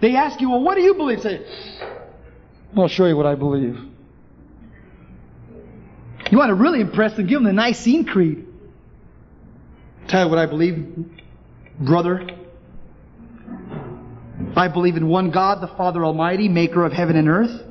They 0.00 0.14
ask 0.14 0.40
you, 0.40 0.50
well, 0.50 0.62
what 0.62 0.76
do 0.76 0.82
you 0.82 0.94
believe? 0.94 1.20
Say, 1.20 1.44
I'll 2.76 2.88
show 2.88 3.06
you 3.06 3.16
what 3.16 3.26
I 3.26 3.34
believe. 3.34 3.76
You 6.30 6.38
want 6.38 6.50
to 6.50 6.54
really 6.54 6.80
impress 6.80 7.14
them, 7.14 7.26
give 7.26 7.36
them 7.36 7.44
the 7.44 7.52
Nicene 7.52 8.04
Creed. 8.04 8.46
Tell 10.08 10.24
you 10.24 10.30
what 10.30 10.38
I 10.38 10.46
believe, 10.46 11.06
brother. 11.80 12.28
I 14.54 14.68
believe 14.68 14.96
in 14.96 15.08
one 15.08 15.30
God, 15.30 15.60
the 15.60 15.68
Father 15.68 16.04
Almighty, 16.04 16.48
maker 16.48 16.84
of 16.84 16.92
heaven 16.92 17.16
and 17.16 17.28
earth, 17.28 17.62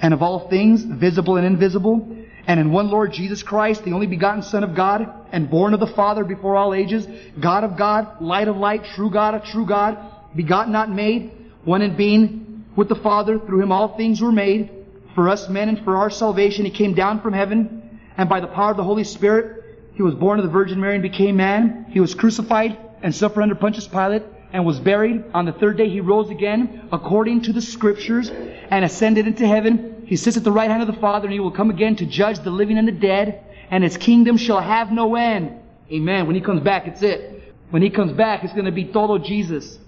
and 0.00 0.14
of 0.14 0.22
all 0.22 0.48
things, 0.48 0.82
visible 0.82 1.36
and 1.36 1.46
invisible, 1.46 2.21
and 2.46 2.58
in 2.58 2.72
one 2.72 2.90
Lord 2.90 3.12
Jesus 3.12 3.42
Christ, 3.42 3.84
the 3.84 3.92
only 3.92 4.06
begotten 4.06 4.42
Son 4.42 4.64
of 4.64 4.74
God, 4.74 5.08
and 5.30 5.48
born 5.48 5.74
of 5.74 5.80
the 5.80 5.86
Father 5.86 6.24
before 6.24 6.56
all 6.56 6.74
ages, 6.74 7.06
God 7.38 7.64
of 7.64 7.76
God, 7.76 8.20
light 8.20 8.48
of 8.48 8.56
light, 8.56 8.84
true 8.94 9.10
God 9.10 9.34
of 9.34 9.44
true 9.44 9.66
God, 9.66 9.98
begotten 10.34 10.72
not 10.72 10.90
made, 10.90 11.30
one 11.64 11.82
in 11.82 11.96
being 11.96 12.64
with 12.74 12.88
the 12.88 12.96
Father, 12.96 13.38
through 13.38 13.62
him 13.62 13.70
all 13.70 13.96
things 13.96 14.20
were 14.20 14.32
made. 14.32 14.70
for 15.14 15.28
us 15.28 15.48
men 15.48 15.68
and 15.68 15.84
for 15.84 15.96
our 15.96 16.10
salvation. 16.10 16.64
He 16.64 16.70
came 16.70 16.94
down 16.94 17.20
from 17.20 17.32
heaven, 17.32 18.00
and 18.16 18.28
by 18.28 18.40
the 18.40 18.46
power 18.46 18.70
of 18.70 18.76
the 18.76 18.84
Holy 18.84 19.04
Spirit, 19.04 19.62
he 19.94 20.02
was 20.02 20.14
born 20.14 20.38
of 20.38 20.44
the 20.44 20.50
Virgin 20.50 20.80
Mary 20.80 20.94
and 20.94 21.02
became 21.02 21.36
man. 21.36 21.86
He 21.90 22.00
was 22.00 22.14
crucified 22.14 22.78
and 23.02 23.14
suffered 23.14 23.42
under 23.42 23.54
Pontius 23.54 23.86
Pilate 23.86 24.22
and 24.52 24.64
was 24.64 24.80
buried. 24.80 25.24
On 25.34 25.44
the 25.44 25.52
third 25.52 25.76
day, 25.76 25.88
he 25.88 26.00
rose 26.00 26.30
again 26.30 26.88
according 26.92 27.42
to 27.42 27.52
the 27.52 27.60
scriptures 27.60 28.30
and 28.30 28.84
ascended 28.84 29.26
into 29.26 29.46
heaven. 29.46 30.01
He 30.04 30.16
sits 30.16 30.36
at 30.36 30.44
the 30.44 30.52
right 30.52 30.70
hand 30.70 30.82
of 30.82 30.88
the 30.92 31.00
Father, 31.00 31.26
and 31.26 31.32
he 31.32 31.40
will 31.40 31.50
come 31.50 31.70
again 31.70 31.96
to 31.96 32.06
judge 32.06 32.38
the 32.40 32.50
living 32.50 32.78
and 32.78 32.86
the 32.86 32.92
dead, 32.92 33.44
and 33.70 33.82
his 33.84 33.96
kingdom 33.96 34.36
shall 34.36 34.60
have 34.60 34.90
no 34.92 35.14
end. 35.14 35.58
Amen. 35.90 36.26
When 36.26 36.34
he 36.34 36.40
comes 36.40 36.62
back, 36.62 36.86
it's 36.86 37.02
it. 37.02 37.54
When 37.70 37.82
he 37.82 37.90
comes 37.90 38.12
back, 38.12 38.44
it's 38.44 38.52
going 38.52 38.66
to 38.66 38.72
be 38.72 38.84
todo 38.84 39.18
Jesus. 39.18 39.78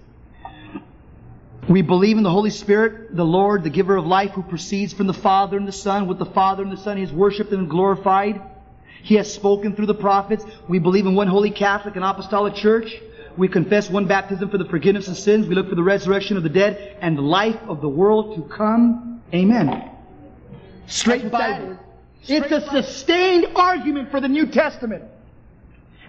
We 1.67 1.81
believe 1.81 2.17
in 2.17 2.23
the 2.23 2.29
Holy 2.29 2.51
Spirit, 2.51 3.15
the 3.15 3.25
Lord, 3.25 3.63
the 3.63 3.71
giver 3.71 3.95
of 3.95 4.05
life, 4.05 4.31
who 4.31 4.43
proceeds 4.43 4.93
from 4.93 5.07
the 5.07 5.13
Father 5.13 5.57
and 5.57 5.67
the 5.67 5.71
Son. 5.71 6.07
With 6.07 6.19
the 6.19 6.25
Father 6.25 6.63
and 6.63 6.71
the 6.71 6.77
Son, 6.77 6.97
He 6.97 7.03
is 7.03 7.11
worshipped 7.11 7.51
and 7.51 7.69
glorified. 7.69 8.41
He 9.01 9.15
has 9.15 9.31
spoken 9.31 9.75
through 9.75 9.87
the 9.87 9.95
prophets. 9.95 10.45
We 10.67 10.79
believe 10.79 11.05
in 11.05 11.15
one 11.15 11.27
holy 11.27 11.51
Catholic 11.51 11.95
and 11.95 12.05
Apostolic 12.05 12.55
Church. 12.55 12.95
We 13.37 13.47
confess 13.47 13.89
one 13.89 14.07
baptism 14.07 14.49
for 14.49 14.57
the 14.57 14.65
forgiveness 14.65 15.07
of 15.07 15.17
sins. 15.17 15.47
We 15.47 15.55
look 15.55 15.69
for 15.69 15.75
the 15.75 15.83
resurrection 15.83 16.37
of 16.37 16.43
the 16.43 16.49
dead 16.49 16.97
and 17.01 17.17
the 17.17 17.21
life 17.21 17.59
of 17.67 17.81
the 17.81 17.89
world 17.89 18.35
to 18.35 18.43
come. 18.55 19.21
Amen. 19.33 19.94
Straight 20.87 21.31
Bible. 21.31 21.77
It's 22.27 22.51
a 22.51 22.61
sustained 22.69 23.47
argument 23.55 24.11
for 24.11 24.19
the 24.19 24.27
New 24.27 24.47
Testament. 24.47 25.03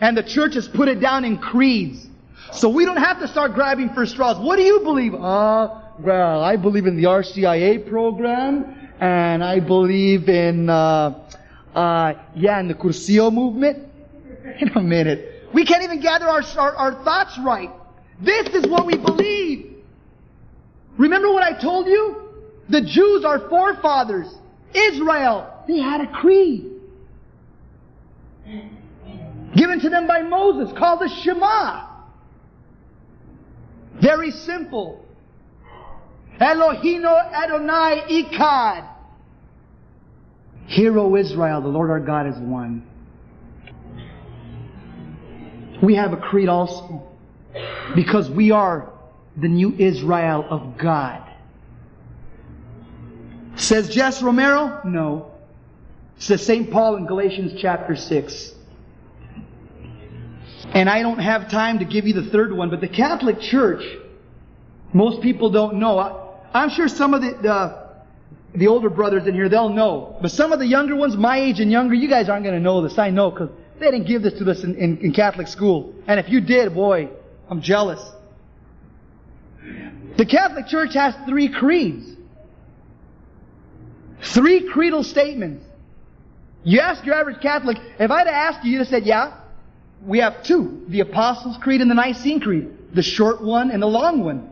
And 0.01 0.17
the 0.17 0.23
church 0.23 0.55
has 0.55 0.69
put 0.69 0.89
it 0.89 1.01
down 1.01 1.25
in 1.25 1.39
creeds. 1.39 2.07
So 2.53 2.69
we 2.69 2.85
don't 2.85 2.99
have 2.99 3.19
to 3.21 3.29
start 3.29 3.55
grabbing 3.55 3.91
for 3.91 4.07
straws. 4.07 4.39
What 4.39 4.57
do 4.57 4.63
you 4.63 4.81
believe? 4.81 5.15
Uh, 5.15 5.81
well, 5.99 6.43
I 6.43 6.57
believe 6.57 6.87
in 6.87 6.97
the 6.97 7.05
RCIA 7.05 7.89
program, 7.89 8.91
and 9.01 9.43
I 9.43 9.61
believe 9.61 10.29
in, 10.29 10.69
uh, 10.69 11.19
uh, 11.75 12.15
yeah, 12.35 12.61
in 12.61 12.69
the 12.69 12.75
Cursillo 12.75 13.33
movement. 13.33 13.85
In 14.61 14.69
a 14.69 14.81
minute. 14.81 15.51
We 15.53 15.67
can't 15.67 15.83
even 15.83 16.01
gather 16.01 16.27
our, 16.27 16.43
our, 16.57 16.77
our 16.77 17.05
thoughts 17.05 17.37
right. 17.39 17.71
This 18.21 18.49
is 18.49 18.67
what 18.67 18.87
we 18.87 18.97
believe. 18.97 19.83
Remember 20.97 21.33
what 21.33 21.43
I 21.43 21.53
told 21.61 21.87
you? 21.87 22.33
The 22.69 22.81
Jews, 22.81 23.25
our 23.25 23.49
forefathers, 23.49 24.35
Israel, 24.77 25.65
they 25.67 25.79
had 25.79 26.01
a 26.01 26.07
creed. 26.07 26.73
Given 29.55 29.81
to 29.81 29.89
them 29.89 30.07
by 30.07 30.23
Moses, 30.23 30.77
called 30.77 31.01
the 31.01 31.09
Shema. 31.09 31.87
Very 34.01 34.31
simple. 34.31 35.05
Eloheinu 36.41 37.33
Adonai 37.33 38.03
Echad. 38.23 38.89
Hear, 40.67 40.99
O 40.99 41.17
Israel, 41.17 41.63
the 41.63 41.69
Lord 41.69 41.91
our 41.91 42.01
God 42.01 42.27
is 42.27 42.37
one. 42.37 42.87
We 45.83 45.95
have 45.95 46.13
a 46.13 46.17
creed 46.17 46.49
also 46.49 47.07
because 47.95 48.31
we 48.31 48.51
are 48.51 48.93
the 49.37 49.49
new 49.49 49.75
Israel 49.79 50.45
of 50.51 50.79
God. 50.79 51.26
Says 53.57 53.89
Jesse 53.89 54.25
Romero? 54.25 54.81
No. 54.85 55.33
Says 56.19 56.45
St. 56.45 56.71
Paul 56.71 56.97
in 56.97 57.07
Galatians 57.07 57.59
chapter 57.61 57.97
6. 57.97 58.55
And 60.75 60.91
I 60.91 61.03
don't 61.03 61.19
have 61.19 61.51
time 61.51 61.79
to 61.79 61.85
give 61.85 62.07
you 62.07 62.13
the 62.13 62.31
third 62.31 62.53
one, 62.53 62.71
but 62.71 62.81
the 62.81 62.89
Catholic 62.89 63.41
Church, 63.41 63.83
most 64.93 65.23
people 65.23 65.51
don't 65.51 65.77
know. 65.77 65.99
I, 65.99 66.63
am 66.63 66.71
sure 66.71 66.89
some 66.89 67.15
of 67.15 67.23
the, 67.23 67.31
the, 67.41 68.59
the 68.59 68.67
older 68.67 68.91
brothers 68.91 69.27
in 69.27 69.35
here, 69.35 69.49
they'll 69.49 69.69
know. 69.69 70.19
But 70.21 70.33
some 70.33 70.53
of 70.53 70.59
the 70.59 70.67
younger 70.67 70.97
ones, 70.97 71.17
my 71.17 71.39
age 71.39 71.61
and 71.61 71.71
younger, 71.71 71.95
you 71.95 72.09
guys 72.09 72.29
aren't 72.29 72.45
going 72.45 72.57
to 72.57 72.61
know 72.61 72.83
this. 72.83 72.99
I 72.99 73.11
know 73.11 73.31
because 73.31 73.51
they 73.79 73.91
didn't 73.91 74.07
give 74.07 74.23
this 74.23 74.35
to 74.35 74.51
us 74.51 74.65
in, 74.65 74.75
in, 74.75 74.99
in 74.99 75.13
Catholic 75.13 75.49
school. 75.49 75.95
And 76.07 76.19
if 76.19 76.29
you 76.29 76.41
did, 76.41 76.75
boy, 76.75 77.11
I'm 77.49 77.63
jealous. 77.63 78.03
The 80.17 80.27
Catholic 80.27 80.67
Church 80.67 80.95
has 80.95 81.15
three 81.27 81.49
creeds. 81.49 82.16
Three 84.23 84.69
creedal 84.69 85.05
statements. 85.05 85.65
You 86.65 86.81
ask 86.81 87.05
your 87.05 87.15
average 87.15 87.41
Catholic, 87.41 87.77
if 87.99 88.11
I'd 88.11 88.27
asked 88.27 88.65
you, 88.65 88.73
you'd 88.73 88.79
have 88.79 88.89
said, 88.89 89.07
yeah, 89.07 89.39
we 90.05 90.19
have 90.19 90.43
two. 90.43 90.85
The 90.89 91.01
Apostles' 91.01 91.57
Creed 91.63 91.81
and 91.81 91.91
the 91.91 91.95
Nicene 91.95 92.41
Creed. 92.41 92.95
The 92.95 93.03
short 93.03 93.43
one 93.43 93.71
and 93.71 93.83
the 93.83 93.87
long 93.87 94.25
one. 94.25 94.51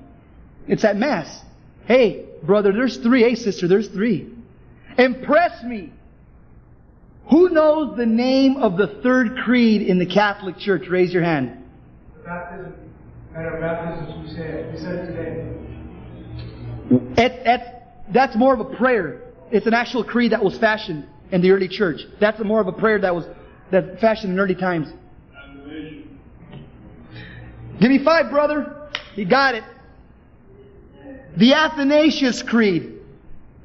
It's 0.69 0.85
at 0.85 0.97
Mass. 0.97 1.43
Hey, 1.87 2.27
brother, 2.43 2.73
there's 2.73 2.97
three. 2.99 3.23
Hey, 3.23 3.35
sister, 3.35 3.67
there's 3.69 3.89
three. 3.89 4.31
Impress 4.97 5.62
me. 5.65 5.93
Who 7.31 7.49
knows 7.49 7.97
the 7.97 8.07
name 8.07 8.59
of 8.59 8.77
the 8.77 8.87
third 9.03 9.39
creed 9.39 9.83
in 9.83 9.99
the 9.99 10.07
Catholic 10.07 10.59
Church? 10.59 10.89
Raise 10.89 11.12
your 11.12 11.23
hand. 11.23 11.65
Baptism. 12.25 12.75
Baptisms, 13.33 14.29
we 14.29 14.35
say 14.37 14.43
it. 14.43 14.73
We 14.73 14.79
said 14.79 15.07
today. 15.09 15.51
It, 17.17 17.83
that's 18.12 18.37
more 18.37 18.55
of 18.55 18.61
a 18.61 18.77
prayer. 18.77 19.24
It's 19.51 19.66
an 19.66 19.74
actual 19.74 20.05
creed 20.05 20.32
that 20.32 20.42
was 20.42 20.59
fashioned 20.59 21.07
in 21.30 21.40
the 21.40 21.51
early 21.51 21.68
church. 21.68 22.01
That's 22.20 22.42
more 22.42 22.61
of 22.61 22.66
a 22.66 22.72
prayer 22.72 22.99
that 23.01 23.14
was 23.14 23.24
that 23.70 24.01
fashioned 24.01 24.32
in 24.32 24.38
early 24.38 24.55
times. 24.55 24.92
Give 27.80 27.90
me 27.90 27.99
five, 28.05 28.30
brother. 28.30 28.88
You 29.16 29.24
got 29.24 29.55
it. 29.55 29.64
The 31.36 31.55
Athanasius 31.55 32.42
Creed. 32.42 32.92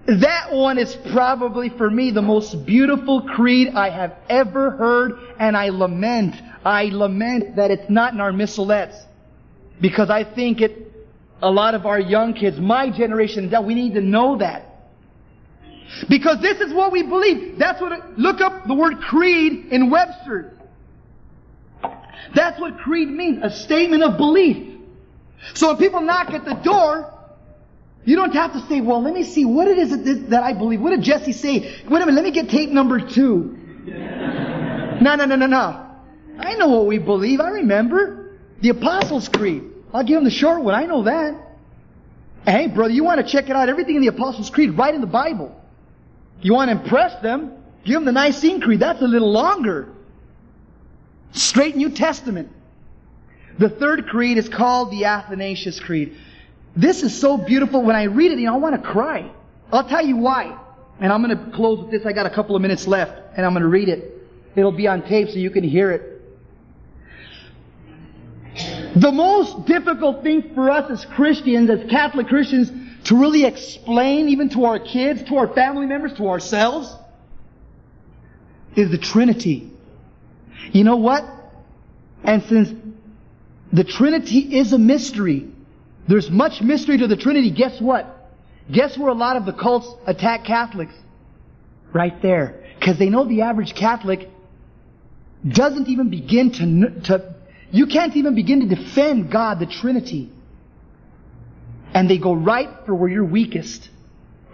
That 0.07 0.51
one 0.51 0.79
is 0.79 0.95
probably 1.11 1.69
for 1.69 1.89
me 1.89 2.09
the 2.09 2.21
most 2.21 2.65
beautiful 2.65 3.21
creed 3.21 3.69
I 3.75 3.91
have 3.91 4.15
ever 4.27 4.71
heard, 4.71 5.19
and 5.37 5.55
I 5.55 5.69
lament, 5.69 6.35
I 6.65 6.85
lament 6.85 7.57
that 7.57 7.69
it's 7.69 7.89
not 7.89 8.13
in 8.13 8.19
our 8.19 8.31
missalettes. 8.31 8.99
Because 9.79 10.09
I 10.09 10.23
think 10.23 10.61
it, 10.61 10.91
a 11.43 11.51
lot 11.51 11.75
of 11.75 11.85
our 11.85 11.99
young 11.99 12.33
kids, 12.33 12.59
my 12.59 12.89
generation, 12.89 13.51
that 13.51 13.63
we 13.63 13.75
need 13.75 13.93
to 13.93 14.01
know 14.01 14.39
that. 14.39 14.68
Because 16.07 16.39
this 16.41 16.59
is 16.59 16.73
what 16.73 16.91
we 16.91 17.03
believe. 17.03 17.57
That's 17.57 17.81
what, 17.81 17.91
it, 17.91 18.17
look 18.17 18.41
up 18.41 18.67
the 18.67 18.73
word 18.73 18.99
creed 19.01 19.67
in 19.71 19.89
Webster. 19.89 20.57
That's 22.35 22.59
what 22.59 22.77
creed 22.79 23.09
means, 23.09 23.39
a 23.43 23.49
statement 23.49 24.03
of 24.03 24.17
belief. 24.17 24.77
So 25.55 25.69
when 25.69 25.77
people 25.77 26.01
knock 26.01 26.31
at 26.31 26.45
the 26.45 26.53
door, 26.53 27.13
you 28.05 28.15
don't 28.15 28.33
have 28.33 28.53
to 28.53 28.61
say, 28.67 28.81
well, 28.81 29.01
let 29.01 29.13
me 29.13 29.23
see, 29.23 29.45
what 29.45 29.67
it 29.67 29.77
is 29.77 30.27
that 30.29 30.43
I 30.43 30.53
believe? 30.53 30.81
What 30.81 30.91
did 30.91 31.01
Jesse 31.01 31.33
say? 31.33 31.59
Wait 31.59 32.01
a 32.01 32.05
minute, 32.05 32.13
let 32.13 32.23
me 32.23 32.31
get 32.31 32.49
tape 32.49 32.69
number 32.69 32.99
two. 32.99 33.57
no, 33.85 35.15
no, 35.15 35.25
no, 35.25 35.35
no, 35.35 35.47
no. 35.47 35.85
I 36.37 36.55
know 36.55 36.67
what 36.67 36.85
we 36.85 36.97
believe. 36.97 37.39
I 37.39 37.49
remember. 37.49 38.37
The 38.61 38.69
Apostles' 38.69 39.29
Creed. 39.29 39.63
I'll 39.93 40.03
give 40.03 40.15
them 40.15 40.25
the 40.25 40.29
short 40.29 40.61
one. 40.61 40.75
I 40.75 40.85
know 40.85 41.03
that. 41.03 41.35
Hey, 42.45 42.67
brother, 42.67 42.93
you 42.93 43.03
want 43.03 43.25
to 43.25 43.31
check 43.31 43.49
it 43.49 43.55
out? 43.55 43.69
Everything 43.69 43.95
in 43.95 44.01
the 44.01 44.07
Apostles' 44.07 44.49
Creed, 44.49 44.77
right 44.77 44.93
in 44.93 45.01
the 45.01 45.07
Bible. 45.07 45.58
You 46.41 46.53
want 46.53 46.69
to 46.69 46.81
impress 46.81 47.21
them? 47.21 47.53
Give 47.83 47.95
them 47.95 48.05
the 48.05 48.11
Nicene 48.11 48.61
Creed. 48.61 48.79
That's 48.79 49.01
a 49.01 49.07
little 49.07 49.31
longer. 49.31 49.89
Straight 51.31 51.75
New 51.75 51.89
Testament. 51.89 52.51
The 53.57 53.69
third 53.69 54.07
creed 54.07 54.37
is 54.37 54.47
called 54.47 54.91
the 54.91 55.05
Athanasius 55.05 55.79
Creed. 55.79 56.15
This 56.75 57.03
is 57.03 57.19
so 57.19 57.37
beautiful. 57.37 57.81
When 57.81 57.95
I 57.95 58.03
read 58.03 58.31
it, 58.31 58.39
you 58.39 58.45
know, 58.45 58.53
I 58.53 58.57
want 58.57 58.81
to 58.81 58.89
cry. 58.89 59.29
I'll 59.71 59.87
tell 59.87 60.05
you 60.05 60.15
why. 60.17 60.57
And 60.99 61.11
I'm 61.11 61.21
going 61.21 61.37
to 61.37 61.51
close 61.51 61.79
with 61.79 61.91
this. 61.91 62.05
I 62.05 62.13
got 62.13 62.25
a 62.25 62.29
couple 62.29 62.55
of 62.55 62.61
minutes 62.61 62.87
left, 62.87 63.11
and 63.35 63.45
I'm 63.45 63.53
going 63.53 63.63
to 63.63 63.69
read 63.69 63.89
it. 63.89 64.15
It'll 64.55 64.71
be 64.71 64.87
on 64.87 65.01
tape 65.07 65.29
so 65.29 65.35
you 65.35 65.51
can 65.51 65.63
hear 65.63 65.91
it. 65.91 66.15
The 68.95 69.11
most 69.11 69.65
difficult 69.65 70.23
thing 70.23 70.53
for 70.55 70.69
us 70.71 70.89
as 70.89 71.05
Christians, 71.05 71.69
as 71.69 71.89
Catholic 71.89 72.27
Christians, 72.27 72.71
to 73.09 73.15
really 73.15 73.43
explain, 73.43 74.29
even 74.29 74.49
to 74.49 74.65
our 74.65 74.77
kids, 74.77 75.23
to 75.23 75.37
our 75.37 75.47
family 75.55 75.87
members, 75.87 76.13
to 76.13 76.27
ourselves, 76.27 76.95
is 78.75 78.91
the 78.91 78.99
Trinity. 78.99 79.71
You 80.71 80.83
know 80.83 80.97
what? 80.97 81.25
And 82.23 82.43
since 82.43 82.69
the 83.73 83.83
Trinity 83.83 84.59
is 84.59 84.73
a 84.73 84.77
mystery, 84.77 85.47
there's 86.07 86.29
much 86.29 86.61
mystery 86.61 86.99
to 86.99 87.07
the 87.07 87.15
Trinity. 87.15 87.49
Guess 87.49 87.81
what? 87.81 88.29
Guess 88.71 88.95
where 88.95 89.09
a 89.09 89.15
lot 89.15 89.37
of 89.37 89.47
the 89.47 89.53
cults 89.53 89.87
attack 90.05 90.45
Catholics? 90.45 90.93
Right 91.91 92.21
there. 92.21 92.63
Because 92.77 92.99
they 92.99 93.09
know 93.09 93.27
the 93.27 93.41
average 93.41 93.73
Catholic 93.73 94.29
doesn't 95.47 95.87
even 95.87 96.11
begin 96.11 96.51
to, 96.51 97.01
to, 97.07 97.35
you 97.71 97.87
can't 97.87 98.15
even 98.15 98.35
begin 98.35 98.69
to 98.69 98.75
defend 98.75 99.31
God, 99.31 99.57
the 99.57 99.65
Trinity. 99.65 100.31
And 101.93 102.09
they 102.09 102.17
go 102.17 102.33
right 102.33 102.69
for 102.85 102.93
where 102.93 103.09
you're 103.09 103.25
weakest. 103.25 103.89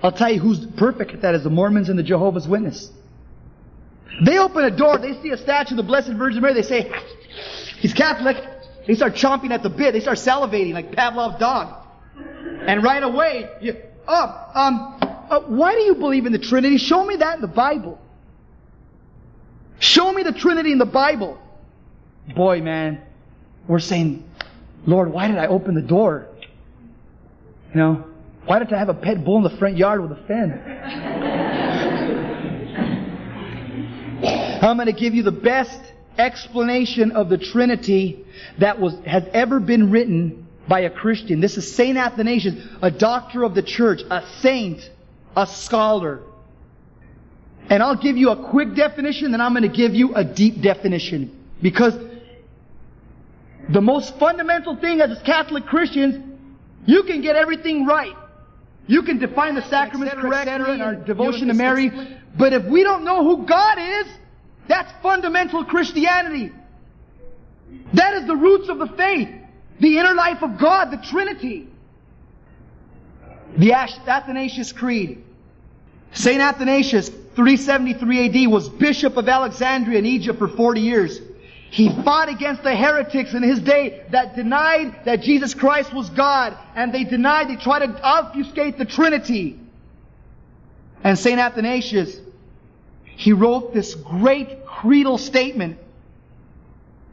I'll 0.02 0.12
tell 0.12 0.32
you 0.32 0.40
who's 0.40 0.66
perfect 0.78 1.12
at 1.12 1.22
that 1.22 1.36
is 1.36 1.44
the 1.44 1.50
Mormons 1.50 1.90
and 1.90 1.98
the 1.98 2.04
Jehovah's 2.04 2.48
Witness. 2.48 2.92
They 4.24 4.38
open 4.38 4.64
a 4.64 4.72
door, 4.72 4.98
they 4.98 5.22
see 5.22 5.32
a 5.32 5.38
statue 5.38 5.74
of 5.74 5.78
the 5.78 5.84
Blessed 5.84 6.14
Virgin 6.14 6.42
Mary, 6.42 6.54
they 6.54 6.62
say, 6.62 6.92
He's 7.80 7.94
Catholic. 7.94 8.38
They 8.88 8.96
start 8.96 9.16
chomping 9.16 9.52
at 9.52 9.64
the 9.64 9.70
bit, 9.70 9.94
they 9.94 10.00
start 10.00 10.18
salivating 10.18 10.74
like 10.74 10.92
Pavlov's 10.92 11.40
dog. 11.40 11.86
And 12.16 12.84
right 12.84 13.04
away, 13.04 13.50
you, 13.62 13.78
oh, 14.08 14.52
um, 14.54 14.98
uh, 15.30 15.42
why 15.42 15.74
do 15.74 15.82
you 15.82 15.96
believe 15.96 16.26
in 16.26 16.32
the 16.32 16.40
Trinity? 16.40 16.78
Show 16.78 17.04
me 17.06 17.18
that 17.18 17.36
in 17.36 17.42
the 17.42 17.48
Bible. 17.48 18.00
Show 19.80 20.12
me 20.12 20.24
the 20.24 20.32
Trinity 20.32 20.72
in 20.72 20.78
the 20.78 20.86
Bible. 20.86 21.40
Boy, 22.36 22.62
man, 22.62 23.02
we're 23.68 23.80
saying, 23.80 24.24
Lord, 24.86 25.12
why 25.12 25.28
did 25.28 25.38
I 25.38 25.48
open 25.48 25.76
the 25.76 25.82
door? 25.82 26.28
You 27.76 27.82
know, 27.82 28.06
why 28.46 28.60
did 28.60 28.72
I 28.72 28.80
have 28.80 28.88
a 28.88 28.94
pet 28.94 29.26
bull 29.26 29.36
in 29.36 29.44
the 29.44 29.58
front 29.58 29.76
yard 29.76 30.02
with 30.02 30.18
a 30.18 30.24
fence? 30.28 30.54
I'm 34.64 34.78
going 34.78 34.86
to 34.86 34.94
give 34.94 35.14
you 35.14 35.24
the 35.24 35.34
best 35.34 35.82
explanation 36.18 37.12
of 37.12 37.28
the 37.28 37.38
Trinity 37.38 38.26
that 38.60 38.80
was, 38.80 38.96
has 39.06 39.26
ever 39.34 39.60
been 39.60 39.92
written 39.92 40.48
by 40.70 40.80
a 40.82 40.90
Christian. 40.90 41.42
This 41.42 41.58
is 41.58 41.76
St. 41.76 41.98
Athanasius, 41.98 42.56
a 42.82 42.90
doctor 42.90 43.44
of 43.44 43.54
the 43.54 43.62
church, 43.62 44.00
a 44.10 44.26
saint, 44.40 44.90
a 45.36 45.46
scholar. 45.46 46.22
And 47.70 47.84
I'll 47.84 47.98
give 47.98 48.16
you 48.16 48.30
a 48.30 48.50
quick 48.52 48.74
definition, 48.74 49.32
then 49.32 49.42
I'm 49.42 49.52
going 49.52 49.70
to 49.70 49.78
give 49.78 49.94
you 49.94 50.16
a 50.16 50.24
deep 50.24 50.62
definition. 50.62 51.46
Because 51.62 51.94
the 53.68 53.82
most 53.82 54.18
fundamental 54.18 54.78
thing 54.78 55.02
as 55.02 55.22
Catholic 55.24 55.66
Christians, 55.66 56.35
you 56.86 57.04
can 57.04 57.22
get 57.22 57.36
everything 57.36 57.86
right. 57.86 58.16
You 58.88 59.02
can 59.02 59.18
define 59.18 59.56
the 59.56 59.64
sacraments 59.64 60.14
correctly 60.16 60.54
and 60.54 60.82
our 60.82 60.96
devotion 60.96 61.48
to 61.48 61.54
Mary. 61.54 61.92
But 62.38 62.54
if 62.54 62.66
we 62.66 62.84
don't 62.84 63.04
know 63.04 63.24
who 63.24 63.46
God 63.46 63.80
is, 63.80 64.08
that's 64.68 64.92
fundamental 65.02 65.66
Christianity. 65.66 66.52
That 67.94 68.16
is 68.16 68.28
the 68.28 68.36
roots 68.36 68.70
of 68.70 68.78
the 68.78 68.88
faith. 68.88 69.30
The 69.80 69.98
inner 69.98 70.14
life 70.14 70.42
of 70.42 70.58
God, 70.60 70.92
the 70.92 70.98
Trinity. 70.98 71.68
The 73.58 73.74
Athanasius 73.74 74.72
Creed. 74.72 75.24
St. 76.14 76.40
Athanasius, 76.40 77.10
373 77.10 78.46
AD, 78.46 78.52
was 78.52 78.70
Bishop 78.70 79.18
of 79.18 79.28
Alexandria 79.28 80.00
in 80.00 80.06
Egypt 80.06 80.40
for 80.40 80.48
40 80.48 80.82
years. 80.82 81.20
He 81.76 81.90
fought 81.90 82.30
against 82.30 82.64
the 82.64 82.74
heretics 82.74 83.34
in 83.34 83.44
his 83.44 83.60
day 83.60 84.06
that 84.12 84.34
denied 84.34 85.04
that 85.04 85.24
Jesus 85.24 85.54
Christ 85.54 85.94
was 85.94 86.10
God, 86.10 86.58
and 86.74 86.94
they 86.94 87.04
denied, 87.04 87.50
they 87.50 87.58
tried 87.58 87.80
to 87.80 88.02
obfuscate 88.02 88.78
the 88.78 88.86
Trinity. 88.86 89.60
And 91.04 91.20
St. 91.20 91.38
Athanasius, 91.38 92.18
he 93.04 93.34
wrote 93.34 93.74
this 93.74 93.94
great 93.94 94.66
creedal 94.66 95.18
statement. 95.18 95.78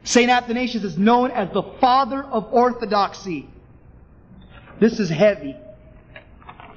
St. 0.05 0.31
Athanasius 0.31 0.85
is 0.85 0.97
known 0.97 1.31
as 1.31 1.51
the 1.51 1.63
father 1.81 2.23
of 2.23 2.53
orthodoxy. 2.53 3.49
This 4.79 4.97
is 4.97 5.09
heavy. 5.09 5.57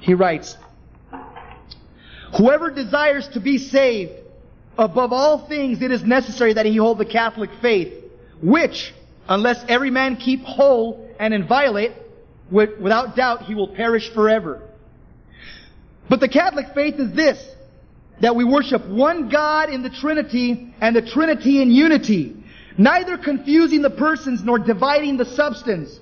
He 0.01 0.13
writes, 0.13 0.57
Whoever 2.37 2.69
desires 2.69 3.29
to 3.29 3.39
be 3.39 3.57
saved 3.57 4.26
Above 4.77 5.11
all 5.11 5.47
things, 5.47 5.81
it 5.81 5.91
is 5.91 6.03
necessary 6.03 6.53
that 6.53 6.65
he 6.65 6.75
hold 6.75 6.99
the 6.99 7.05
Catholic 7.05 7.49
faith, 7.61 7.93
which, 8.41 8.93
unless 9.27 9.63
every 9.67 9.89
man 9.89 10.17
keep 10.17 10.43
whole 10.43 11.09
and 11.19 11.33
inviolate, 11.33 11.93
without 12.51 13.15
doubt 13.15 13.43
he 13.43 13.55
will 13.55 13.69
perish 13.69 14.09
forever. 14.13 14.61
But 16.09 16.19
the 16.19 16.29
Catholic 16.29 16.73
faith 16.73 16.99
is 16.99 17.11
this, 17.11 17.43
that 18.21 18.35
we 18.35 18.43
worship 18.43 18.85
one 18.87 19.29
God 19.29 19.69
in 19.69 19.81
the 19.81 19.89
Trinity 19.89 20.73
and 20.79 20.95
the 20.95 21.01
Trinity 21.01 21.61
in 21.61 21.71
unity, 21.71 22.35
neither 22.77 23.17
confusing 23.17 23.81
the 23.81 23.89
persons 23.89 24.43
nor 24.43 24.59
dividing 24.59 25.17
the 25.17 25.25
substance. 25.25 25.99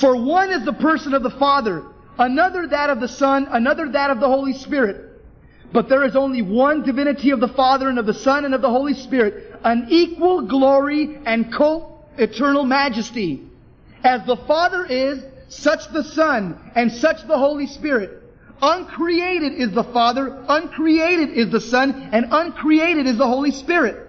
For 0.00 0.16
one 0.16 0.50
is 0.50 0.64
the 0.64 0.72
person 0.72 1.14
of 1.14 1.22
the 1.22 1.30
Father, 1.30 1.84
another 2.18 2.68
that 2.68 2.90
of 2.90 3.00
the 3.00 3.08
Son, 3.08 3.48
another 3.50 3.90
that 3.90 4.10
of 4.10 4.20
the 4.20 4.28
Holy 4.28 4.52
Spirit. 4.52 5.05
But 5.72 5.88
there 5.88 6.04
is 6.04 6.16
only 6.16 6.42
one 6.42 6.82
divinity 6.82 7.30
of 7.30 7.40
the 7.40 7.48
Father 7.48 7.88
and 7.88 7.98
of 7.98 8.06
the 8.06 8.14
Son 8.14 8.44
and 8.44 8.54
of 8.54 8.62
the 8.62 8.70
Holy 8.70 8.94
Spirit, 8.94 9.56
an 9.64 9.88
equal 9.90 10.42
glory 10.42 11.18
and 11.26 11.52
co-eternal 11.52 12.64
majesty. 12.64 13.42
As 14.04 14.24
the 14.26 14.36
Father 14.36 14.86
is, 14.86 15.22
such 15.48 15.88
the 15.92 16.02
Son, 16.02 16.58
and 16.74 16.90
such 16.90 17.26
the 17.26 17.38
Holy 17.38 17.66
Spirit. 17.66 18.22
Uncreated 18.62 19.52
is 19.52 19.72
the 19.72 19.84
Father, 19.84 20.44
uncreated 20.48 21.30
is 21.30 21.50
the 21.50 21.60
Son, 21.60 22.08
and 22.12 22.26
uncreated 22.30 23.06
is 23.06 23.18
the 23.18 23.26
Holy 23.26 23.50
Spirit. 23.50 24.02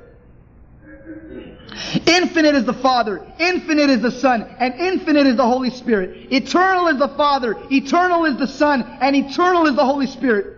Infinite 2.05 2.55
is 2.55 2.65
the 2.65 2.73
Father, 2.73 3.25
infinite 3.39 3.89
is 3.89 4.01
the 4.01 4.11
Son, 4.11 4.43
and 4.59 4.73
infinite 4.75 5.27
is 5.27 5.35
the 5.35 5.45
Holy 5.45 5.69
Spirit. 5.69 6.31
Eternal 6.31 6.87
is 6.87 6.97
the 6.97 7.09
Father, 7.09 7.55
eternal 7.69 8.25
is 8.25 8.37
the 8.37 8.47
Son, 8.47 8.81
and 9.01 9.15
eternal 9.15 9.67
is 9.67 9.75
the 9.75 9.85
Holy 9.85 10.07
Spirit. 10.07 10.56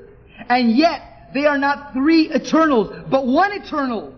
And 0.50 0.72
yet, 0.76 1.30
they 1.34 1.46
are 1.46 1.58
not 1.58 1.94
three 1.94 2.34
eternals, 2.34 2.96
but 3.10 3.26
one 3.26 3.54
eternal. 3.54 4.16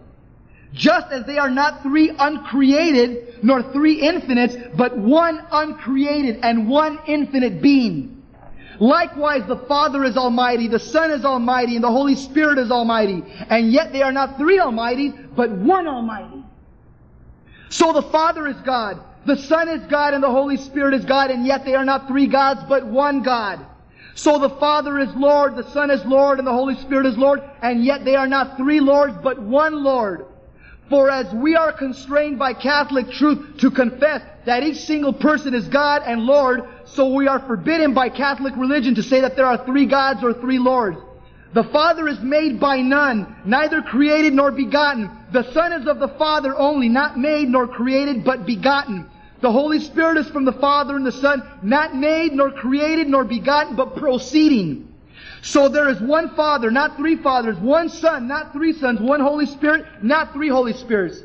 Just 0.73 1.11
as 1.11 1.25
they 1.25 1.37
are 1.37 1.49
not 1.49 1.83
three 1.83 2.13
uncreated, 2.17 3.43
nor 3.43 3.61
three 3.73 4.01
infinites, 4.01 4.55
but 4.77 4.97
one 4.97 5.45
uncreated 5.51 6.39
and 6.43 6.69
one 6.69 6.99
infinite 7.07 7.61
being. 7.61 8.23
Likewise, 8.79 9.45
the 9.47 9.57
Father 9.57 10.03
is 10.05 10.17
Almighty, 10.17 10.67
the 10.67 10.79
Son 10.79 11.11
is 11.11 11.25
Almighty, 11.25 11.75
and 11.75 11.83
the 11.83 11.91
Holy 11.91 12.15
Spirit 12.15 12.57
is 12.57 12.71
Almighty. 12.71 13.23
And 13.49 13.71
yet 13.71 13.91
they 13.91 14.01
are 14.01 14.13
not 14.13 14.37
three 14.37 14.59
Almighties, 14.59 15.35
but 15.35 15.51
one 15.51 15.87
Almighty. 15.87 16.43
So 17.69 17.93
the 17.93 18.01
Father 18.01 18.47
is 18.47 18.57
God, 18.65 18.99
the 19.25 19.37
Son 19.37 19.67
is 19.67 19.85
God, 19.87 20.13
and 20.13 20.23
the 20.23 20.31
Holy 20.31 20.57
Spirit 20.57 20.93
is 20.93 21.05
God, 21.05 21.29
and 21.29 21.45
yet 21.45 21.63
they 21.65 21.75
are 21.75 21.85
not 21.85 22.07
three 22.07 22.27
gods, 22.27 22.61
but 22.67 22.85
one 22.87 23.21
God. 23.21 23.65
So 24.15 24.37
the 24.39 24.49
Father 24.49 24.99
is 24.99 25.09
Lord, 25.15 25.55
the 25.55 25.69
Son 25.71 25.89
is 25.89 26.05
Lord, 26.05 26.37
and 26.39 26.47
the 26.47 26.51
Holy 26.51 26.75
Spirit 26.75 27.05
is 27.05 27.17
Lord, 27.17 27.41
and 27.61 27.83
yet 27.83 28.03
they 28.03 28.15
are 28.15 28.27
not 28.27 28.57
three 28.57 28.79
Lords, 28.79 29.15
but 29.23 29.39
one 29.41 29.83
Lord. 29.83 30.25
For 30.89 31.09
as 31.09 31.33
we 31.33 31.55
are 31.55 31.71
constrained 31.71 32.37
by 32.37 32.53
Catholic 32.53 33.09
truth 33.11 33.59
to 33.59 33.71
confess 33.71 34.21
that 34.45 34.63
each 34.63 34.79
single 34.79 35.13
person 35.13 35.53
is 35.53 35.67
God 35.69 36.01
and 36.05 36.23
Lord, 36.23 36.67
so 36.83 37.13
we 37.13 37.27
are 37.27 37.39
forbidden 37.39 37.93
by 37.93 38.09
Catholic 38.09 38.55
religion 38.57 38.95
to 38.95 39.03
say 39.03 39.21
that 39.21 39.37
there 39.37 39.45
are 39.45 39.65
three 39.65 39.85
gods 39.85 40.21
or 40.21 40.33
three 40.33 40.59
Lords. 40.59 40.97
The 41.53 41.63
Father 41.63 42.07
is 42.07 42.19
made 42.19 42.59
by 42.59 42.81
none, 42.81 43.35
neither 43.45 43.81
created 43.81 44.33
nor 44.33 44.51
begotten. 44.51 45.09
The 45.31 45.51
Son 45.53 45.73
is 45.73 45.87
of 45.87 45.99
the 45.99 46.07
Father 46.07 46.55
only, 46.57 46.89
not 46.89 47.17
made 47.17 47.47
nor 47.47 47.67
created, 47.67 48.23
but 48.25 48.45
begotten. 48.45 49.09
The 49.41 49.51
Holy 49.51 49.79
Spirit 49.79 50.17
is 50.17 50.29
from 50.29 50.45
the 50.45 50.53
Father 50.53 50.95
and 50.95 51.05
the 51.05 51.11
Son, 51.11 51.43
not 51.63 51.95
made, 51.95 52.33
nor 52.33 52.51
created, 52.51 53.09
nor 53.09 53.23
begotten, 53.23 53.75
but 53.75 53.95
proceeding. 53.95 54.87
So 55.41 55.67
there 55.67 55.89
is 55.89 55.99
one 55.99 56.35
Father, 56.35 56.69
not 56.69 56.95
three 56.97 57.15
fathers, 57.15 57.57
one 57.57 57.89
Son, 57.89 58.27
not 58.27 58.53
three 58.53 58.73
sons, 58.73 58.99
one 58.99 59.19
Holy 59.19 59.47
Spirit, 59.47 59.85
not 60.03 60.33
three 60.33 60.49
Holy 60.49 60.73
Spirits. 60.73 61.23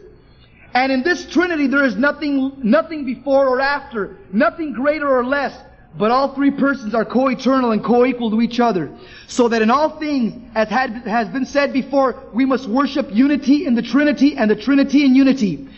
And 0.73 0.91
in 0.91 1.03
this 1.03 1.27
Trinity 1.27 1.67
there 1.67 1.85
is 1.85 1.97
nothing, 1.97 2.53
nothing 2.63 3.05
before 3.05 3.47
or 3.49 3.61
after, 3.61 4.17
nothing 4.33 4.73
greater 4.73 5.09
or 5.09 5.25
less, 5.25 5.59
but 5.99 6.11
all 6.11 6.35
three 6.35 6.51
persons 6.51 6.95
are 6.95 7.05
co-eternal 7.05 7.73
and 7.73 7.83
co-equal 7.83 8.31
to 8.31 8.41
each 8.43 8.61
other. 8.61 8.91
So 9.27 9.49
that 9.49 9.63
in 9.63 9.71
all 9.71 9.99
things, 9.99 10.35
as 10.55 10.69
had, 10.69 10.91
has 11.07 11.29
been 11.29 11.47
said 11.47 11.73
before, 11.73 12.23
we 12.33 12.45
must 12.45 12.69
worship 12.69 13.09
unity 13.11 13.67
in 13.67 13.75
the 13.75 13.83
Trinity 13.83 14.37
and 14.37 14.51
the 14.51 14.57
Trinity 14.57 15.05
in 15.05 15.15
unity. 15.15 15.69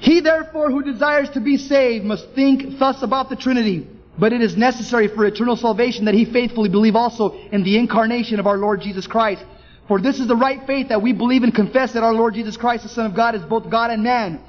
He 0.00 0.20
therefore 0.20 0.70
who 0.70 0.82
desires 0.82 1.28
to 1.30 1.40
be 1.40 1.58
saved 1.58 2.04
must 2.04 2.30
think 2.30 2.78
thus 2.78 3.02
about 3.02 3.28
the 3.28 3.36
Trinity. 3.36 3.86
But 4.18 4.32
it 4.32 4.40
is 4.40 4.56
necessary 4.56 5.08
for 5.08 5.24
eternal 5.24 5.56
salvation 5.56 6.06
that 6.06 6.14
he 6.14 6.24
faithfully 6.24 6.68
believe 6.68 6.96
also 6.96 7.38
in 7.52 7.62
the 7.62 7.78
incarnation 7.78 8.40
of 8.40 8.46
our 8.46 8.56
Lord 8.56 8.80
Jesus 8.80 9.06
Christ. 9.06 9.44
For 9.88 10.00
this 10.00 10.18
is 10.20 10.26
the 10.26 10.36
right 10.36 10.66
faith 10.66 10.88
that 10.88 11.02
we 11.02 11.12
believe 11.12 11.42
and 11.42 11.54
confess 11.54 11.92
that 11.92 12.02
our 12.02 12.14
Lord 12.14 12.34
Jesus 12.34 12.56
Christ, 12.56 12.82
the 12.82 12.88
Son 12.88 13.06
of 13.06 13.14
God, 13.14 13.34
is 13.34 13.42
both 13.42 13.68
God 13.68 13.90
and 13.90 14.02
man. 14.02 14.40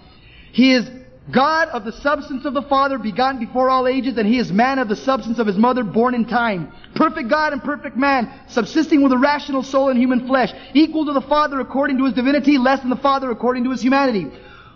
He 0.52 0.74
is 0.74 0.89
God 1.32 1.70
of 1.70 1.84
the 1.84 1.93
substance 1.93 2.45
of 2.45 2.54
the 2.54 2.62
Father, 2.64 2.97
begotten 2.97 3.39
before 3.39 3.70
all 3.70 3.88
ages, 3.88 4.18
and 4.18 4.28
he 4.28 4.39
is 4.39 4.52
man 4.52 4.80
of 4.80 4.89
the 4.89 4.95
substance 4.95 5.39
of 5.39 5.47
his 5.47 5.58
mother, 5.58 5.84
born 5.84 6.16
in 6.16 6.26
time. 6.26 6.72
Perfect 6.95 7.30
God 7.30 7.54
and 7.54 7.64
perfect 7.64 7.95
man, 7.95 8.32
subsisting 8.47 9.02
with 9.02 9.14
a 9.14 9.18
rational 9.18 9.64
soul 9.64 9.89
and 9.89 9.99
human 9.99 10.28
flesh, 10.28 10.52
equal 10.74 11.06
to 11.06 11.14
the 11.14 11.22
Father 11.22 11.60
according 11.60 11.97
to 11.97 12.06
his 12.06 12.14
divinity, 12.14 12.58
less 12.58 12.80
than 12.82 12.89
the 12.89 12.95
Father 12.95 13.32
according 13.32 13.64
to 13.64 13.72
his 13.72 13.82
humanity 13.82 14.32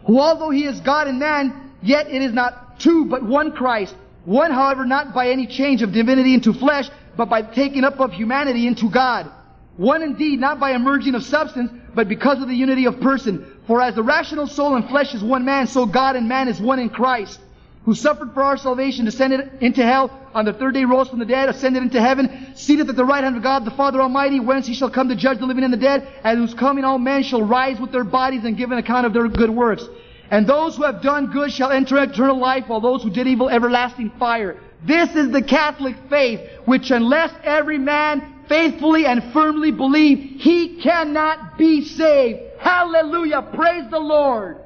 who 0.05 0.19
although 0.19 0.49
he 0.49 0.65
is 0.65 0.79
God 0.81 1.07
and 1.07 1.19
man, 1.19 1.71
yet 1.81 2.07
it 2.07 2.21
is 2.21 2.33
not 2.33 2.79
two 2.79 3.05
but 3.05 3.23
one 3.23 3.51
Christ. 3.51 3.95
One, 4.25 4.51
however, 4.51 4.85
not 4.85 5.13
by 5.13 5.29
any 5.29 5.45
change 5.45 5.81
of 5.81 5.91
divinity 5.91 6.33
into 6.33 6.53
flesh, 6.53 6.89
but 7.15 7.29
by 7.29 7.41
taking 7.41 7.83
up 7.83 7.99
of 7.99 8.11
humanity 8.11 8.65
into 8.67 8.89
God. 8.89 9.31
One 9.77 10.01
indeed, 10.01 10.39
not 10.39 10.59
by 10.59 10.71
a 10.71 10.79
merging 10.79 11.15
of 11.15 11.23
substance, 11.23 11.71
but 11.93 12.07
because 12.07 12.41
of 12.41 12.47
the 12.47 12.55
unity 12.55 12.85
of 12.85 12.99
person. 13.01 13.45
For 13.67 13.81
as 13.81 13.95
the 13.95 14.03
rational 14.03 14.47
soul 14.47 14.75
and 14.75 14.87
flesh 14.87 15.13
is 15.13 15.23
one 15.23 15.45
man, 15.45 15.67
so 15.67 15.85
God 15.85 16.15
and 16.15 16.27
man 16.27 16.47
is 16.47 16.59
one 16.59 16.79
in 16.79 16.89
Christ, 16.89 17.39
who 17.85 17.93
suffered 17.93 18.33
for 18.33 18.41
our 18.41 18.57
salvation, 18.57 19.05
descended 19.05 19.51
into 19.61 19.83
hell, 19.83 20.09
on 20.33 20.43
the 20.43 20.53
third 20.53 20.73
day 20.73 20.83
rose 20.85 21.07
from 21.07 21.19
the 21.19 21.25
dead, 21.25 21.49
ascended 21.49 21.83
into 21.83 22.01
heaven, 22.01 22.51
seated 22.55 22.89
at 22.89 22.95
the 22.95 23.05
right 23.05 23.23
hand 23.23 23.37
of 23.37 23.43
God 23.43 23.63
the 23.63 23.71
Father 23.71 24.01
Almighty, 24.01 24.39
whence 24.39 24.65
he 24.65 24.73
shall 24.73 24.89
come 24.89 25.07
to 25.09 25.15
judge 25.15 25.37
the 25.37 25.45
living 25.45 25.63
and 25.63 25.71
the 25.71 25.77
dead, 25.77 26.07
and 26.23 26.39
whose 26.39 26.55
coming 26.55 26.83
all 26.83 26.97
men 26.97 27.21
shall 27.21 27.43
rise 27.43 27.79
with 27.79 27.91
their 27.91 28.03
bodies 28.03 28.43
and 28.43 28.57
give 28.57 28.71
an 28.71 28.79
account 28.79 29.05
of 29.05 29.13
their 29.13 29.27
good 29.27 29.51
works. 29.51 29.85
And 30.31 30.47
those 30.47 30.75
who 30.75 30.83
have 30.83 31.03
done 31.03 31.31
good 31.31 31.51
shall 31.51 31.71
enter 31.71 32.01
eternal 32.01 32.39
life, 32.39 32.65
while 32.67 32.81
those 32.81 33.03
who 33.03 33.11
did 33.11 33.27
evil 33.27 33.49
everlasting 33.49 34.11
fire. 34.17 34.59
This 34.83 35.15
is 35.15 35.31
the 35.31 35.43
Catholic 35.43 35.95
faith, 36.09 36.41
which 36.65 36.89
unless 36.89 37.31
every 37.43 37.77
man 37.77 38.45
faithfully 38.49 39.05
and 39.05 39.31
firmly 39.31 39.71
believe, 39.71 40.41
he 40.41 40.81
cannot 40.81 41.57
be 41.57 41.85
saved. 41.85 42.41
Hallelujah. 42.59 43.43
Praise 43.53 43.89
the 43.91 43.99
Lord. 43.99 44.57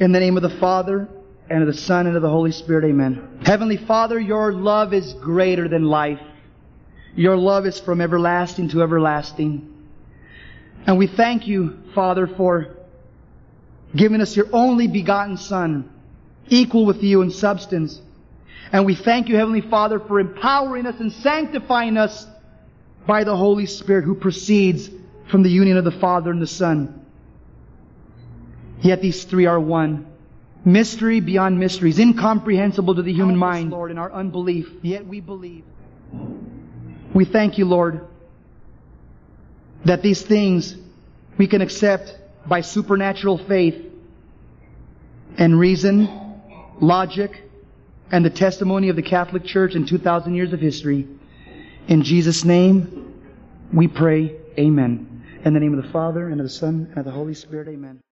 In 0.00 0.12
the 0.12 0.20
name 0.20 0.36
of 0.36 0.42
the 0.42 0.58
Father, 0.58 1.08
and 1.50 1.62
of 1.62 1.66
the 1.66 1.80
Son, 1.80 2.06
and 2.06 2.16
of 2.16 2.22
the 2.22 2.28
Holy 2.28 2.52
Spirit, 2.52 2.84
amen. 2.84 3.40
Heavenly 3.44 3.76
Father, 3.76 4.18
your 4.20 4.52
love 4.52 4.92
is 4.92 5.14
greater 5.14 5.68
than 5.68 5.84
life. 5.84 6.20
Your 7.16 7.36
love 7.36 7.66
is 7.66 7.80
from 7.80 8.00
everlasting 8.00 8.68
to 8.70 8.82
everlasting. 8.82 9.74
And 10.86 10.98
we 10.98 11.06
thank 11.06 11.46
you, 11.46 11.78
Father, 11.94 12.26
for 12.26 12.76
giving 13.94 14.20
us 14.20 14.36
your 14.36 14.46
only 14.52 14.88
begotten 14.88 15.36
Son, 15.36 15.90
equal 16.48 16.86
with 16.86 17.02
you 17.02 17.22
in 17.22 17.30
substance. 17.30 18.00
And 18.72 18.84
we 18.84 18.94
thank 18.94 19.28
you, 19.28 19.36
Heavenly 19.36 19.62
Father, 19.62 19.98
for 19.98 20.20
empowering 20.20 20.86
us 20.86 21.00
and 21.00 21.12
sanctifying 21.12 21.96
us 21.96 22.26
by 23.06 23.24
the 23.24 23.34
Holy 23.34 23.66
Spirit 23.66 24.04
who 24.04 24.14
proceeds 24.14 24.90
from 25.30 25.42
the 25.42 25.50
union 25.50 25.78
of 25.78 25.84
the 25.84 25.90
Father 25.90 26.30
and 26.30 26.42
the 26.42 26.46
Son. 26.46 27.06
Yet 28.82 29.00
these 29.00 29.24
three 29.24 29.46
are 29.46 29.58
one. 29.58 30.06
Mystery 30.64 31.20
beyond 31.20 31.58
mysteries, 31.58 31.98
incomprehensible 31.98 32.94
to 32.94 33.02
the 33.02 33.12
human 33.12 33.36
mind, 33.36 33.70
Lord, 33.70 33.90
in 33.90 33.98
our 33.98 34.12
unbelief. 34.12 34.68
Yet 34.82 35.06
we 35.06 35.20
believe. 35.20 35.64
We 37.14 37.24
thank 37.24 37.58
you, 37.58 37.64
Lord, 37.64 38.06
that 39.84 40.02
these 40.02 40.20
things 40.20 40.76
we 41.38 41.46
can 41.46 41.62
accept 41.62 42.18
by 42.46 42.60
supernatural 42.60 43.38
faith 43.38 43.86
and 45.38 45.58
reason, 45.58 46.08
logic, 46.80 47.30
and 48.10 48.24
the 48.24 48.30
testimony 48.30 48.88
of 48.88 48.96
the 48.96 49.02
Catholic 49.02 49.44
Church 49.44 49.74
in 49.74 49.86
2,000 49.86 50.34
years 50.34 50.52
of 50.52 50.60
history. 50.60 51.06
In 51.86 52.02
Jesus' 52.02 52.44
name, 52.44 53.14
we 53.72 53.86
pray, 53.86 54.36
Amen. 54.58 55.24
In 55.44 55.54
the 55.54 55.60
name 55.60 55.78
of 55.78 55.84
the 55.84 55.90
Father, 55.92 56.28
and 56.28 56.40
of 56.40 56.46
the 56.46 56.52
Son, 56.52 56.88
and 56.90 56.98
of 56.98 57.04
the 57.04 57.12
Holy 57.12 57.34
Spirit, 57.34 57.68
Amen. 57.68 58.00